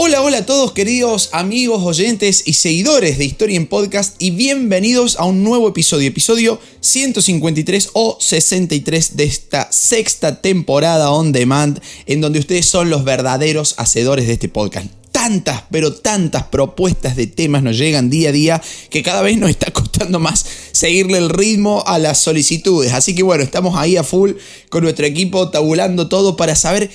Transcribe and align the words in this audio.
Hola, 0.00 0.22
hola 0.22 0.38
a 0.38 0.46
todos 0.46 0.70
queridos 0.70 1.30
amigos, 1.32 1.82
oyentes 1.82 2.44
y 2.46 2.52
seguidores 2.52 3.18
de 3.18 3.24
Historia 3.24 3.56
en 3.56 3.66
Podcast 3.66 4.14
y 4.20 4.30
bienvenidos 4.30 5.16
a 5.18 5.24
un 5.24 5.42
nuevo 5.42 5.68
episodio, 5.68 6.06
episodio 6.06 6.60
153 6.78 7.90
o 7.94 8.16
63 8.20 9.16
de 9.16 9.24
esta 9.24 9.66
sexta 9.72 10.40
temporada 10.40 11.10
on 11.10 11.32
demand 11.32 11.82
en 12.06 12.20
donde 12.20 12.38
ustedes 12.38 12.66
son 12.66 12.90
los 12.90 13.02
verdaderos 13.02 13.74
hacedores 13.76 14.28
de 14.28 14.34
este 14.34 14.48
podcast. 14.48 14.86
Tantas, 15.10 15.64
pero 15.72 15.92
tantas 15.92 16.44
propuestas 16.44 17.16
de 17.16 17.26
temas 17.26 17.64
nos 17.64 17.76
llegan 17.76 18.08
día 18.08 18.28
a 18.28 18.32
día 18.32 18.62
que 18.90 19.02
cada 19.02 19.22
vez 19.22 19.36
nos 19.36 19.50
está 19.50 19.72
costando 19.72 20.20
más 20.20 20.46
seguirle 20.70 21.18
el 21.18 21.28
ritmo 21.28 21.82
a 21.88 21.98
las 21.98 22.18
solicitudes. 22.20 22.92
Así 22.92 23.16
que 23.16 23.24
bueno, 23.24 23.42
estamos 23.42 23.76
ahí 23.76 23.96
a 23.96 24.04
full 24.04 24.34
con 24.70 24.84
nuestro 24.84 25.06
equipo 25.06 25.50
tabulando 25.50 26.08
todo 26.08 26.36
para 26.36 26.54
saber 26.54 26.88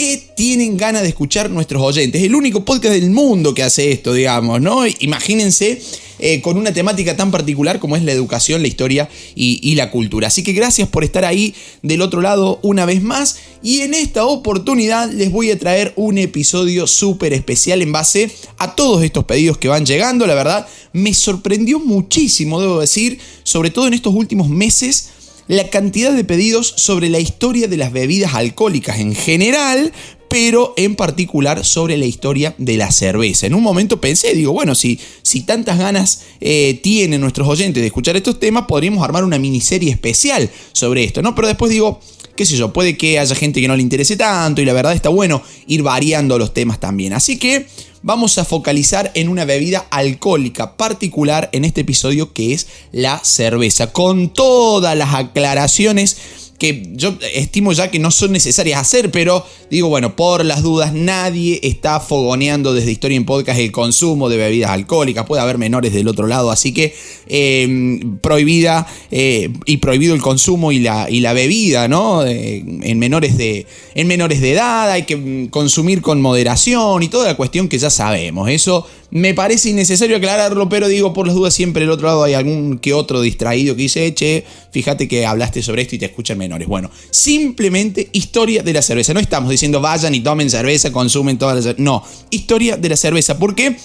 ¿Qué 0.00 0.16
tienen 0.34 0.78
ganas 0.78 1.02
de 1.02 1.08
escuchar 1.08 1.50
nuestros 1.50 1.82
oyentes? 1.82 2.22
Es 2.22 2.26
el 2.26 2.34
único 2.34 2.64
podcast 2.64 2.94
del 2.94 3.10
mundo 3.10 3.52
que 3.52 3.62
hace 3.62 3.92
esto, 3.92 4.14
digamos, 4.14 4.58
¿no? 4.58 4.86
Imagínense 5.00 5.78
eh, 6.18 6.40
con 6.40 6.56
una 6.56 6.72
temática 6.72 7.18
tan 7.18 7.30
particular 7.30 7.78
como 7.78 7.96
es 7.96 8.02
la 8.02 8.12
educación, 8.12 8.62
la 8.62 8.68
historia 8.68 9.10
y, 9.34 9.60
y, 9.62 9.74
la 9.74 9.90
cultura. 9.90 10.28
Así 10.28 10.42
que 10.42 10.54
gracias 10.54 10.88
por 10.88 11.04
estar 11.04 11.26
ahí 11.26 11.54
del 11.82 12.00
otro 12.00 12.22
lado 12.22 12.60
una 12.62 12.86
vez 12.86 13.02
más. 13.02 13.40
Y 13.62 13.82
en 13.82 13.92
esta 13.92 14.24
oportunidad 14.24 15.12
les 15.12 15.30
voy 15.30 15.50
a 15.50 15.58
traer 15.58 15.92
un 15.96 16.16
episodio 16.16 16.86
súper 16.86 17.34
especial 17.34 17.82
en 17.82 17.92
base 17.92 18.30
a 18.56 18.74
todos 18.74 19.02
estos 19.02 19.26
pedidos 19.26 19.58
que 19.58 19.68
van 19.68 19.84
llegando. 19.84 20.26
La 20.26 20.34
verdad, 20.34 20.66
me 20.94 21.12
sorprendió 21.12 21.78
muchísimo, 21.78 22.58
debo 22.62 22.80
decir, 22.80 23.18
sobre 23.42 23.68
todo 23.68 23.86
en 23.86 23.92
estos 23.92 24.14
últimos 24.14 24.48
meses 24.48 25.10
la 25.50 25.68
cantidad 25.68 26.12
de 26.12 26.22
pedidos 26.22 26.74
sobre 26.76 27.08
la 27.08 27.18
historia 27.18 27.66
de 27.66 27.76
las 27.76 27.90
bebidas 27.90 28.34
alcohólicas 28.34 29.00
en 29.00 29.16
general, 29.16 29.92
pero 30.28 30.74
en 30.76 30.94
particular 30.94 31.64
sobre 31.64 31.96
la 31.96 32.06
historia 32.06 32.54
de 32.56 32.76
la 32.76 32.92
cerveza. 32.92 33.48
En 33.48 33.54
un 33.54 33.62
momento 33.64 34.00
pensé, 34.00 34.32
digo, 34.32 34.52
bueno, 34.52 34.76
si, 34.76 35.00
si 35.22 35.40
tantas 35.40 35.76
ganas 35.76 36.22
eh, 36.40 36.78
tienen 36.84 37.20
nuestros 37.20 37.48
oyentes 37.48 37.80
de 37.80 37.88
escuchar 37.88 38.16
estos 38.16 38.38
temas, 38.38 38.66
podríamos 38.68 39.02
armar 39.02 39.24
una 39.24 39.40
miniserie 39.40 39.90
especial 39.90 40.48
sobre 40.72 41.02
esto, 41.02 41.20
¿no? 41.20 41.34
Pero 41.34 41.48
después 41.48 41.72
digo, 41.72 41.98
qué 42.36 42.46
sé 42.46 42.56
yo, 42.56 42.72
puede 42.72 42.96
que 42.96 43.18
haya 43.18 43.34
gente 43.34 43.60
que 43.60 43.66
no 43.66 43.74
le 43.74 43.82
interese 43.82 44.16
tanto 44.16 44.62
y 44.62 44.64
la 44.64 44.72
verdad 44.72 44.92
está 44.92 45.08
bueno 45.08 45.42
ir 45.66 45.82
variando 45.82 46.38
los 46.38 46.54
temas 46.54 46.78
también. 46.78 47.12
Así 47.12 47.38
que 47.38 47.66
vamos 48.02 48.38
a 48.38 48.44
focalizar 48.44 49.10
en 49.14 49.28
una 49.28 49.44
bebida 49.44 49.86
alcohólica 49.90 50.76
particular 50.76 51.48
en 51.52 51.64
este 51.64 51.82
episodio 51.82 52.32
que 52.32 52.52
es 52.52 52.66
la 52.92 53.20
cerveza, 53.22 53.92
con 53.92 54.32
todas 54.32 54.96
las 54.96 55.14
aclaraciones 55.14 56.16
que 56.60 56.90
yo 56.92 57.16
estimo 57.34 57.72
ya 57.72 57.90
que 57.90 57.98
no 57.98 58.10
son 58.10 58.32
necesarias 58.32 58.78
hacer, 58.78 59.10
pero 59.10 59.46
digo, 59.70 59.88
bueno, 59.88 60.14
por 60.14 60.44
las 60.44 60.62
dudas, 60.62 60.92
nadie 60.92 61.58
está 61.62 62.00
fogoneando 62.00 62.74
desde 62.74 62.92
Historia 62.92 63.16
en 63.16 63.24
Podcast 63.24 63.58
el 63.58 63.72
consumo 63.72 64.28
de 64.28 64.36
bebidas 64.36 64.70
alcohólicas. 64.70 65.24
Puede 65.24 65.40
haber 65.40 65.56
menores 65.56 65.94
del 65.94 66.06
otro 66.06 66.26
lado, 66.26 66.50
así 66.50 66.74
que 66.74 66.94
em, 67.28 68.18
prohibida 68.18 68.86
eh, 69.10 69.48
y 69.64 69.78
prohibido 69.78 70.14
el 70.14 70.20
consumo 70.20 70.70
y 70.70 70.80
la, 70.80 71.08
y 71.08 71.20
la 71.20 71.32
bebida, 71.32 71.88
¿no? 71.88 72.26
Eh, 72.26 72.62
en, 72.82 72.98
menores 72.98 73.38
de, 73.38 73.66
en 73.94 74.06
menores 74.06 74.42
de 74.42 74.52
edad, 74.52 74.90
hay 74.90 75.04
que 75.04 75.16
mm, 75.16 75.46
consumir 75.46 76.02
con 76.02 76.20
moderación 76.20 77.02
y 77.02 77.08
toda 77.08 77.26
la 77.26 77.36
cuestión 77.36 77.70
que 77.70 77.78
ya 77.78 77.88
sabemos. 77.88 78.50
Eso 78.50 78.86
me 79.10 79.32
parece 79.34 79.70
innecesario 79.70 80.16
aclararlo, 80.16 80.68
pero 80.68 80.88
digo, 80.88 81.12
por 81.12 81.26
las 81.26 81.34
dudas, 81.34 81.54
siempre 81.54 81.80
del 81.80 81.90
otro 81.90 82.06
lado 82.06 82.22
hay 82.22 82.34
algún 82.34 82.78
que 82.78 82.92
otro 82.92 83.20
distraído 83.22 83.74
que 83.74 83.82
dice, 83.82 84.14
che, 84.14 84.44
fíjate 84.72 85.08
que 85.08 85.26
hablaste 85.26 85.62
sobre 85.62 85.82
esto 85.82 85.96
y 85.96 85.98
te 85.98 86.06
escuchan 86.06 86.38
Bueno, 86.66 86.90
simplemente 87.10 88.08
historia 88.12 88.62
de 88.62 88.72
la 88.72 88.82
cerveza. 88.82 89.14
No 89.14 89.20
estamos 89.20 89.50
diciendo 89.50 89.80
vayan 89.80 90.14
y 90.14 90.20
tomen 90.20 90.50
cerveza, 90.50 90.92
consumen 90.92 91.38
toda 91.38 91.54
la 91.54 91.62
cerveza. 91.62 91.82
No, 91.82 92.04
historia 92.30 92.76
de 92.76 92.88
la 92.88 92.96
cerveza. 92.96 93.38
¿Por 93.38 93.54
qué? 93.54 93.76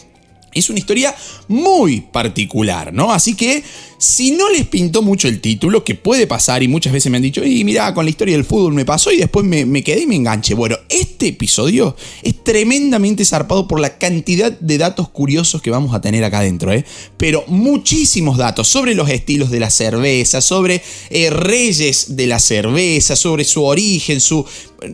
Es 0.53 0.69
una 0.69 0.79
historia 0.79 1.13
muy 1.49 2.01
particular, 2.01 2.93
¿no? 2.93 3.11
Así 3.11 3.35
que 3.35 3.63
si 3.97 4.31
no 4.31 4.49
les 4.49 4.65
pintó 4.67 5.01
mucho 5.01 5.27
el 5.27 5.41
título, 5.41 5.83
que 5.83 5.95
puede 5.95 6.27
pasar 6.27 6.63
y 6.63 6.67
muchas 6.67 6.93
veces 6.93 7.11
me 7.11 7.17
han 7.17 7.23
dicho, 7.23 7.43
y 7.43 7.63
mira, 7.63 7.93
con 7.93 8.05
la 8.05 8.09
historia 8.09 8.35
del 8.35 8.45
fútbol 8.45 8.73
me 8.73 8.85
pasó 8.85 9.11
y 9.11 9.17
después 9.17 9.45
me, 9.45 9.65
me, 9.65 9.83
quedé 9.83 10.03
y 10.03 10.07
me 10.07 10.15
enganché. 10.15 10.53
Bueno, 10.53 10.77
este 10.89 11.27
episodio 11.27 11.95
es 12.21 12.43
tremendamente 12.43 13.25
zarpado 13.25 13.67
por 13.67 13.79
la 13.79 13.97
cantidad 13.97 14.51
de 14.51 14.77
datos 14.77 15.09
curiosos 15.09 15.61
que 15.61 15.71
vamos 15.71 15.93
a 15.93 16.01
tener 16.01 16.23
acá 16.23 16.39
adentro, 16.39 16.71
¿eh? 16.71 16.85
Pero 17.17 17.43
muchísimos 17.47 18.37
datos 18.37 18.67
sobre 18.67 18.95
los 18.95 19.09
estilos 19.09 19.49
de 19.49 19.59
la 19.59 19.69
cerveza, 19.69 20.41
sobre 20.41 20.81
eh, 21.09 21.29
reyes 21.29 22.15
de 22.15 22.27
la 22.27 22.39
cerveza, 22.39 23.15
sobre 23.15 23.43
su 23.43 23.63
origen, 23.63 24.19
su... 24.19 24.45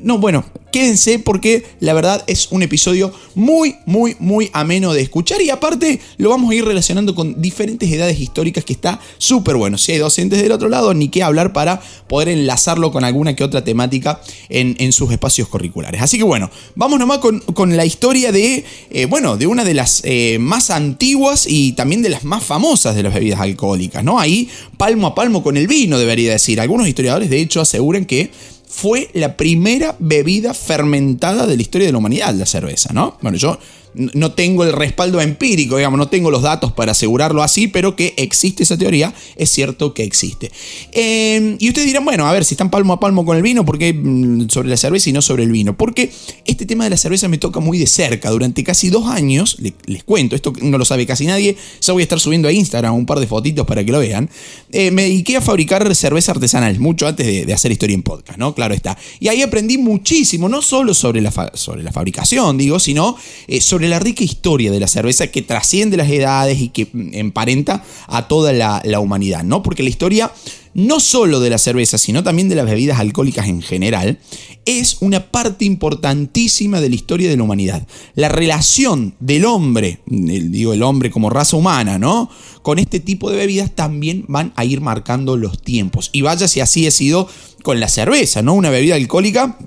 No, 0.03 0.19
bueno, 0.19 0.45
quédense 0.71 1.19
porque 1.19 1.65
la 1.79 1.93
verdad 1.93 2.23
es 2.27 2.47
un 2.51 2.63
episodio 2.63 3.13
muy, 3.35 3.75
muy, 3.85 4.15
muy 4.19 4.49
ameno 4.53 4.93
de 4.93 5.01
escuchar 5.01 5.41
y 5.41 5.49
aparte 5.49 5.99
lo 6.17 6.29
vamos 6.29 6.51
a 6.51 6.55
ir 6.55 6.63
relacionando 6.63 7.13
con 7.13 7.41
diferentes 7.41 7.91
edades 7.91 8.19
históricas 8.19 8.63
que 8.63 8.73
está 8.73 9.00
súper 9.17 9.55
bueno. 9.55 9.77
Si 9.77 9.91
hay 9.91 9.97
docentes 9.97 10.41
del 10.41 10.51
otro 10.51 10.69
lado, 10.69 10.93
ni 10.93 11.09
qué 11.09 11.23
hablar 11.23 11.53
para 11.53 11.81
poder 12.07 12.29
enlazarlo 12.29 12.91
con 12.91 13.03
alguna 13.03 13.35
que 13.35 13.43
otra 13.43 13.63
temática 13.63 14.21
en, 14.49 14.91
sus 14.91 15.11
espacios 15.11 15.47
curriculares. 15.47 16.01
Así 16.01 16.17
que 16.17 16.23
bueno, 16.23 16.49
vamos 16.75 16.99
nomás 16.99 17.19
con, 17.19 17.77
la 17.77 17.85
historia 17.85 18.31
de, 18.31 18.65
eh, 18.89 19.05
bueno, 19.05 19.37
de 19.37 19.47
una 19.47 19.63
de 19.63 19.73
las 19.73 20.01
eh, 20.03 20.37
más 20.39 20.69
antiguas 20.69 21.45
y 21.47 21.73
también 21.73 22.01
de 22.01 22.09
las 22.09 22.23
más 22.23 22.43
famosas 22.43 22.95
de 22.95 23.03
las 23.03 23.13
bebidas 23.13 23.39
alcohólicas, 23.39 24.03
¿no? 24.03 24.19
Ahí 24.19 24.49
palmo 24.77 25.07
a 25.07 25.15
palmo 25.15 25.43
con 25.43 25.57
el 25.57 25.67
vino, 25.67 25.97
debería 25.97 26.31
decir. 26.31 26.59
Algunos 26.59 26.87
historiadores, 26.87 27.29
de 27.29 27.39
hecho, 27.39 27.61
aseguran 27.61 28.05
que 28.05 28.31
fue 28.71 29.09
la 29.13 29.35
primera 29.35 29.95
bebida 29.99 30.53
fermentada 30.53 31.45
de 31.45 31.55
la 31.57 31.61
historia 31.61 31.87
de 31.87 31.91
la 31.91 31.97
humanidad, 31.97 32.33
la 32.33 32.45
cerveza, 32.45 32.93
¿no? 32.93 33.17
Bueno, 33.21 33.37
yo 33.37 33.59
no 33.93 34.31
tengo 34.31 34.63
el 34.63 34.73
respaldo 34.73 35.19
empírico, 35.21 35.77
digamos, 35.77 35.97
no 35.97 36.07
tengo 36.07 36.31
los 36.31 36.41
datos 36.41 36.71
para 36.71 36.93
asegurarlo 36.93 37.43
así, 37.43 37.67
pero 37.67 37.95
que 37.95 38.13
existe 38.17 38.63
esa 38.63 38.77
teoría, 38.77 39.13
es 39.35 39.49
cierto 39.49 39.93
que 39.93 40.03
existe. 40.03 40.51
Em, 40.91 41.57
y 41.59 41.67
ustedes 41.67 41.87
dirán, 41.87 42.05
bueno, 42.05 42.27
a 42.27 42.31
ver, 42.31 42.45
si 42.45 42.53
están 42.53 42.69
palmo 42.69 42.93
a 42.93 42.99
palmo 42.99 43.25
con 43.25 43.37
el 43.37 43.43
vino, 43.43 43.65
¿por 43.65 43.77
qué 43.77 43.93
mm, 43.93 44.49
sobre 44.49 44.69
la 44.69 44.77
cerveza 44.77 45.09
y 45.09 45.13
no 45.13 45.21
sobre 45.21 45.43
el 45.43 45.51
vino? 45.51 45.75
Porque 45.75 46.11
este 46.45 46.65
tema 46.65 46.85
de 46.85 46.91
la 46.91 46.97
cerveza 46.97 47.27
me 47.27 47.37
toca 47.37 47.59
muy 47.59 47.77
de 47.77 47.87
cerca. 47.87 48.29
Durante 48.29 48.63
casi 48.63 48.89
dos 48.89 49.07
años, 49.07 49.57
les, 49.59 50.03
cuento, 50.03 50.35
esto 50.35 50.53
no 50.61 50.77
lo 50.77 50.85
sabe 50.85 51.05
casi 51.05 51.25
nadie, 51.25 51.57
ya 51.81 51.93
voy 51.93 52.01
a 52.01 52.03
estar 52.03 52.19
subiendo 52.19 52.47
a 52.47 52.51
Instagram 52.51 52.95
un 52.95 53.05
par 53.05 53.19
de 53.19 53.27
fotitos 53.27 53.65
para 53.65 53.83
que 53.83 53.91
lo 53.91 53.99
vean. 53.99 54.29
Eh, 54.71 54.91
me 54.91 55.03
dediqué 55.03 55.37
a 55.37 55.41
fabricar 55.41 55.93
cerveza 55.95 56.31
artesanal, 56.31 56.79
mucho 56.79 57.07
antes 57.07 57.45
de, 57.45 57.51
hacer 57.53 57.71
historia 57.71 57.93
en 57.93 58.03
podcast, 58.03 58.39
¿no? 58.39 58.55
Claro 58.55 58.73
está. 58.73 58.97
Y 59.19 59.27
ahí 59.27 59.41
aprendí 59.41 59.77
muchísimo, 59.77 60.47
no 60.47 60.61
solo 60.61 60.93
sobre 60.93 61.21
la, 61.21 61.31
sobre 61.53 61.83
la 61.83 61.91
fabricación, 61.91 62.57
digo, 62.57 62.79
sino 62.79 63.17
eh, 63.47 63.59
sobre 63.59 63.80
la 63.89 63.99
rica 63.99 64.23
historia 64.23 64.71
de 64.71 64.79
la 64.79 64.87
cerveza 64.87 65.27
que 65.27 65.41
trasciende 65.41 65.97
las 65.97 66.09
edades 66.09 66.59
y 66.59 66.69
que 66.69 66.89
emparenta 67.13 67.83
a 68.07 68.27
toda 68.27 68.53
la, 68.53 68.99
humanidad, 68.99 69.43
¿no? 69.43 69.63
Porque 69.63 69.83
la 69.83 69.89
historia 69.89 70.31
no 70.73 70.99
solo 70.99 71.39
de 71.39 71.49
la 71.49 71.57
cerveza, 71.57 71.97
sino 71.97 72.23
también 72.23 72.47
de 72.47 72.55
las 72.55 72.65
bebidas 72.65 72.99
alcohólicas 72.99 73.47
en 73.47 73.61
general, 73.61 74.19
es 74.65 74.97
una 75.01 75.31
parte 75.31 75.65
importantísima 75.65 76.79
de 76.79 76.89
la 76.89 76.95
historia 76.95 77.29
de 77.29 77.35
la 77.35 77.43
humanidad. 77.43 77.85
La 78.15 78.29
relación 78.29 79.15
del 79.19 79.45
hombre, 79.45 79.99
digo 80.05 80.73
el 80.73 80.83
hombre 80.83 81.11
como 81.11 81.29
raza 81.29 81.57
humana, 81.57 81.97
¿no? 81.97 82.29
Con 82.61 82.79
este 82.79 82.99
tipo 82.99 83.29
de 83.29 83.37
bebidas 83.37 83.71
también 83.71 84.23
van 84.27 84.53
a 84.55 84.63
ir 84.63 84.81
marcando 84.81 85.35
los 85.35 85.61
tiempos. 85.61 86.09
Y 86.13 86.21
vaya 86.21 86.47
si 86.47 86.61
así 86.61 86.87
ha 86.87 86.91
sido 86.91 87.27
con 87.63 87.79
la 87.79 87.89
cerveza, 87.89 88.41
¿no? 88.41 88.53
Una 88.53 88.69
bebida 88.69 88.95
alcohólica 88.95 89.57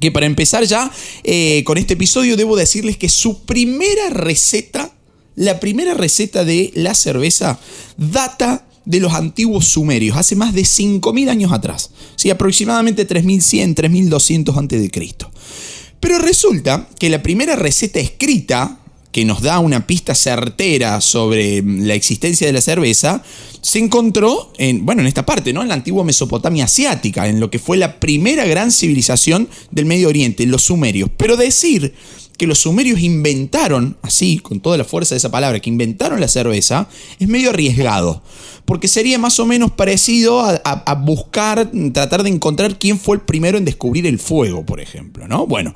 que 0.00 0.10
para 0.10 0.26
empezar 0.26 0.64
ya 0.64 0.90
eh, 1.24 1.62
con 1.64 1.78
este 1.78 1.94
episodio 1.94 2.36
debo 2.36 2.56
decirles 2.56 2.96
que 2.96 3.08
su 3.08 3.44
primera 3.44 4.10
receta, 4.10 4.92
la 5.34 5.60
primera 5.60 5.94
receta 5.94 6.44
de 6.44 6.72
la 6.74 6.94
cerveza 6.94 7.58
data 7.96 8.66
de 8.84 9.00
los 9.00 9.12
antiguos 9.12 9.66
sumerios, 9.66 10.16
hace 10.16 10.36
más 10.36 10.54
de 10.54 10.62
5.000 10.62 11.28
años 11.28 11.52
atrás, 11.52 11.90
¿sí? 12.14 12.30
aproximadamente 12.30 13.04
3100, 13.04 13.74
3200 13.74 14.56
a.C. 14.56 14.90
Pero 16.00 16.18
resulta 16.18 16.88
que 16.98 17.10
la 17.10 17.22
primera 17.22 17.56
receta 17.56 17.98
escrita 17.98 18.80
que 19.16 19.24
nos 19.24 19.40
da 19.40 19.60
una 19.60 19.86
pista 19.86 20.14
certera 20.14 21.00
sobre 21.00 21.62
la 21.62 21.94
existencia 21.94 22.46
de 22.46 22.52
la 22.52 22.60
cerveza, 22.60 23.22
se 23.62 23.78
encontró 23.78 24.52
en, 24.58 24.84
bueno, 24.84 25.00
en 25.00 25.06
esta 25.06 25.24
parte, 25.24 25.54
¿no? 25.54 25.62
En 25.62 25.68
la 25.68 25.74
antigua 25.74 26.04
Mesopotamia 26.04 26.66
asiática, 26.66 27.26
en 27.26 27.40
lo 27.40 27.50
que 27.50 27.58
fue 27.58 27.78
la 27.78 27.98
primera 27.98 28.44
gran 28.44 28.70
civilización 28.70 29.48
del 29.70 29.86
Medio 29.86 30.08
Oriente, 30.08 30.44
los 30.44 30.64
sumerios. 30.64 31.08
Pero 31.16 31.38
decir 31.38 31.94
que 32.36 32.46
los 32.46 32.58
sumerios 32.58 33.00
inventaron, 33.00 33.96
así, 34.02 34.38
con 34.38 34.60
toda 34.60 34.76
la 34.76 34.84
fuerza 34.84 35.14
de 35.14 35.20
esa 35.20 35.30
palabra, 35.30 35.60
que 35.60 35.70
inventaron 35.70 36.20
la 36.20 36.28
cerveza, 36.28 36.86
es 37.18 37.26
medio 37.26 37.48
arriesgado. 37.48 38.22
Porque 38.66 38.86
sería 38.86 39.18
más 39.18 39.40
o 39.40 39.46
menos 39.46 39.70
parecido 39.70 40.42
a, 40.42 40.56
a, 40.62 40.94
buscar, 40.94 41.70
tratar 41.94 42.22
de 42.22 42.28
encontrar 42.28 42.78
quién 42.78 43.00
fue 43.00 43.16
el 43.16 43.22
primero 43.22 43.56
en 43.56 43.64
descubrir 43.64 44.06
el 44.06 44.18
fuego, 44.18 44.66
por 44.66 44.78
ejemplo, 44.78 45.26
¿no? 45.26 45.46
Bueno, 45.46 45.74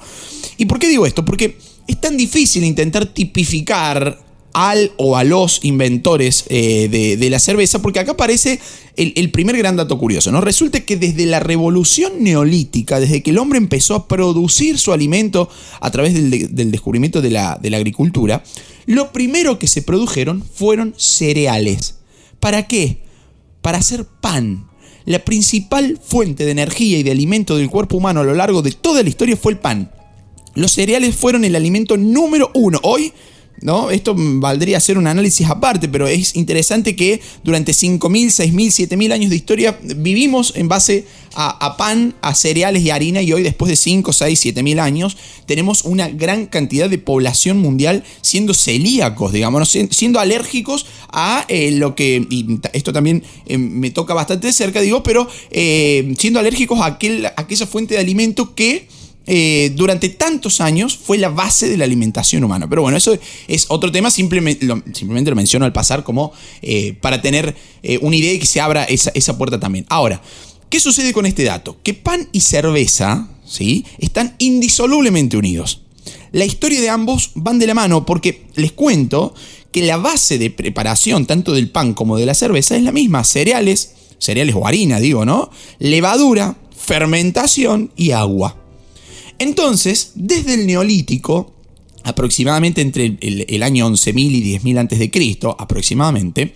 ¿y 0.59 0.67
por 0.67 0.79
qué 0.79 0.89
digo 0.89 1.07
esto? 1.07 1.25
Porque 1.25 1.57
es 1.91 2.01
tan 2.01 2.17
difícil 2.17 2.65
intentar 2.65 3.07
tipificar 3.07 4.19
al 4.53 4.93
o 4.97 5.17
a 5.17 5.25
los 5.25 5.65
inventores 5.65 6.45
eh, 6.49 7.17
de, 7.19 7.31
la 7.31 7.39
cerveza, 7.39 7.81
porque 7.81 8.01
acá 8.01 8.13
aparece 8.13 8.61
el, 8.97 9.31
primer 9.31 9.57
gran 9.57 9.77
dato 9.77 9.99
curioso. 9.99 10.33
¿no? 10.33 10.41
Resulta 10.41 10.81
que 10.81 10.97
desde 10.97 11.27
la 11.27 11.41
revolución 11.41 12.23
neolítica, 12.23 13.01
desde 13.01 13.23
que 13.23 13.31
el 13.31 13.39
hombre 13.39 13.59
empezó 13.59 13.95
a 13.95 14.09
producir 14.09 14.79
su 14.79 14.93
alimento 14.93 15.49
a 15.81 15.91
través 15.91 16.15
del, 16.15 16.71
descubrimiento 16.71 17.23
de 17.23 17.31
la, 17.31 17.59
de 17.61 17.71
la 17.71 17.77
agricultura, 17.77 18.43
lo 18.87 19.13
primero 19.13 19.59
que 19.59 19.69
se 19.69 19.83
produjeron 19.83 20.43
fueron 20.43 20.95
cereales. 20.97 21.97
¿Para 22.41 22.67
qué? 22.67 23.03
Para 23.63 23.79
hacer 23.79 24.05
pan. 24.05 24.67
La 25.05 25.21
principal 25.21 25.99
fuente 26.03 26.45
de 26.45 26.51
energía 26.51 26.99
y 26.99 27.03
de 27.03 27.11
alimento 27.11 27.57
del 27.57 27.71
cuerpo 27.71 27.97
humano 27.97 28.21
a 28.21 28.25
lo 28.25 28.35
largo 28.35 28.63
de 28.63 28.73
toda 28.73 29.03
la 29.03 29.09
historia 29.09 29.37
fue 29.37 29.53
el 29.53 29.59
pan. 29.59 29.91
Los 30.55 30.73
cereales 30.73 31.17
fueron 31.17 31.45
el 31.45 31.57
alimento 31.57 31.97
número 31.97 32.51
uno. 32.55 32.81
Hoy 32.83 33.13
¿no? 33.61 33.91
Esto 33.91 34.15
valdría 34.17 34.81
ser 34.81 34.99
un 34.99 35.07
análisis 35.07 35.47
aparte, 35.49 35.89
pero 35.89 36.09
es 36.09 36.35
interesante 36.37 36.97
que 36.97 37.21
durante 37.45 37.73
5.000, 37.73 38.01
6.000, 38.01 38.89
7.000 38.89 39.13
años 39.13 39.31
de 39.31 39.37
historia 39.37 39.79
vivimos 39.83 40.55
en 40.57 40.69
base 40.69 41.05
a, 41.35 41.77
pan, 41.77 42.15
a 42.23 42.35
cereales 42.35 42.83
y 42.83 42.91
harina 42.91 43.23
y 43.23 43.33
hoy 43.33 43.43
después 43.43 43.69
de 43.69 43.77
5, 43.77 44.13
6, 44.13 44.47
7.000 44.47 44.81
años 44.81 45.17
tenemos 45.47 45.85
una 45.85 46.09
gran 46.09 46.47
cantidad 46.47 46.91
de 46.91 46.99
población 46.99 47.59
mundial 47.59 48.03
siendo 48.21 48.55
celíacos, 48.55 49.33
digamos, 49.33 49.69
siendo 49.91 50.19
alérgicos 50.19 50.87
a 51.11 51.45
eh, 51.49 51.71
lo 51.73 51.95
que, 51.95 52.27
y 52.31 52.59
esto 52.73 52.93
también 52.93 53.23
eh, 53.47 53.59
me 53.59 53.91
toca 53.91 54.15
bastante 54.15 54.49
de 54.49 54.53
cerca, 54.53 54.81
digo, 54.81 55.03
pero 55.03 55.29
eh, 55.51 56.15
siendo 56.19 56.41
alérgicos 56.41 56.81
a, 56.81 56.87
aquel, 56.87 57.27
a 57.27 57.35
aquella 57.37 57.67
fuente 57.67 57.95
de 57.95 58.01
alimento 58.01 58.55
que 58.55 58.89
eh, 59.27 59.73
durante 59.75 60.09
tantos 60.09 60.61
años 60.61 60.97
fue 60.97 61.19
la 61.19 61.29
base 61.29 61.69
de 61.69 61.77
la 61.77 61.85
alimentación 61.85 62.43
humana. 62.43 62.69
Pero 62.69 62.83
bueno, 62.83 62.97
eso 62.97 63.17
es 63.49 63.67
otro 63.69 63.93
tema, 63.93 64.11
simplemente 64.11 64.67
lo, 64.67 64.83
menciono 65.35 65.65
al 65.65 65.73
pasar 65.73 66.05
como 66.05 66.33
eh, 66.63 66.95
para 67.01 67.23
tener 67.23 67.55
eh, 67.83 67.99
una 68.03 68.17
idea 68.17 68.33
y 68.33 68.39
que 68.39 68.47
se 68.47 68.61
abra 68.61 68.85
esa, 68.85 69.11
esa, 69.15 69.39
puerta 69.39 69.61
también. 69.61 69.87
Ahora, 69.89 70.21
¿qué 70.69 70.81
sucede 70.81 71.13
con 71.13 71.27
este 71.27 71.45
dato? 71.45 71.79
Que 71.83 71.95
pan 71.95 72.29
y 72.33 72.41
cerveza 72.41 73.29
¿sí? 73.47 73.85
están 73.99 74.35
indisolublemente 74.39 75.37
unidos. 75.37 75.83
La 76.33 76.45
historia 76.45 76.81
de 76.81 76.89
ambos 76.89 77.33
van 77.35 77.59
de 77.59 77.67
la 77.67 77.75
mano 77.75 78.07
porque 78.07 78.47
les 78.55 78.73
cuento 78.73 79.35
que 79.73 79.83
la 79.83 79.97
base 79.97 80.39
de 80.39 80.51
preparación 80.51 81.27
tanto 81.27 81.53
del 81.53 81.71
pan 81.71 81.95
como 81.95 82.17
de 82.17 82.27
la 82.27 82.35
cerveza 82.35 82.77
es 82.77 82.83
la 82.83 82.93
misma, 82.93 83.25
cereales, 83.25 83.93
cereales 84.19 84.55
o 84.57 84.67
harina 84.67 85.01
digo, 85.01 85.25
¿no? 85.25 85.51
Levadura, 85.79 86.57
fermentación 86.77 87.93
y 87.97 88.13
agua. 88.13 88.60
Entonces, 89.41 90.13
desde 90.15 90.55
el 90.55 90.67
neolítico, 90.67 91.55
aproximadamente 92.05 92.83
entre 92.83 93.17
el, 93.21 93.63
año 93.63 93.89
11.000 93.89 94.15
y 94.19 94.59
10.000 94.59 94.79
a.C., 94.79 95.55
aproximadamente, 95.59 96.53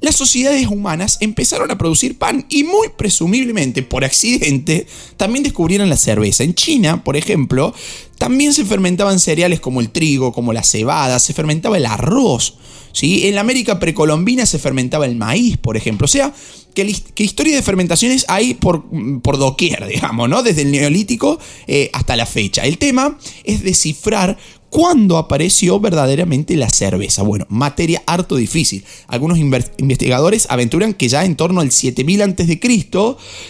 las 0.00 0.16
sociedades 0.16 0.66
humanas 0.66 1.18
empezaron 1.20 1.70
a 1.70 1.76
producir 1.76 2.18
pan 2.18 2.46
y 2.48 2.64
muy 2.64 2.88
presumiblemente, 2.96 3.82
por 3.82 4.04
accidente, 4.04 4.86
también 5.18 5.42
descubrieron 5.42 5.90
la 5.90 5.98
cerveza. 5.98 6.44
En 6.44 6.54
China, 6.54 7.04
por 7.04 7.16
ejemplo, 7.16 7.74
también 8.16 8.54
se 8.54 8.64
fermentaban 8.64 9.20
cereales 9.20 9.60
como 9.60 9.80
el 9.80 9.90
trigo, 9.90 10.32
como 10.32 10.54
la 10.54 10.62
cebada, 10.62 11.18
se 11.18 11.34
fermentaba 11.34 11.76
el 11.76 11.84
arroz. 11.84 12.56
¿Sí? 12.94 13.26
En 13.26 13.34
la 13.34 13.42
América 13.42 13.78
precolombina 13.78 14.46
se 14.46 14.58
fermentaba 14.58 15.04
el 15.04 15.16
maíz, 15.16 15.58
por 15.58 15.76
ejemplo. 15.76 16.06
O 16.06 16.08
sea, 16.08 16.32
que, 16.72 16.82
historia 17.22 17.54
de 17.54 17.62
fermentaciones 17.62 18.24
hay 18.28 18.54
por, 18.54 18.84
por 19.20 19.36
doquier, 19.36 19.86
digamos, 19.88 20.30
¿no? 20.30 20.42
Desde 20.42 20.62
el 20.62 20.70
neolítico 20.70 21.38
eh, 21.66 21.90
hasta 21.92 22.16
la 22.16 22.24
fecha. 22.24 22.62
El 22.62 22.78
tema 22.78 23.18
es 23.44 23.62
descifrar 23.62 24.38
cuándo 24.70 25.18
apareció 25.18 25.78
verdaderamente 25.78 26.56
la 26.56 26.68
cerveza. 26.68 27.22
Bueno, 27.22 27.46
materia 27.48 28.02
harto 28.06 28.36
difícil. 28.36 28.84
Algunos 29.06 29.38
investigadores 29.38 30.46
aventuran 30.50 30.94
que 30.94 31.08
ya 31.08 31.24
en 31.24 31.36
torno 31.36 31.60
al 31.60 31.70
7000 31.70 32.22
a.C. 32.22 32.60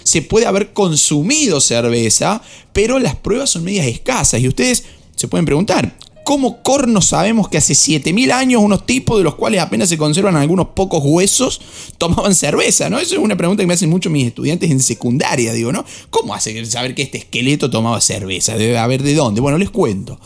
se 0.03 0.23
puede 0.23 0.47
haber 0.47 0.73
consumido 0.73 1.61
cerveza, 1.61 2.43
pero 2.73 2.99
las 2.99 3.17
pruebas 3.17 3.51
son 3.51 3.65
medias 3.65 3.87
escasas 3.87 4.41
y 4.41 4.49
ustedes 4.49 4.85
se 5.17 5.29
pueden 5.29 5.47
preguntar, 5.47 5.97
¿Cómo 6.25 6.63
corno 6.63 7.03
sabemos 7.03 7.51
que 7.51 7.59
hace 7.59 7.75
7000 7.75 8.33
años 8.33 8.63
unos 8.63 8.87
tipos 8.87 9.19
de 9.19 9.25
los 9.25 9.35
cuales 9.35 9.61
apenas 9.61 9.91
se 9.91 9.99
conservan 9.99 10.37
algunos 10.37 10.69
pocos 10.69 11.03
huesos 11.05 11.61
tomaban 11.99 12.35
cerveza? 12.35 12.89
¿no? 12.89 12.99
Es 12.99 13.13
una 13.13 13.37
pregunta 13.37 13.63
que 13.63 13.67
me 13.67 13.75
hacen 13.75 13.91
mucho 13.91 14.09
mis 14.09 14.27
estudiantes 14.27 14.71
en 14.71 14.81
secundaria, 14.81 15.53
digo, 15.53 15.71
¿no? 15.71 15.85
¿Cómo 16.09 16.35
hace 16.35 16.65
saber 16.65 16.95
que 16.95 17.03
este 17.03 17.19
esqueleto 17.19 17.69
tomaba 17.69 18.01
cerveza? 18.01 18.57
Debe 18.57 18.79
haber 18.79 19.03
de 19.03 19.15
dónde. 19.15 19.43
Bueno, 19.43 19.59
les 19.59 19.69
cuento. 19.69 20.19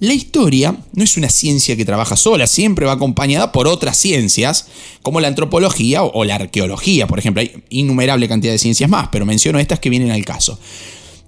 La 0.00 0.14
historia 0.14 0.74
no 0.94 1.04
es 1.04 1.18
una 1.18 1.28
ciencia 1.28 1.76
que 1.76 1.84
trabaja 1.84 2.16
sola, 2.16 2.46
siempre 2.46 2.86
va 2.86 2.92
acompañada 2.92 3.52
por 3.52 3.68
otras 3.68 3.98
ciencias, 3.98 4.68
como 5.02 5.20
la 5.20 5.28
antropología 5.28 6.02
o 6.02 6.24
la 6.24 6.36
arqueología, 6.36 7.06
por 7.06 7.18
ejemplo. 7.18 7.42
Hay 7.42 7.62
innumerable 7.68 8.26
cantidad 8.26 8.52
de 8.52 8.58
ciencias 8.58 8.88
más, 8.88 9.08
pero 9.12 9.26
menciono 9.26 9.58
estas 9.58 9.80
que 9.80 9.90
vienen 9.90 10.12
al 10.12 10.24
caso 10.24 10.58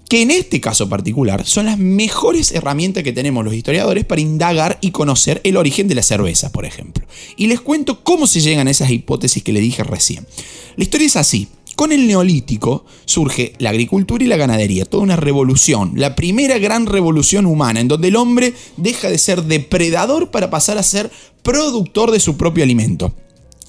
que 0.09 0.21
en 0.21 0.31
este 0.31 0.61
caso 0.61 0.87
particular 0.87 1.45
son 1.45 1.65
las 1.65 1.77
mejores 1.77 2.51
herramientas 2.51 3.03
que 3.03 3.13
tenemos 3.13 3.43
los 3.43 3.53
historiadores 3.53 4.05
para 4.05 4.21
indagar 4.21 4.77
y 4.81 4.91
conocer 4.91 5.41
el 5.43 5.57
origen 5.57 5.87
de 5.87 5.95
la 5.95 6.03
cerveza, 6.03 6.51
por 6.51 6.65
ejemplo. 6.65 7.05
Y 7.37 7.47
les 7.47 7.61
cuento 7.61 8.03
cómo 8.03 8.27
se 8.27 8.41
llegan 8.41 8.67
a 8.67 8.71
esas 8.71 8.91
hipótesis 8.91 9.43
que 9.43 9.53
le 9.53 9.59
dije 9.59 9.83
recién. 9.83 10.27
La 10.75 10.83
historia 10.83 11.07
es 11.07 11.15
así. 11.15 11.47
Con 11.75 11.91
el 11.91 12.07
neolítico 12.07 12.85
surge 13.03 13.53
la 13.57 13.71
agricultura 13.71 14.23
y 14.23 14.27
la 14.27 14.37
ganadería, 14.37 14.85
toda 14.85 15.03
una 15.03 15.17
revolución, 15.17 15.91
la 15.95 16.15
primera 16.15 16.57
gran 16.57 16.85
revolución 16.85 17.45
humana, 17.45 17.81
en 17.81 17.89
donde 17.89 18.07
el 18.07 18.15
hombre 18.15 18.53
deja 18.77 19.09
de 19.09 19.17
ser 19.17 19.43
depredador 19.43 20.31
para 20.31 20.49
pasar 20.49 20.77
a 20.77 20.83
ser 20.83 21.11
productor 21.43 22.11
de 22.11 22.21
su 22.21 22.37
propio 22.37 22.63
alimento 22.63 23.13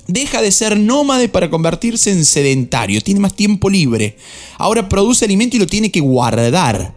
deja 0.07 0.43
de 0.43 0.53
ser 0.53 0.79
nómade 0.79 1.29
para 1.29 1.51
convertirse 1.51 2.11
en 2.11 2.25
sedentario, 2.25 3.01
tiene 3.01 3.21
más 3.21 3.35
tiempo 3.35 3.71
libre. 3.71 4.17
Ahora 4.59 4.89
produce 4.89 5.25
alimento 5.25 5.57
y 5.57 5.61
lo 5.61 5.67
tiene 5.67 5.91
que 5.91 6.01
guardar. 6.01 6.95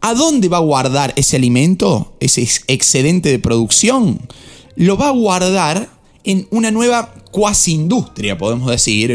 ¿A 0.00 0.14
dónde 0.14 0.48
va 0.48 0.58
a 0.58 0.60
guardar 0.60 1.12
ese 1.16 1.36
alimento, 1.36 2.14
ese 2.20 2.48
excedente 2.68 3.30
de 3.30 3.38
producción? 3.38 4.20
Lo 4.76 4.96
va 4.96 5.08
a 5.08 5.12
guardar 5.12 5.90
en 6.24 6.46
una 6.50 6.70
nueva 6.70 7.14
cuasi 7.30 7.72
industria, 7.72 8.38
podemos 8.38 8.70
decir, 8.70 9.08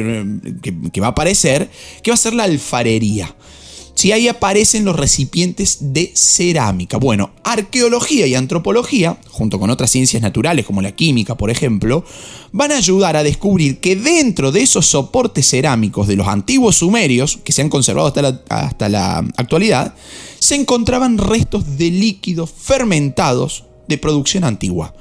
que, 0.61 0.75
que 0.91 1.01
va 1.01 1.07
a 1.07 1.11
aparecer, 1.11 1.69
que 2.01 2.11
va 2.11 2.15
a 2.15 2.17
ser 2.17 2.33
la 2.33 2.43
alfarería 2.43 3.33
si 3.93 4.11
ahí 4.11 4.27
aparecen 4.27 4.85
los 4.85 4.95
recipientes 4.95 5.77
de 5.79 6.11
cerámica. 6.15 6.97
Bueno, 6.97 7.31
arqueología 7.43 8.27
y 8.27 8.35
antropología, 8.35 9.17
junto 9.29 9.59
con 9.59 9.69
otras 9.69 9.91
ciencias 9.91 10.21
naturales 10.21 10.65
como 10.65 10.81
la 10.81 10.93
química, 10.93 11.35
por 11.35 11.49
ejemplo, 11.49 12.03
van 12.51 12.71
a 12.71 12.77
ayudar 12.77 13.15
a 13.15 13.23
descubrir 13.23 13.79
que 13.79 13.95
dentro 13.95 14.51
de 14.51 14.61
esos 14.61 14.87
soportes 14.87 15.49
cerámicos 15.49 16.07
de 16.07 16.15
los 16.15 16.27
antiguos 16.27 16.77
sumerios, 16.77 17.39
que 17.43 17.51
se 17.51 17.61
han 17.61 17.69
conservado 17.69 18.07
hasta 18.07 18.21
la, 18.21 18.41
hasta 18.49 18.89
la 18.89 19.17
actualidad, 19.37 19.95
se 20.39 20.55
encontraban 20.55 21.17
restos 21.17 21.77
de 21.77 21.91
líquidos 21.91 22.51
fermentados 22.51 23.65
de 23.87 23.97
producción 23.97 24.43
antigua. 24.43 24.93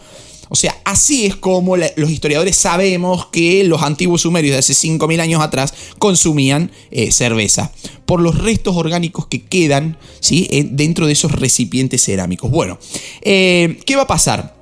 O 0.52 0.54
sea, 0.54 0.76
así 0.84 1.24
es 1.24 1.34
como 1.34 1.78
los 1.78 2.10
historiadores 2.10 2.56
sabemos 2.56 3.24
que 3.32 3.64
los 3.64 3.80
antiguos 3.82 4.20
sumerios 4.20 4.52
de 4.52 4.58
hace 4.58 4.74
5.000 4.74 5.18
años 5.18 5.40
atrás 5.40 5.72
consumían 5.98 6.70
eh, 6.90 7.10
cerveza, 7.10 7.72
por 8.04 8.20
los 8.20 8.36
restos 8.36 8.76
orgánicos 8.76 9.26
que 9.28 9.40
quedan 9.40 9.96
¿sí? 10.20 10.46
dentro 10.72 11.06
de 11.06 11.14
esos 11.14 11.32
recipientes 11.32 12.04
cerámicos. 12.04 12.50
Bueno, 12.50 12.78
eh, 13.22 13.80
¿qué 13.86 13.96
va 13.96 14.02
a 14.02 14.06
pasar? 14.06 14.60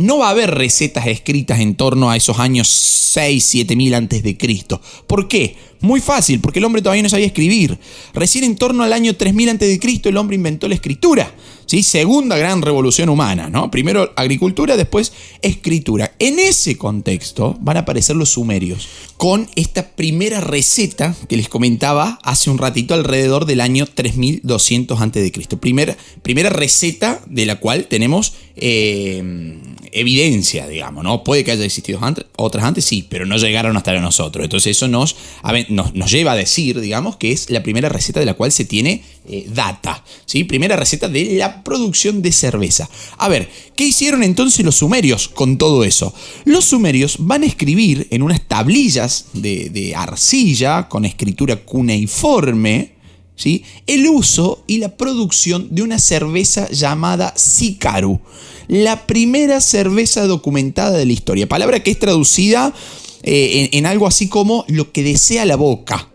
no 0.00 0.16
va 0.18 0.28
a 0.28 0.30
haber 0.30 0.54
recetas 0.54 1.06
escritas 1.06 1.60
en 1.60 1.74
torno 1.74 2.10
a 2.10 2.16
esos 2.16 2.38
años 2.38 2.68
6, 2.68 3.44
7 3.44 3.76
mil 3.76 3.94
antes 3.94 4.22
de 4.22 4.36
Cristo. 4.36 4.80
¿Por 5.06 5.28
qué? 5.28 5.56
Muy 5.80 6.00
fácil, 6.00 6.40
porque 6.40 6.58
el 6.58 6.64
hombre 6.64 6.80
todavía 6.80 7.02
no 7.02 7.08
sabía 7.08 7.26
escribir. 7.26 7.78
Recién 8.14 8.44
en 8.44 8.56
torno 8.56 8.82
al 8.82 8.92
año 8.92 9.14
3000 9.14 9.50
antes 9.50 9.68
de 9.68 9.78
Cristo 9.78 10.08
el 10.08 10.16
hombre 10.16 10.36
inventó 10.36 10.68
la 10.68 10.74
escritura. 10.74 11.32
Segunda 11.70 12.36
gran 12.36 12.62
revolución 12.62 13.08
humana, 13.08 13.48
¿no? 13.48 13.70
Primero 13.70 14.12
agricultura, 14.16 14.76
después 14.76 15.12
escritura. 15.40 16.12
En 16.18 16.38
ese 16.38 16.76
contexto 16.76 17.56
van 17.60 17.76
a 17.76 17.80
aparecer 17.80 18.16
los 18.16 18.30
sumerios, 18.30 18.88
con 19.16 19.48
esta 19.54 19.90
primera 19.90 20.40
receta 20.40 21.14
que 21.28 21.36
les 21.36 21.48
comentaba 21.48 22.18
hace 22.22 22.50
un 22.50 22.58
ratito 22.58 22.94
alrededor 22.94 23.44
del 23.44 23.60
año 23.60 23.86
3200 23.86 25.00
a.C. 25.00 25.32
Primera, 25.60 25.96
primera 26.22 26.50
receta 26.50 27.20
de 27.26 27.46
la 27.46 27.56
cual 27.60 27.86
tenemos 27.86 28.34
eh, 28.56 29.22
evidencia, 29.92 30.66
digamos, 30.66 31.04
¿no? 31.04 31.24
Puede 31.24 31.44
que 31.44 31.52
haya 31.52 31.64
existido 31.64 32.00
otras 32.36 32.64
antes, 32.64 32.84
sí, 32.84 33.06
pero 33.08 33.26
no 33.26 33.36
llegaron 33.36 33.76
hasta 33.76 33.98
nosotros. 34.00 34.44
Entonces 34.44 34.76
eso 34.76 34.88
nos, 34.88 35.16
nos, 35.68 36.10
lleva 36.10 36.32
a 36.32 36.36
decir, 36.36 36.80
digamos, 36.80 37.16
que 37.16 37.32
es 37.32 37.50
la 37.50 37.62
primera 37.62 37.88
receta 37.88 38.20
de 38.20 38.26
la 38.26 38.34
cual 38.34 38.52
se 38.52 38.64
tiene 38.64 39.02
eh, 39.28 39.46
data, 39.52 40.04
¿sí? 40.26 40.44
Primera 40.44 40.76
receta 40.76 41.08
de 41.08 41.36
la 41.36 41.59
producción 41.62 42.22
de 42.22 42.32
cerveza. 42.32 42.88
A 43.18 43.28
ver, 43.28 43.48
¿qué 43.76 43.84
hicieron 43.84 44.22
entonces 44.22 44.64
los 44.64 44.76
sumerios 44.76 45.28
con 45.28 45.58
todo 45.58 45.84
eso? 45.84 46.12
Los 46.44 46.66
sumerios 46.66 47.16
van 47.20 47.42
a 47.42 47.46
escribir 47.46 48.08
en 48.10 48.22
unas 48.22 48.46
tablillas 48.46 49.26
de, 49.32 49.94
arcilla 49.96 50.88
con 50.88 51.04
escritura 51.04 51.56
cuneiforme, 51.64 52.92
¿sí? 53.36 53.64
el 53.86 54.06
uso 54.08 54.64
y 54.66 54.78
la 54.78 54.96
producción 54.96 55.68
de 55.70 55.82
una 55.82 55.98
cerveza 55.98 56.68
llamada 56.70 57.34
Sikaru. 57.36 58.20
la 58.68 59.06
primera 59.06 59.60
cerveza 59.60 60.26
documentada 60.26 60.96
de 60.96 61.06
la 61.06 61.12
historia. 61.12 61.48
Palabra 61.48 61.82
que 61.82 61.90
es 61.90 61.98
traducida 61.98 62.72
eh, 63.22 63.70
en 63.72 63.86
algo 63.86 64.06
así 64.06 64.28
como 64.28 64.64
lo 64.68 64.92
que 64.92 65.02
desea 65.02 65.44
la 65.44 65.56
boca. 65.56 66.10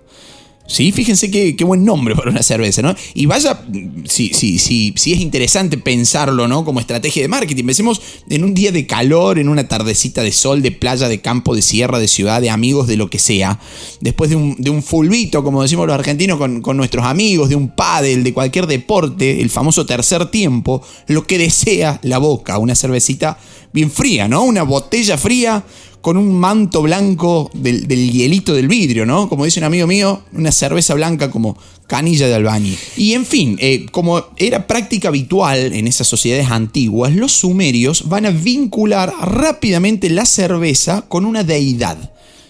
Sí, 0.68 0.92
fíjense 0.92 1.30
qué, 1.30 1.56
buen 1.64 1.86
nombre 1.86 2.16
para 2.16 2.32
una 2.32 2.42
cerveza, 2.42 2.82
¿no? 2.82 2.96
Y 3.14 3.28
vaya, 3.28 3.62
si, 4.06 4.34
sí, 4.34 4.58
sí, 4.58 4.94
sí, 4.98 5.14
es 5.14 5.20
interesante 5.20 5.78
pensarlo, 5.78 6.48
¿no? 6.48 6.66
Como 6.66 6.80
estrategia 6.80 7.22
de 7.22 7.28
marketing. 7.28 7.66
Pensemos 7.66 8.02
en 8.30 8.44
un 8.44 8.56
día 8.56 8.72
de 8.72 8.88
calor, 8.88 9.38
en 9.38 9.48
una 9.48 9.68
tardecita 9.68 10.24
de 10.24 10.32
sol, 10.32 10.64
de 10.64 10.72
playa, 10.72 11.08
de 11.08 11.22
campo, 11.22 11.56
de 11.56 11.62
sierra, 11.62 12.00
de 12.00 12.08
ciudad, 12.08 12.42
de 12.42 12.50
amigos, 12.50 12.88
de 12.88 12.98
lo 12.98 13.12
que 13.12 13.20
sea. 13.20 13.60
Después 14.02 14.32
de 14.32 14.38
un, 14.38 14.56
de 14.58 14.72
un 14.72 14.82
fulbito, 14.82 15.44
como 15.44 15.62
decimos 15.62 15.86
los 15.86 15.94
argentinos, 15.94 16.40
con, 16.40 16.62
con 16.62 16.78
nuestros 16.78 17.06
amigos, 17.06 17.50
de 17.50 17.56
un 17.56 17.70
pádel, 17.70 18.24
de 18.24 18.34
cualquier 18.34 18.66
deporte, 18.66 19.42
el 19.42 19.52
famoso 19.52 19.86
tercer 19.86 20.32
tiempo, 20.32 20.82
lo 21.08 21.28
que 21.28 21.38
desea 21.38 22.00
la 22.02 22.18
boca, 22.18 22.58
una 22.58 22.74
cervecita 22.74 23.38
bien 23.72 23.92
fría, 23.92 24.28
¿no? 24.28 24.44
Una 24.44 24.64
botella 24.64 25.18
fría 25.18 25.64
con 26.06 26.18
un 26.18 26.36
manto 26.36 26.84
blanco 26.84 27.50
del, 27.56 27.88
hielito 27.88 28.54
del 28.54 28.68
vidrio, 28.68 29.08
¿no? 29.08 29.28
Como 29.28 29.44
dice 29.44 29.60
un 29.60 29.64
amigo 29.64 29.88
mío, 29.88 30.22
una 30.34 30.52
cerveza 30.52 30.94
blanca 30.94 31.32
como 31.32 31.58
canilla 31.88 32.28
de 32.28 32.36
albañil. 32.36 32.78
Y 32.96 33.14
en 33.14 33.26
fin, 33.26 33.58
eh, 33.60 33.88
como 33.90 34.24
era 34.38 34.68
práctica 34.68 35.08
habitual 35.08 35.74
en 35.74 35.88
esas 35.88 36.06
sociedades 36.06 36.52
antiguas, 36.52 37.16
los 37.16 37.32
sumerios 37.32 38.08
van 38.08 38.28
a 38.28 38.30
vincular 38.30 39.12
rápidamente 39.20 40.12
la 40.12 40.28
cerveza 40.28 41.02
con 41.08 41.26
una 41.26 41.44
deidad. 41.44 41.98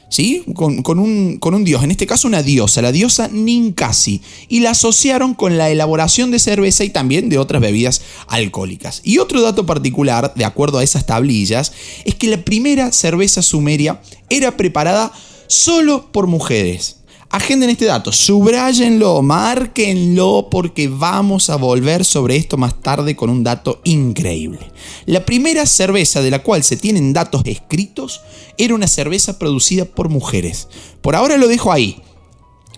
¿Sí? 0.09 0.43
Con, 0.53 0.99
un, 0.99 1.37
con, 1.37 1.53
un, 1.53 1.63
dios, 1.63 1.83
en 1.83 1.91
este 1.91 2.07
caso 2.07 2.27
una 2.27 2.43
diosa, 2.43 2.81
la 2.81 2.91
diosa 2.91 3.27
Ninkasi, 3.27 4.21
y 4.47 4.59
la 4.59 4.71
asociaron 4.71 5.33
con 5.33 5.57
la 5.57 5.69
elaboración 5.69 6.31
de 6.31 6.39
cerveza 6.39 6.83
y 6.83 6.89
también 6.89 7.29
de 7.29 7.37
otras 7.37 7.61
bebidas 7.61 8.01
alcohólicas. 8.27 9.01
Y 9.03 9.17
otro 9.19 9.41
dato 9.41 9.65
particular, 9.65 10.33
de 10.35 10.45
acuerdo 10.45 10.79
a 10.79 10.83
esas 10.83 11.05
tablillas, 11.05 11.73
es 12.05 12.15
que 12.15 12.27
la 12.27 12.43
primera 12.43 12.91
cerveza 12.91 13.41
sumeria 13.41 14.01
era 14.29 14.57
preparada 14.57 15.11
solo 15.47 16.11
por 16.11 16.27
mujeres. 16.27 16.97
Agenden 17.35 17.69
este 17.69 17.83
dato, 17.83 18.13
subrayenlo, 18.13 19.21
márquenlo 19.21 20.47
porque 20.49 20.87
vamos 20.87 21.49
a 21.49 21.57
volver 21.57 22.05
sobre 22.05 22.37
esto 22.37 22.55
más 22.55 22.81
tarde 22.81 23.17
con 23.17 23.29
un 23.29 23.43
dato 23.43 23.81
increíble. 23.83 24.71
La 25.05 25.25
primera 25.25 25.65
cerveza 25.65 26.21
de 26.21 26.31
la 26.31 26.41
cual 26.43 26.63
se 26.63 26.77
tienen 26.77 27.11
datos 27.11 27.41
escritos 27.43 28.21
era 28.57 28.73
una 28.73 28.87
cerveza 28.87 29.37
producida 29.37 29.83
por 29.83 30.07
mujeres. 30.07 30.69
Por 31.01 31.17
ahora 31.17 31.35
lo 31.35 31.49
dejo 31.49 31.73
ahí, 31.73 32.01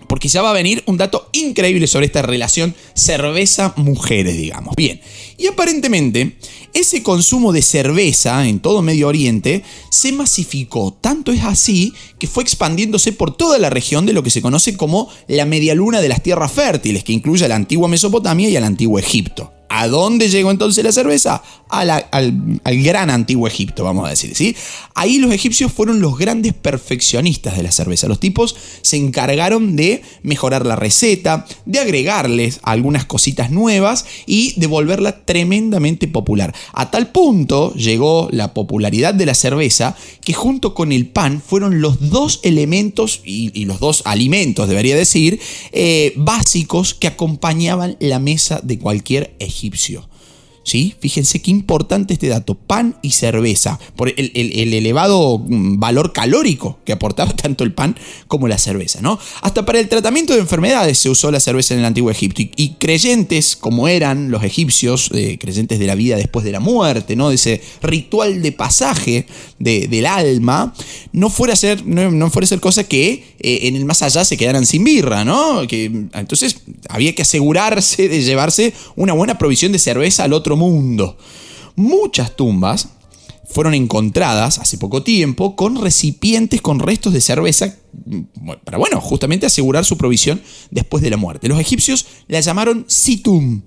porque 0.08 0.28
ya 0.28 0.42
va 0.42 0.50
a 0.50 0.54
venir 0.54 0.82
un 0.86 0.96
dato 0.96 1.28
increíble 1.32 1.86
sobre 1.86 2.06
esta 2.06 2.22
relación 2.22 2.74
cerveza-mujeres, 2.94 4.36
digamos. 4.36 4.74
Bien, 4.76 5.00
y 5.36 5.46
aparentemente 5.46 6.36
ese 6.74 7.02
consumo 7.02 7.52
de 7.52 7.62
cerveza 7.62 8.46
en 8.46 8.60
todo 8.60 8.82
Medio 8.82 9.08
Oriente 9.08 9.62
se 9.90 10.12
masificó. 10.12 10.92
Tanto 11.00 11.32
es 11.32 11.44
así 11.44 11.92
que 12.18 12.26
fue 12.26 12.42
expandiéndose 12.42 13.12
por 13.12 13.36
toda 13.36 13.58
la 13.58 13.70
región 13.70 14.06
de 14.06 14.12
lo 14.12 14.22
que 14.22 14.30
se 14.30 14.42
conoce 14.42 14.76
como 14.76 15.08
la 15.28 15.44
media 15.44 15.74
luna 15.74 16.00
de 16.00 16.08
las 16.08 16.22
tierras 16.22 16.52
fértiles, 16.52 17.04
que 17.04 17.12
incluye 17.12 17.44
a 17.44 17.48
la 17.48 17.56
antigua 17.56 17.88
Mesopotamia 17.88 18.48
y 18.48 18.56
al 18.56 18.64
antiguo 18.64 18.98
Egipto. 18.98 19.52
¿A 19.68 19.88
dónde 19.88 20.28
llegó 20.28 20.50
entonces 20.50 20.84
la 20.84 20.92
cerveza? 20.92 21.42
al, 21.70 22.82
gran 22.82 23.10
antiguo 23.10 23.46
Egipto, 23.46 23.84
vamos 23.84 24.06
a 24.06 24.10
decir, 24.10 24.34
¿sí? 24.34 24.56
Ahí 24.94 25.18
los 25.18 25.32
egipcios 25.32 25.72
fueron 25.72 26.00
los 26.00 26.18
grandes 26.18 26.54
perfeccionistas 26.54 27.56
de 27.56 27.62
la 27.62 27.72
cerveza. 27.72 28.08
Los 28.08 28.20
tipos 28.20 28.56
se 28.82 28.96
encargaron 28.96 29.76
de 29.76 30.02
mejorar 30.22 30.66
la 30.66 30.76
receta, 30.76 31.46
de 31.66 31.78
agregarles 31.78 32.60
algunas 32.62 33.04
cositas 33.04 33.50
nuevas 33.50 34.06
y 34.26 34.58
de 34.58 34.66
volverla 34.66 35.24
tremendamente 35.24 36.08
popular. 36.08 36.54
A 36.72 36.90
tal 36.90 37.10
punto 37.10 37.74
llegó 37.74 38.28
la 38.32 38.54
popularidad 38.54 39.14
de 39.14 39.26
la 39.26 39.34
cerveza 39.34 39.96
que 40.24 40.32
junto 40.32 40.74
con 40.74 40.92
el 40.92 41.06
pan 41.06 41.42
fueron 41.44 41.80
los 41.80 42.10
dos 42.10 42.40
elementos 42.42 43.20
y, 43.24 43.64
los 43.64 43.80
dos 43.80 44.02
alimentos, 44.06 44.68
debería 44.68 44.96
decir, 44.96 45.40
eh, 45.72 46.14
básicos 46.16 46.94
que 46.94 47.06
acompañaban 47.06 47.96
la 48.00 48.18
mesa 48.18 48.60
de 48.62 48.78
cualquier 48.78 49.34
egipcio. 49.38 49.57
egipcio. 49.58 50.08
Fíjense 50.68 51.40
qué 51.40 51.50
importante 51.50 52.12
este 52.12 52.28
dato, 52.28 52.54
pan 52.54 52.96
y 53.00 53.12
cerveza, 53.12 53.78
por 53.96 54.08
el, 54.08 54.30
elevado 54.34 55.38
mm, 55.38 55.78
valor 55.78 56.12
calórico 56.12 56.78
que 56.84 56.92
aportaba 56.92 57.32
tanto 57.36 57.64
el 57.64 57.72
pan 57.72 57.96
como 58.26 58.48
la 58.48 58.58
cerveza, 58.58 59.00
¿no? 59.00 59.18
Hasta 59.40 59.64
para 59.64 59.80
el 59.80 59.88
tratamiento 59.88 60.34
de 60.34 60.40
enfermedades 60.40 60.98
se 60.98 61.08
usó 61.08 61.30
la 61.30 61.40
cerveza 61.40 61.72
en 61.72 61.80
el 61.80 61.86
antiguo 61.86 62.10
Egipto 62.10 62.42
y, 62.42 62.76
creyentes 62.78 63.56
como 63.56 63.88
eran 63.88 64.30
los 64.30 64.44
egipcios, 64.44 65.10
eh, 65.14 65.38
creyentes 65.40 65.78
de 65.78 65.86
la 65.86 65.94
vida 65.94 66.16
después 66.16 66.44
de 66.44 66.52
la 66.52 66.60
muerte, 66.60 67.16
¿no? 67.16 67.30
De 67.30 67.36
ese 67.36 67.62
ritual 67.82 68.42
de 68.42 68.52
pasaje 68.52 69.26
del 69.58 70.06
alma, 70.06 70.74
no 71.12 71.30
fuera 71.30 71.54
a 71.54 71.56
ser, 71.56 71.84
no, 71.86 72.30
fuera 72.30 72.46
ser 72.46 72.60
cosa 72.60 72.84
que 72.84 73.24
eh, 73.40 73.60
en 73.62 73.76
el 73.76 73.84
más 73.84 74.02
allá 74.02 74.24
se 74.24 74.36
quedaran 74.36 74.66
sin 74.66 74.84
birra, 74.84 75.24
¿no? 75.24 75.66
Que, 75.66 75.84
entonces 75.84 76.58
había 76.88 77.14
que 77.14 77.22
asegurarse 77.22 78.08
de 78.08 78.22
llevarse 78.22 78.74
una 78.96 79.14
buena 79.14 79.38
provisión 79.38 79.72
de 79.72 79.78
cerveza 79.78 80.24
al 80.24 80.32
otro 80.32 80.57
mundo. 80.58 81.16
Muchas 81.76 82.36
tumbas 82.36 82.88
fueron 83.48 83.74
encontradas 83.74 84.58
hace 84.58 84.76
poco 84.76 85.02
tiempo 85.02 85.56
con 85.56 85.80
recipientes 85.80 86.60
con 86.60 86.80
restos 86.80 87.14
de 87.14 87.20
cerveza 87.20 87.74
mm, 88.04 88.20
para, 88.64 88.76
bueno, 88.76 89.00
justamente 89.00 89.46
asegurar 89.46 89.84
su 89.84 89.96
provisión 89.96 90.42
después 90.70 91.02
de 91.02 91.10
la 91.10 91.16
muerte. 91.16 91.48
Los 91.48 91.58
egipcios 91.58 92.06
la 92.28 92.40
llamaron 92.40 92.84
situm 92.88 93.62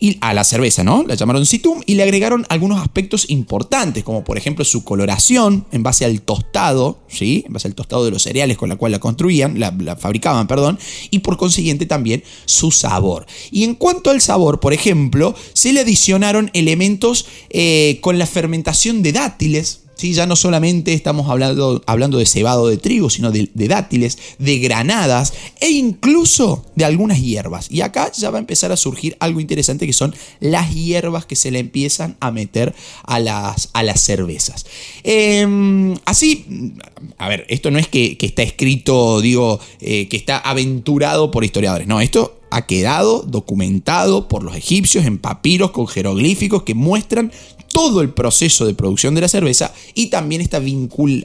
y 0.00 0.16
a 0.22 0.32
la 0.32 0.44
cerveza, 0.44 0.82
¿no? 0.82 1.04
La 1.06 1.14
llamaron 1.14 1.44
Situm 1.44 1.82
y 1.84 1.94
le 1.94 2.02
agregaron 2.02 2.46
algunos 2.48 2.80
aspectos 2.80 3.28
importantes, 3.28 4.02
como 4.02 4.24
por 4.24 4.38
ejemplo 4.38 4.64
su 4.64 4.82
coloración 4.82 5.66
en 5.70 5.82
base 5.82 6.06
al 6.06 6.22
tostado, 6.22 7.00
¿sí? 7.06 7.44
En 7.46 7.52
base 7.52 7.68
al 7.68 7.74
tostado 7.74 8.06
de 8.06 8.10
los 8.10 8.22
cereales 8.22 8.56
con 8.56 8.70
la 8.70 8.76
cual 8.76 8.92
la 8.92 8.98
construían, 8.98 9.60
la, 9.60 9.96
fabricaban, 9.96 10.46
perdón, 10.46 10.78
y 11.10 11.18
por 11.18 11.36
consiguiente 11.36 11.84
también 11.84 12.24
su 12.46 12.70
sabor. 12.70 13.26
Y 13.50 13.64
en 13.64 13.74
cuanto 13.74 14.10
al 14.10 14.22
sabor, 14.22 14.58
por 14.58 14.72
ejemplo, 14.72 15.34
se 15.52 15.74
le 15.74 15.80
adicionaron 15.80 16.50
elementos 16.54 17.26
eh, 17.50 17.98
con 18.00 18.18
la 18.18 18.26
fermentación 18.26 19.02
de 19.02 19.12
dátiles, 19.12 19.82
ya 20.00 20.26
no 20.26 20.36
solamente 20.36 20.92
estamos 20.92 21.28
hablando, 21.28 21.82
hablando 21.86 22.18
de 22.18 22.26
cebado 22.26 22.68
de 22.68 22.78
trigo, 22.78 23.10
sino 23.10 23.30
de, 23.30 23.48
dátiles, 23.54 24.18
de 24.38 24.58
granadas 24.58 25.32
e 25.60 25.70
incluso 25.70 26.64
de 26.74 26.84
algunas 26.84 27.20
hierbas. 27.20 27.70
Y 27.70 27.82
acá 27.82 28.10
ya 28.12 28.30
va 28.30 28.38
a 28.38 28.40
empezar 28.40 28.72
a 28.72 28.76
surgir 28.76 29.16
algo 29.20 29.40
interesante 29.40 29.86
que 29.86 29.92
son 29.92 30.14
las 30.40 30.74
hierbas 30.74 31.26
que 31.26 31.36
se 31.36 31.50
le 31.50 31.58
empiezan 31.58 32.16
a 32.20 32.30
meter 32.30 32.74
a 33.04 33.20
las, 33.20 33.70
a 33.72 33.82
las 33.82 34.00
cervezas. 34.00 34.66
Em, 35.02 35.94
así, 36.04 36.74
a 37.18 37.28
ver, 37.28 37.46
esto 37.48 37.70
no 37.70 37.78
es 37.78 37.88
que, 37.88 38.16
está 38.20 38.42
escrito, 38.42 39.20
digo, 39.20 39.60
eh, 39.80 40.08
que 40.08 40.16
está 40.16 40.38
aventurado 40.38 41.30
por 41.30 41.44
historiadores, 41.44 41.86
no, 41.86 42.00
esto 42.00 42.40
ha 42.50 42.66
quedado 42.66 43.22
documentado 43.22 44.28
por 44.28 44.42
los 44.42 44.56
egipcios 44.56 45.06
en 45.06 45.18
papiros 45.18 45.70
con 45.70 45.86
jeroglíficos 45.86 46.64
que 46.64 46.74
muestran 46.74 47.32
todo 47.72 48.00
el 48.00 48.10
proceso 48.10 48.66
de 48.66 48.74
producción 48.74 49.14
de 49.14 49.20
la 49.20 49.28
cerveza 49.28 49.72
y 49.94 50.08
también 50.08 50.40
esta, 50.40 50.60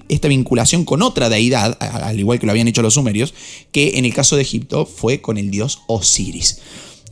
esta 0.09 0.27
vinculación 0.27 0.85
con 0.85 1.01
otra 1.01 1.29
deidad, 1.29 1.77
al 1.79 2.19
igual 2.19 2.39
que 2.39 2.45
lo 2.45 2.51
habían 2.51 2.67
hecho 2.67 2.81
los 2.81 2.93
sumerios, 2.93 3.33
que 3.71 3.97
en 3.97 4.05
el 4.05 4.13
caso 4.13 4.35
de 4.35 4.43
Egipto 4.43 4.85
fue 4.85 5.21
con 5.21 5.37
el 5.37 5.51
dios 5.51 5.81
Osiris. 5.87 6.59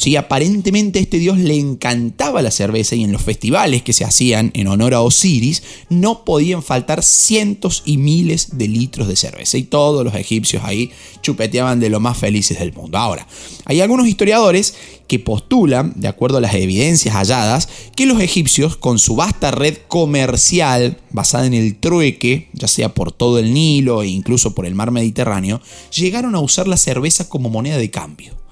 Sí, 0.04 0.18
aparentemente 0.18 1.00
este 1.00 1.18
dios 1.18 1.38
le 1.38 1.58
encantaba 1.58 2.42
la 2.42 2.52
cerveza 2.52 2.94
y 2.94 3.06
en 3.06 3.14
los 3.14 3.22
festivales 3.22 3.84
que 3.84 3.94
se 3.94 4.04
hacían 4.04 4.52
en 4.54 4.68
honor 4.68 4.94
a 4.96 5.00
Osiris 5.00 5.64
no 5.88 6.26
podían 6.26 6.62
faltar 6.62 7.02
cientos 7.02 7.84
y 7.86 7.96
miles 7.96 8.58
de 8.58 8.68
litros 8.68 9.08
de 9.08 9.16
cerveza 9.16 9.58
y 9.58 9.64
todos 9.64 10.04
los 10.04 10.14
egipcios 10.16 10.62
ahí 10.66 10.92
chupeteaban 11.22 11.80
de 11.80 11.90
lo 11.90 12.02
más 12.02 12.18
felices 12.18 12.60
del 12.60 12.74
mundo. 12.74 12.98
Ahora, 12.98 13.26
hay 13.64 13.80
algunos 13.80 14.06
historiadores 14.06 14.76
que 15.08 15.20
postulan, 15.20 15.94
de 15.96 16.10
acuerdo 16.10 16.40
a 16.40 16.42
las 16.42 16.56
evidencias 16.56 17.16
halladas, 17.16 17.70
que 17.96 18.06
los 18.06 18.20
egipcios 18.20 18.76
con 18.76 19.00
su 19.00 19.16
vasta 19.16 19.52
red 19.52 19.78
comercial 19.88 20.98
basada 21.12 21.46
en 21.46 21.54
el 21.54 21.78
trueque, 21.78 22.50
ya 22.52 22.68
sea 22.68 22.94
por 22.94 23.14
todo 23.14 23.40
el 23.40 23.54
Nilo 23.54 24.02
e 24.02 24.10
incluso 24.10 24.54
por 24.54 24.66
el 24.66 24.76
mar 24.76 24.92
Mediterráneo, 24.92 25.62
llegaron 25.96 26.36
a 26.36 26.42
usar 26.42 26.68
la 26.68 26.76
cerveza 26.76 27.30
como 27.30 27.50
moneda 27.50 27.78
de 27.78 27.90
cambio. 27.90 28.43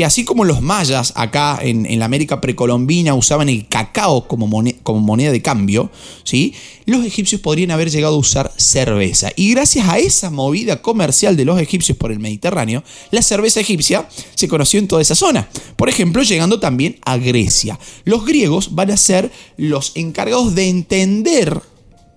Así 0.00 0.24
como 0.24 0.44
los 0.44 0.62
mayas 0.62 1.12
acá 1.16 1.58
en, 1.60 1.98
la 1.98 2.06
América 2.06 2.40
precolombina 2.40 3.14
usaban 3.14 3.50
el 3.50 3.68
cacao 3.68 4.26
como 4.26 4.46
moneda, 4.46 4.78
como 4.82 5.00
moneda 5.00 5.30
de 5.30 5.42
cambio, 5.42 5.90
¿sí? 6.24 6.54
los 6.86 7.04
egipcios 7.04 7.40
podrían 7.40 7.70
haber 7.70 7.90
llegado 7.90 8.14
a 8.14 8.18
usar 8.18 8.52
cerveza. 8.56 9.30
Y 9.36 9.50
gracias 9.50 9.88
a 9.88 9.98
esa 9.98 10.30
movida 10.30 10.80
comercial 10.80 11.36
de 11.36 11.44
los 11.44 11.60
egipcios 11.60 11.98
por 11.98 12.10
el 12.10 12.20
Mediterráneo, 12.20 12.82
la 13.10 13.22
cerveza 13.22 13.60
egipcia 13.60 14.08
se 14.34 14.48
conoció 14.48 14.78
en 14.78 14.88
toda 14.88 15.02
esa 15.02 15.14
zona. 15.14 15.48
Por 15.76 15.88
ejemplo, 15.88 16.22
llegando 16.22 16.58
también 16.58 16.98
a 17.04 17.18
Grecia. 17.18 17.78
Los 18.04 18.24
griegos 18.24 18.74
van 18.74 18.90
a 18.90 18.96
ser 18.96 19.30
los 19.56 19.92
encargados 19.94 20.54
de 20.54 20.68
entender 20.68 21.60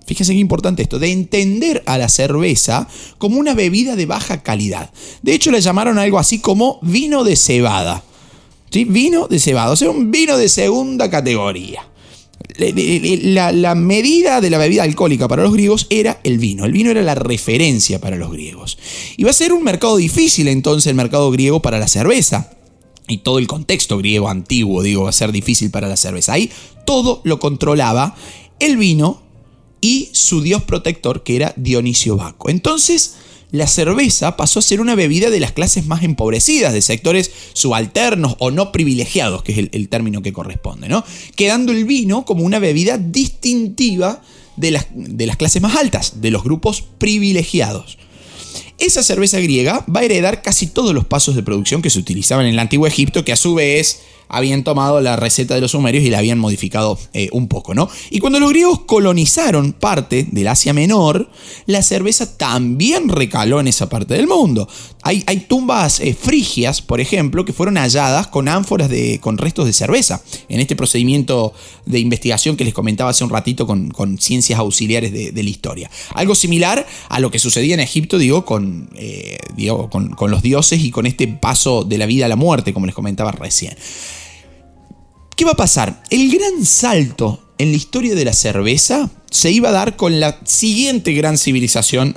Fíjense 0.05 0.33
qué 0.33 0.39
importante 0.39 0.83
esto, 0.83 0.99
de 0.99 1.11
entender 1.11 1.81
a 1.87 1.97
la 1.97 2.09
cerveza 2.09 2.87
como 3.17 3.39
una 3.39 3.55
bebida 3.55 3.95
de 3.95 4.05
baja 4.05 4.43
calidad. 4.43 4.91
De 5.23 5.33
hecho, 5.33 5.51
le 5.51 5.61
llamaron 5.61 5.97
algo 5.97 6.19
así 6.19 6.39
como 6.39 6.79
vino 6.83 7.23
de 7.23 7.35
cebada. 7.35 8.03
¿Sí? 8.69 8.83
Vino 8.83 9.27
de 9.27 9.39
cebada, 9.39 9.71
o 9.71 9.75
sea, 9.75 9.89
un 9.89 10.11
vino 10.11 10.37
de 10.37 10.47
segunda 10.47 11.09
categoría. 11.09 11.87
la, 12.57 13.51
la, 13.51 13.73
medida 13.73 14.41
de 14.41 14.49
la 14.49 14.57
bebida 14.57 14.83
alcohólica 14.83 15.27
para 15.27 15.43
los 15.43 15.53
griegos 15.53 15.87
era 15.89 16.19
el 16.23 16.37
vino. 16.37 16.65
El 16.65 16.71
vino 16.71 16.91
era 16.91 17.01
la 17.01 17.15
referencia 17.15 17.99
para 17.99 18.15
los 18.15 18.31
griegos. 18.31 18.77
Y 19.17 19.23
va 19.23 19.31
a 19.31 19.33
ser 19.33 19.53
un 19.53 19.63
mercado 19.63 19.97
difícil 19.97 20.47
entonces 20.47 20.87
el 20.87 20.95
mercado 20.95 21.31
griego 21.31 21.61
para 21.61 21.79
la 21.79 21.87
cerveza. 21.87 22.51
Y 23.07 23.19
todo 23.19 23.39
el 23.39 23.47
contexto 23.47 23.97
griego 23.97 24.29
antiguo, 24.29 24.83
digo, 24.83 25.03
va 25.03 25.09
a 25.09 25.13
ser 25.13 25.31
difícil 25.31 25.71
para 25.71 25.87
la 25.87 25.97
cerveza. 25.97 26.33
Ahí 26.33 26.51
todo 26.85 27.21
lo 27.23 27.39
controlaba 27.39 28.15
el 28.59 28.77
vino 28.77 29.24
y 29.81 30.09
su 30.13 30.41
dios 30.41 30.63
protector, 30.63 31.23
que 31.23 31.35
era 31.35 31.53
Dionisio 31.57 32.17
Baco. 32.17 32.49
Entonces, 32.49 33.15
la 33.51 33.67
cerveza 33.67 34.35
pasó 34.37 34.59
a 34.59 34.63
ser 34.63 34.81
una 34.81 34.95
bebida 34.95 35.29
de 35.29 35.39
las 35.39 35.51
clases 35.51 35.85
más 35.85 36.03
empobrecidas, 36.03 36.73
de 36.73 36.81
sectores 36.81 37.31
subalternos 37.53 38.35
o 38.39 38.51
no 38.51 38.71
privilegiados, 38.71 39.43
que 39.43 39.51
es 39.53 39.69
el, 39.71 39.89
término 39.89 40.21
que 40.21 40.33
corresponde, 40.33 40.89
¿no? 40.89 41.03
Quedando 41.35 41.71
el 41.71 41.85
vino 41.85 42.25
como 42.25 42.43
una 42.43 42.59
bebida 42.59 42.97
distintiva 42.97 44.21
de 44.57 44.71
las, 44.71 44.87
de 44.93 45.25
las 45.25 45.37
clases 45.37 45.61
más 45.61 45.75
altas, 45.75 46.21
de 46.21 46.31
los 46.31 46.43
grupos 46.43 46.81
privilegiados. 46.81 47.97
Esa 48.77 49.03
cerveza 49.03 49.39
griega 49.39 49.85
va 49.93 50.01
a 50.01 50.03
heredar 50.03 50.41
casi 50.41 50.67
todos 50.67 50.93
los 50.93 51.05
pasos 51.05 51.35
de 51.35 51.43
producción 51.43 51.81
que 51.81 51.89
se 51.89 51.99
utilizaban 51.99 52.45
en 52.45 52.53
el 52.53 52.59
antiguo 52.59 52.87
Egipto, 52.87 53.23
que 53.23 53.31
a 53.31 53.37
su 53.37 53.55
vez 53.55 54.01
habían 54.27 54.63
tomado 54.63 55.01
la 55.01 55.15
receta 55.15 55.55
de 55.55 55.61
los 55.61 55.71
sumerios 55.71 56.03
y 56.03 56.09
la 56.09 56.19
habían 56.19 56.39
modificado 56.39 56.97
eh, 57.13 57.29
un 57.31 57.47
poco, 57.47 57.73
¿no? 57.73 57.89
Y 58.09 58.19
cuando 58.19 58.39
los 58.39 58.49
griegos 58.49 58.81
colonizaron 58.81 59.73
parte 59.73 60.27
del 60.31 60.47
Asia 60.47 60.73
Menor, 60.73 61.29
la 61.65 61.81
cerveza 61.81 62.37
también 62.37 63.09
recaló 63.09 63.59
en 63.59 63.67
esa 63.67 63.89
parte 63.89 64.13
del 64.13 64.27
mundo. 64.27 64.67
Hay, 65.03 65.45
tumbas 65.47 65.99
eh, 65.99 66.15
frigias, 66.19 66.81
por 66.81 66.99
ejemplo, 66.99 67.45
que 67.45 67.53
fueron 67.53 67.77
halladas 67.77 68.25
con 68.25 68.47
ánforas 68.47 68.89
de, 68.89 69.19
con 69.19 69.37
restos 69.37 69.67
de 69.67 69.73
cerveza, 69.73 70.23
en 70.49 70.59
este 70.59 70.75
procedimiento 70.75 71.53
de 71.85 71.99
investigación 71.99 72.57
que 72.57 72.65
les 72.65 72.73
comentaba 72.73 73.11
hace 73.11 73.23
un 73.23 73.29
ratito 73.29 73.67
con, 73.67 74.17
ciencias 74.19 74.57
auxiliares 74.57 75.11
de, 75.11 75.43
la 75.43 75.49
historia. 75.49 75.91
Algo 76.15 76.33
similar 76.33 76.87
a 77.09 77.19
lo 77.19 77.29
que 77.29 77.37
sucedía 77.37 77.75
en 77.75 77.81
Egipto, 77.81 78.17
eh, 78.19 79.37
digo 79.55 79.89
con, 79.91 80.09
con 80.09 80.31
los 80.31 80.41
dioses 80.41 80.83
y 80.83 80.89
con 80.89 81.05
este 81.05 81.27
paso 81.27 81.83
de 81.83 81.99
la 81.99 82.07
vida 82.07 82.25
a 82.25 82.29
la 82.29 82.35
muerte, 82.35 82.73
como 82.73 82.87
les 82.87 82.95
comentaba 82.95 83.31
recién. 83.31 83.75
¿Qué 85.35 85.43
va 85.43 85.51
a 85.51 85.55
pasar? 85.55 86.01
El 86.09 86.31
gran 86.31 86.63
salto 86.65 87.44
en 87.57 87.71
la 87.71 87.77
historia 87.77 88.15
de 88.15 88.25
la 88.25 88.33
cerveza 88.33 89.09
se 89.35 89.51
iba 89.51 89.69
a 89.69 89.73
dar 89.73 89.97
con 89.97 90.19
la 90.19 90.39
siguiente 90.45 91.11
gran 91.11 91.37
civilización, 91.37 92.15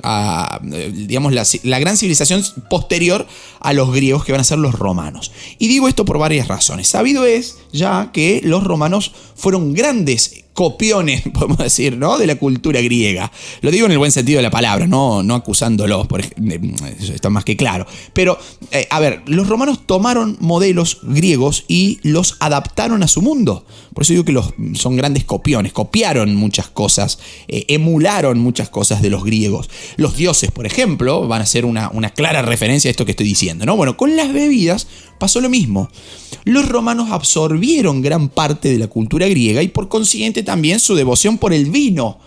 eh, 0.71 0.91
digamos, 0.93 1.33
la, 1.33 1.79
gran 1.79 1.97
civilización 1.97 2.43
posterior 2.69 3.27
a 3.59 3.73
los 3.73 3.93
griegos 3.93 4.23
que 4.23 4.31
van 4.31 4.41
a 4.41 4.45
ser 4.45 4.57
los 4.57 4.73
romanos. 4.75 5.31
Y 5.57 5.67
digo 5.67 5.87
esto 5.87 6.05
por 6.05 6.17
varias 6.17 6.47
razones. 6.47 6.87
Sabido 6.87 7.25
es 7.25 7.57
ya 7.73 8.11
que 8.13 8.41
los 8.43 8.63
romanos 8.63 9.11
fueron 9.35 9.73
grandes 9.73 10.45
copiones, 10.53 11.21
podemos 11.33 11.57
decir, 11.57 11.97
¿no? 11.97 12.17
De 12.17 12.27
la 12.27 12.35
cultura 12.35 12.81
griega. 12.81 13.31
Lo 13.61 13.71
digo 13.71 13.85
en 13.85 13.93
el 13.93 13.97
buen 13.97 14.11
sentido 14.11 14.37
de 14.37 14.43
la 14.43 14.51
palabra, 14.51 14.87
no, 14.87 15.23
no 15.23 15.35
acusándolos, 15.35 16.07
por, 16.07 16.21
eso 16.21 17.13
está 17.13 17.29
más 17.29 17.45
que 17.45 17.55
claro. 17.55 17.85
Pero, 18.13 18.37
eh, 18.71 18.87
a 18.89 18.99
ver, 18.99 19.21
los 19.25 19.47
romanos 19.47 19.85
tomaron 19.85 20.37
modelos 20.39 20.99
griegos 21.03 21.65
y 21.67 21.99
los 22.03 22.37
adaptaron 22.39 23.03
a 23.03 23.07
su 23.07 23.21
mundo. 23.21 23.65
Por 23.93 24.03
eso 24.03 24.13
digo 24.13 24.25
que 24.25 24.31
los, 24.31 24.53
son 24.73 24.95
grandes 24.95 25.23
copiones, 25.29 25.71
copiaron 25.71 26.35
muchas 26.35 26.67
cosas, 26.67 27.19
eh, 27.47 27.65
emularon 27.67 28.39
muchas 28.39 28.69
cosas 28.69 29.01
de 29.03 29.11
los 29.11 29.23
griegos. 29.23 29.69
Los 29.95 30.17
dioses, 30.17 30.49
por 30.49 30.65
ejemplo, 30.65 31.27
van 31.27 31.43
a 31.43 31.45
ser 31.45 31.65
una, 31.65 31.89
una 31.93 32.09
clara 32.09 32.41
referencia 32.41 32.89
a 32.89 32.91
esto 32.91 33.05
que 33.05 33.11
estoy 33.11 33.27
diciendo, 33.27 33.65
¿no? 33.65 33.77
Bueno, 33.77 33.95
con 33.95 34.17
las 34.17 34.33
bebidas 34.33 34.87
pasó 35.19 35.39
lo 35.39 35.49
mismo. 35.49 35.89
Los 36.45 36.67
romanos 36.67 37.11
absorbieron 37.11 38.01
gran 38.01 38.27
parte 38.29 38.69
de 38.71 38.79
la 38.79 38.87
cultura 38.87 39.27
griega 39.27 39.61
y 39.61 39.67
por 39.67 39.87
consiguiente 39.87 40.41
también 40.41 40.79
su 40.79 40.95
devoción 40.95 41.37
por 41.37 41.53
el 41.53 41.69
vino. 41.69 42.17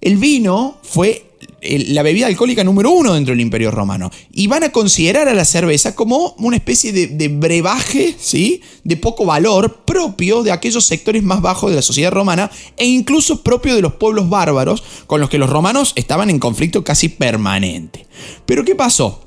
El 0.00 0.16
vino 0.16 0.78
fue 0.82 1.27
la 1.60 2.02
bebida 2.02 2.26
alcohólica 2.26 2.62
número 2.62 2.90
uno 2.90 3.14
dentro 3.14 3.32
del 3.32 3.40
Imperio 3.40 3.70
Romano. 3.70 4.10
Y 4.32 4.46
van 4.46 4.64
a 4.64 4.72
considerar 4.72 5.28
a 5.28 5.34
la 5.34 5.44
cerveza 5.44 5.94
como 5.94 6.34
una 6.38 6.56
especie 6.56 6.92
de, 6.92 7.28
brebaje, 7.28 8.14
¿sí? 8.18 8.62
De 8.84 8.96
poco 8.96 9.24
valor, 9.24 9.80
propio 9.84 10.42
de 10.42 10.52
aquellos 10.52 10.84
sectores 10.84 11.22
más 11.22 11.40
bajos 11.40 11.70
de 11.70 11.76
la 11.76 11.82
sociedad 11.82 12.12
romana 12.12 12.50
e 12.76 12.86
incluso 12.86 13.42
propio 13.42 13.74
de 13.74 13.82
los 13.82 13.94
pueblos 13.94 14.28
bárbaros 14.28 14.82
con 15.06 15.20
los 15.20 15.30
que 15.30 15.38
los 15.38 15.50
romanos 15.50 15.92
estaban 15.96 16.30
en 16.30 16.38
conflicto 16.38 16.84
casi 16.84 17.08
permanente. 17.08 18.06
Pero 18.46 18.64
¿qué 18.64 18.74
pasó? 18.74 19.22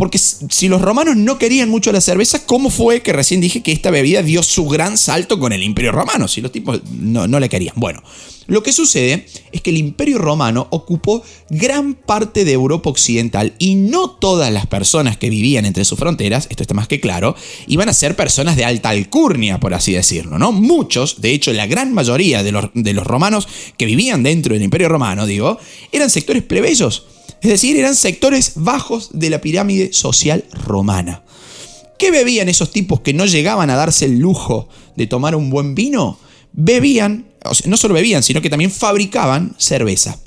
Porque 0.00 0.16
si 0.16 0.68
los 0.68 0.80
romanos 0.80 1.14
no 1.14 1.36
querían 1.36 1.68
mucho 1.68 1.92
la 1.92 2.00
cerveza, 2.00 2.46
¿cómo 2.46 2.70
fue 2.70 3.02
que 3.02 3.12
recién 3.12 3.42
dije 3.42 3.62
que 3.62 3.70
esta 3.70 3.90
bebida 3.90 4.22
dio 4.22 4.42
su 4.42 4.66
gran 4.66 4.96
salto 4.96 5.38
con 5.38 5.52
el 5.52 5.62
imperio 5.62 5.92
romano? 5.92 6.26
Si 6.26 6.40
los 6.40 6.50
tipos 6.50 6.80
no, 6.90 7.28
no 7.28 7.38
querían. 7.50 7.74
Bueno, 7.76 8.02
lo 8.46 8.62
que 8.62 8.72
sucede 8.72 9.26
es 9.52 9.60
que 9.60 9.68
el 9.68 9.76
imperio 9.76 10.16
romano 10.16 10.68
ocupó 10.70 11.22
gran 11.50 11.92
parte 11.92 12.46
de 12.46 12.52
Europa 12.52 12.88
occidental 12.88 13.52
y 13.58 13.74
no 13.74 14.08
todas 14.08 14.50
las 14.50 14.66
personas 14.66 15.18
que 15.18 15.28
vivían 15.28 15.66
entre 15.66 15.84
sus 15.84 15.98
fronteras, 15.98 16.46
esto 16.48 16.62
está 16.62 16.72
más 16.72 16.88
que 16.88 16.98
claro, 16.98 17.36
iban 17.66 17.90
a 17.90 17.92
ser 17.92 18.16
personas 18.16 18.56
de 18.56 18.64
alta 18.64 18.88
alcurnia, 18.88 19.60
por 19.60 19.74
así 19.74 19.92
decirlo, 19.92 20.38
¿no? 20.38 20.50
Muchos, 20.50 21.20
de 21.20 21.32
hecho 21.32 21.52
la 21.52 21.66
gran 21.66 21.92
mayoría 21.92 22.42
de 22.42 22.52
los, 22.52 22.70
de 22.72 22.94
los 22.94 23.06
romanos 23.06 23.46
que 23.76 23.84
vivían 23.84 24.22
dentro 24.22 24.54
del 24.54 24.62
imperio 24.62 24.88
romano, 24.88 25.26
digo, 25.26 25.58
eran 25.92 26.08
sectores 26.08 26.42
plebeyos 26.42 27.04
es 27.42 27.50
decir, 27.50 27.76
eran 27.76 27.94
sectores 27.94 28.52
bajos 28.56 29.10
de 29.12 29.30
la 29.30 29.40
pirámide 29.40 29.92
social 29.92 30.44
romana. 30.64 31.22
¿Qué 31.98 32.10
bebían 32.10 32.48
esos 32.48 32.70
tipos 32.70 33.00
que 33.00 33.14
no 33.14 33.26
llegaban 33.26 33.70
a 33.70 33.76
darse 33.76 34.06
el 34.06 34.18
lujo 34.18 34.68
de 34.96 35.06
tomar 35.06 35.34
un 35.34 35.50
buen 35.50 35.74
vino? 35.74 36.18
Bebían, 36.52 37.26
no 37.66 37.76
solo 37.76 37.94
bebían, 37.94 38.22
sino 38.22 38.42
que 38.42 38.50
también 38.50 38.70
fabricaban 38.70 39.54
cerveza. 39.58 40.18